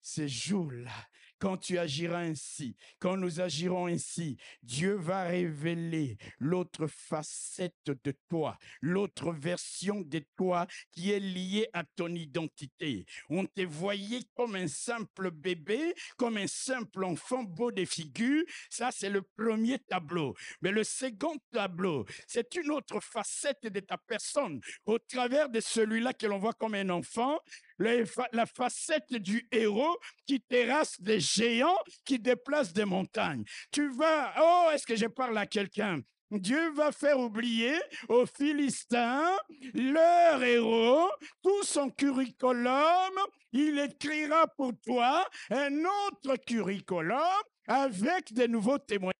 ces 0.00 0.28
jours-là, 0.28 1.08
quand 1.38 1.56
tu 1.56 1.78
agiras 1.78 2.20
ainsi, 2.20 2.76
quand 2.98 3.16
nous 3.16 3.40
agirons 3.40 3.86
ainsi, 3.86 4.36
Dieu 4.62 4.94
va 4.94 5.24
révéler 5.24 6.16
l'autre 6.38 6.86
facette 6.86 7.74
de 7.86 8.14
toi, 8.28 8.58
l'autre 8.80 9.32
version 9.32 10.00
de 10.00 10.22
toi 10.36 10.66
qui 10.92 11.10
est 11.12 11.20
liée 11.20 11.68
à 11.72 11.84
ton 11.84 12.14
identité. 12.14 13.04
On 13.28 13.44
te 13.46 13.62
voyait 13.62 14.24
comme 14.34 14.56
un 14.56 14.68
simple 14.68 15.30
bébé, 15.30 15.94
comme 16.16 16.36
un 16.36 16.46
simple 16.46 17.04
enfant 17.04 17.42
beau 17.42 17.70
de 17.70 17.84
figure. 17.84 18.44
Ça, 18.70 18.90
c'est 18.90 19.10
le 19.10 19.22
premier 19.22 19.78
tableau. 19.78 20.34
Mais 20.62 20.70
le 20.70 20.84
second 20.84 21.36
tableau, 21.52 22.04
c'est 22.26 22.54
une 22.54 22.70
autre 22.70 23.00
facette 23.00 23.66
de 23.66 23.80
ta 23.80 23.98
personne 23.98 24.60
au 24.86 24.98
travers 24.98 25.48
de 25.48 25.60
celui-là 25.60 26.12
que 26.12 26.26
l'on 26.26 26.38
voit 26.38 26.52
comme 26.52 26.74
un 26.74 26.90
enfant, 26.90 27.38
la 27.78 28.46
facette 28.46 29.14
du 29.14 29.46
héros 29.50 29.98
qui 30.26 30.40
terrasse 30.40 31.00
des 31.00 31.20
géants, 31.20 31.78
qui 32.04 32.18
déplace 32.18 32.72
des 32.72 32.84
montagnes. 32.84 33.44
Tu 33.70 33.88
vas, 33.92 34.34
oh, 34.40 34.70
est-ce 34.72 34.86
que 34.86 34.96
je 34.96 35.06
parle 35.06 35.36
à 35.38 35.46
quelqu'un? 35.46 36.00
Dieu 36.30 36.72
va 36.72 36.90
faire 36.90 37.18
oublier 37.18 37.74
aux 38.08 38.26
Philistins 38.26 39.36
leur 39.74 40.42
héros, 40.42 41.10
tout 41.42 41.62
son 41.62 41.90
curriculum. 41.90 43.12
Il 43.52 43.78
écrira 43.78 44.48
pour 44.48 44.72
toi 44.84 45.28
un 45.50 45.84
autre 45.84 46.36
curriculum 46.44 47.20
avec 47.66 48.32
de 48.32 48.46
nouveaux 48.46 48.78
témoignages, 48.78 49.14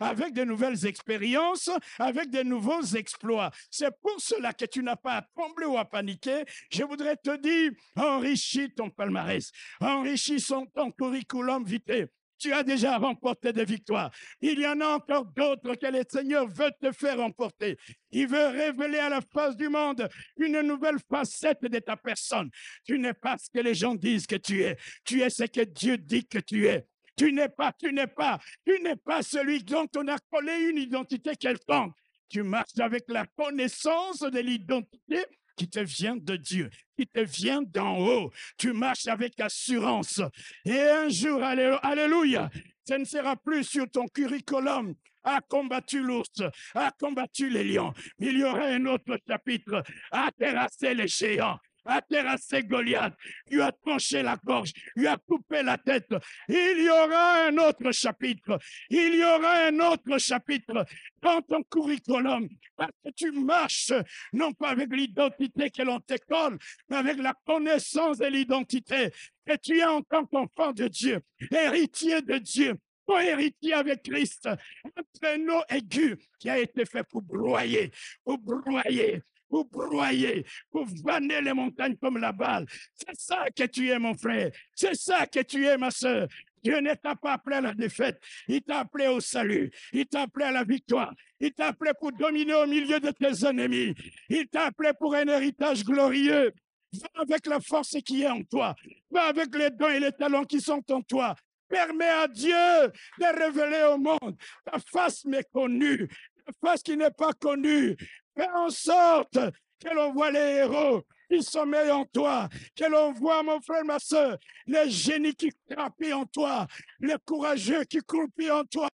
avec 0.00 0.32
de 0.32 0.44
nouvelles 0.44 0.86
expériences, 0.86 1.70
avec 1.98 2.30
de 2.30 2.42
nouveaux 2.42 2.82
exploits. 2.82 3.50
C'est 3.70 3.90
pour 4.00 4.20
cela 4.20 4.52
que 4.52 4.64
tu 4.64 4.82
n'as 4.82 4.96
pas 4.96 5.16
à 5.18 5.22
trembler 5.22 5.66
ou 5.66 5.78
à 5.78 5.84
paniquer. 5.84 6.44
Je 6.70 6.84
voudrais 6.84 7.16
te 7.16 7.36
dire, 7.36 7.72
enrichis 7.96 8.72
ton 8.74 8.90
palmarès, 8.90 9.50
enrichis 9.80 10.44
ton 10.74 10.90
curriculum 10.90 11.64
vitae. 11.64 12.08
Tu 12.38 12.52
as 12.52 12.62
déjà 12.62 12.98
remporté 12.98 13.52
des 13.52 13.64
victoires. 13.64 14.10
Il 14.40 14.60
y 14.60 14.66
en 14.66 14.80
a 14.80 14.86
encore 14.86 15.24
d'autres 15.24 15.74
que 15.74 15.86
le 15.86 16.02
Seigneur 16.08 16.46
veut 16.46 16.70
te 16.80 16.92
faire 16.92 17.18
remporter. 17.18 17.76
Il 18.12 18.28
veut 18.28 18.46
révéler 18.46 18.98
à 18.98 19.08
la 19.08 19.20
face 19.20 19.56
du 19.56 19.68
monde 19.68 20.08
une 20.36 20.60
nouvelle 20.60 20.98
facette 21.10 21.62
de 21.62 21.78
ta 21.80 21.96
personne. 21.96 22.48
Tu 22.84 22.98
n'es 22.98 23.14
pas 23.14 23.36
ce 23.38 23.50
que 23.50 23.58
les 23.58 23.74
gens 23.74 23.94
disent 23.94 24.26
que 24.26 24.36
tu 24.36 24.62
es. 24.62 24.76
Tu 25.04 25.20
es 25.20 25.30
ce 25.30 25.44
que 25.44 25.62
Dieu 25.62 25.98
dit 25.98 26.26
que 26.26 26.38
tu 26.38 26.68
es. 26.68 26.86
Tu 27.18 27.32
n'es 27.32 27.48
pas, 27.48 27.72
tu 27.72 27.92
n'es 27.92 28.06
pas, 28.06 28.38
tu 28.64 28.80
n'es 28.80 28.96
pas 28.96 29.22
celui 29.22 29.64
dont 29.64 29.88
on 29.96 30.06
a 30.06 30.16
collé 30.30 30.68
une 30.70 30.78
identité 30.78 31.34
quelconque. 31.36 31.94
Tu 32.28 32.42
marches 32.42 32.78
avec 32.78 33.04
la 33.08 33.26
connaissance 33.26 34.20
de 34.20 34.38
l'identité 34.38 35.24
qui 35.56 35.68
te 35.68 35.80
vient 35.80 36.16
de 36.16 36.36
Dieu, 36.36 36.70
qui 36.96 37.06
te 37.06 37.20
vient 37.20 37.62
d'en 37.62 37.98
haut. 37.98 38.30
Tu 38.56 38.72
marches 38.72 39.08
avec 39.08 39.40
assurance. 39.40 40.22
Et 40.64 40.80
un 40.80 41.08
jour, 41.08 41.42
alléluia, 41.42 42.50
ce 42.86 42.94
ne 42.94 43.04
sera 43.04 43.34
plus 43.34 43.64
sur 43.64 43.90
ton 43.90 44.06
curriculum 44.06 44.94
a 45.24 45.40
combattu 45.40 46.00
l'ours, 46.00 46.42
a 46.74 46.90
combattu 46.92 47.50
les 47.50 47.64
lions. 47.64 47.92
Il 48.18 48.38
y 48.38 48.44
aura 48.44 48.64
un 48.64 48.86
autre 48.86 49.18
chapitre, 49.26 49.82
a 50.10 50.30
terrassé 50.32 50.94
les 50.94 51.08
géants, 51.08 51.58
a 51.88 52.02
terrassé 52.02 52.62
Goliath, 52.62 53.14
lui 53.50 53.60
a 53.62 53.72
tranché 53.72 54.22
la 54.22 54.36
gorge, 54.36 54.72
lui 54.94 55.06
a 55.06 55.16
coupé 55.16 55.62
la 55.62 55.78
tête. 55.78 56.12
Il 56.48 56.84
y 56.84 56.88
aura 56.88 57.46
un 57.46 57.56
autre 57.58 57.90
chapitre. 57.92 58.58
Il 58.90 59.14
y 59.14 59.24
aura 59.24 59.66
un 59.66 59.80
autre 59.80 60.18
chapitre 60.18 60.84
dans 61.20 61.40
ton 61.42 61.62
curriculum 61.64 62.48
parce 62.76 62.92
que 63.04 63.10
tu 63.10 63.32
marches 63.32 63.92
non 64.32 64.52
pas 64.52 64.70
avec 64.70 64.92
l'identité 64.92 65.70
que 65.70 65.82
l'on 65.82 66.00
t'école, 66.00 66.58
mais 66.88 66.96
avec 66.96 67.18
la 67.18 67.34
connaissance 67.46 68.18
de 68.18 68.26
l'identité 68.26 69.10
que 69.46 69.56
tu 69.56 69.78
es 69.78 69.84
en 69.84 70.02
tant 70.02 70.26
qu'enfant 70.26 70.72
de 70.72 70.88
Dieu, 70.88 71.20
héritier 71.50 72.20
de 72.20 72.36
Dieu, 72.38 72.74
co-héritier 73.06 73.72
avec 73.72 74.02
Christ, 74.02 74.46
un 74.46 75.02
traîneau 75.18 75.62
aigu 75.70 76.18
qui 76.38 76.50
a 76.50 76.58
été 76.58 76.84
fait 76.84 77.04
pour 77.04 77.22
broyer, 77.22 77.90
pour 78.22 78.38
broyer, 78.38 79.22
pour 79.48 79.64
broyer, 79.66 80.44
pour 80.70 80.86
vanner 81.04 81.40
les 81.40 81.52
montagnes 81.52 81.96
comme 81.96 82.18
la 82.18 82.32
balle. 82.32 82.66
C'est 82.94 83.18
ça 83.18 83.46
que 83.54 83.64
tu 83.64 83.88
es, 83.88 83.98
mon 83.98 84.14
frère. 84.14 84.50
C'est 84.74 84.94
ça 84.94 85.26
que 85.26 85.40
tu 85.40 85.66
es, 85.66 85.76
ma 85.76 85.90
soeur. 85.90 86.28
Dieu 86.62 86.80
ne 86.80 86.94
t'a 86.94 87.14
pas 87.14 87.34
appelé 87.34 87.56
à 87.56 87.60
la 87.60 87.74
défaite. 87.74 88.20
Il 88.46 88.62
t'a 88.62 88.80
appelé 88.80 89.06
au 89.06 89.20
salut. 89.20 89.70
Il 89.92 90.06
t'a 90.06 90.22
appelé 90.22 90.46
à 90.46 90.52
la 90.52 90.64
victoire. 90.64 91.14
Il 91.40 91.52
t'a 91.52 91.68
appelé 91.68 91.92
pour 91.98 92.12
dominer 92.12 92.54
au 92.54 92.66
milieu 92.66 92.98
de 93.00 93.10
tes 93.10 93.46
ennemis. 93.46 93.94
Il 94.28 94.48
t'a 94.48 94.66
appelé 94.66 94.90
pour 94.98 95.14
un 95.14 95.26
héritage 95.28 95.84
glorieux. 95.84 96.52
Va 96.92 97.08
avec 97.20 97.46
la 97.46 97.60
force 97.60 97.96
qui 98.04 98.22
est 98.22 98.28
en 98.28 98.42
toi. 98.42 98.74
Va 99.10 99.24
avec 99.24 99.54
les 99.54 99.70
dons 99.70 99.88
et 99.88 100.00
les 100.00 100.12
talents 100.12 100.44
qui 100.44 100.60
sont 100.60 100.82
en 100.90 101.02
toi. 101.02 101.34
Permets 101.68 102.08
à 102.08 102.26
Dieu 102.26 102.50
de 102.50 103.38
révéler 103.38 103.84
au 103.92 103.98
monde 103.98 104.36
ta 104.64 104.78
face 104.90 105.24
méconnue, 105.26 106.08
ta 106.46 106.52
face 106.62 106.82
qui 106.82 106.96
n'est 106.96 107.10
pas 107.10 107.34
connue. 107.34 107.94
Fais 108.38 108.48
en 108.54 108.70
sorte 108.70 109.38
que 109.80 109.94
l'on 109.94 110.12
voit 110.12 110.30
les 110.30 110.38
héros 110.38 111.02
qui 111.28 111.42
sommeillent 111.42 111.90
en 111.90 112.04
toi, 112.04 112.48
que 112.76 112.84
l'on 112.84 113.12
voit, 113.12 113.42
mon 113.42 113.60
frère, 113.60 113.84
ma 113.84 113.98
soeur, 113.98 114.38
les 114.66 114.88
génies 114.90 115.34
qui 115.34 115.50
crapent 115.68 116.12
en 116.12 116.24
toi, 116.24 116.66
les 117.00 117.16
courageux 117.24 117.84
qui 117.84 117.98
croupissent 117.98 118.50
en 118.50 118.64
toi. 118.64 118.88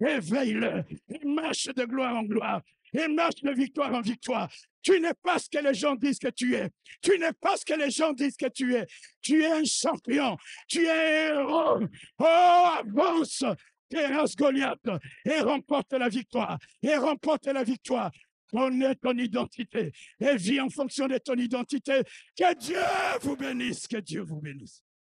Éveille-le 0.00 0.84
et 1.08 1.24
marche 1.24 1.66
de 1.66 1.84
gloire 1.84 2.16
en 2.16 2.24
gloire 2.24 2.62
et 2.92 3.08
marche 3.08 3.42
de 3.42 3.52
victoire 3.52 3.94
en 3.94 4.00
victoire. 4.00 4.48
Tu 4.82 4.98
n'es 5.00 5.14
pas 5.14 5.38
ce 5.38 5.48
que 5.48 5.62
les 5.62 5.74
gens 5.74 5.94
disent 5.94 6.18
que 6.18 6.28
tu 6.28 6.54
es. 6.54 6.70
Tu 7.02 7.18
n'es 7.18 7.32
pas 7.32 7.56
ce 7.56 7.64
que 7.64 7.74
les 7.74 7.90
gens 7.90 8.12
disent 8.12 8.36
que 8.36 8.48
tu 8.48 8.74
es. 8.74 8.86
Tu 9.20 9.42
es 9.42 9.52
un 9.52 9.64
champion. 9.64 10.36
Tu 10.66 10.86
es 10.86 10.90
un 10.90 11.40
héros. 11.40 11.86
Oh, 12.18 12.24
avance, 12.24 13.44
terrasse 13.88 14.34
Goliath 14.36 14.88
et 15.24 15.40
remporte 15.40 15.92
la 15.92 16.08
victoire. 16.08 16.58
Et 16.82 16.96
remporte 16.96 17.46
la 17.46 17.64
victoire. 17.64 18.10
Connais 18.50 18.94
ton 18.94 19.16
identité 19.16 19.92
et 20.20 20.36
vis 20.36 20.60
en 20.60 20.70
fonction 20.70 21.06
de 21.06 21.18
ton 21.18 21.34
identité. 21.34 22.02
Que 22.36 22.54
Dieu 22.58 22.80
vous 23.20 23.36
bénisse. 23.36 23.86
Que 23.86 23.98
Dieu 23.98 24.22
vous 24.22 24.40
bénisse. 24.40 24.82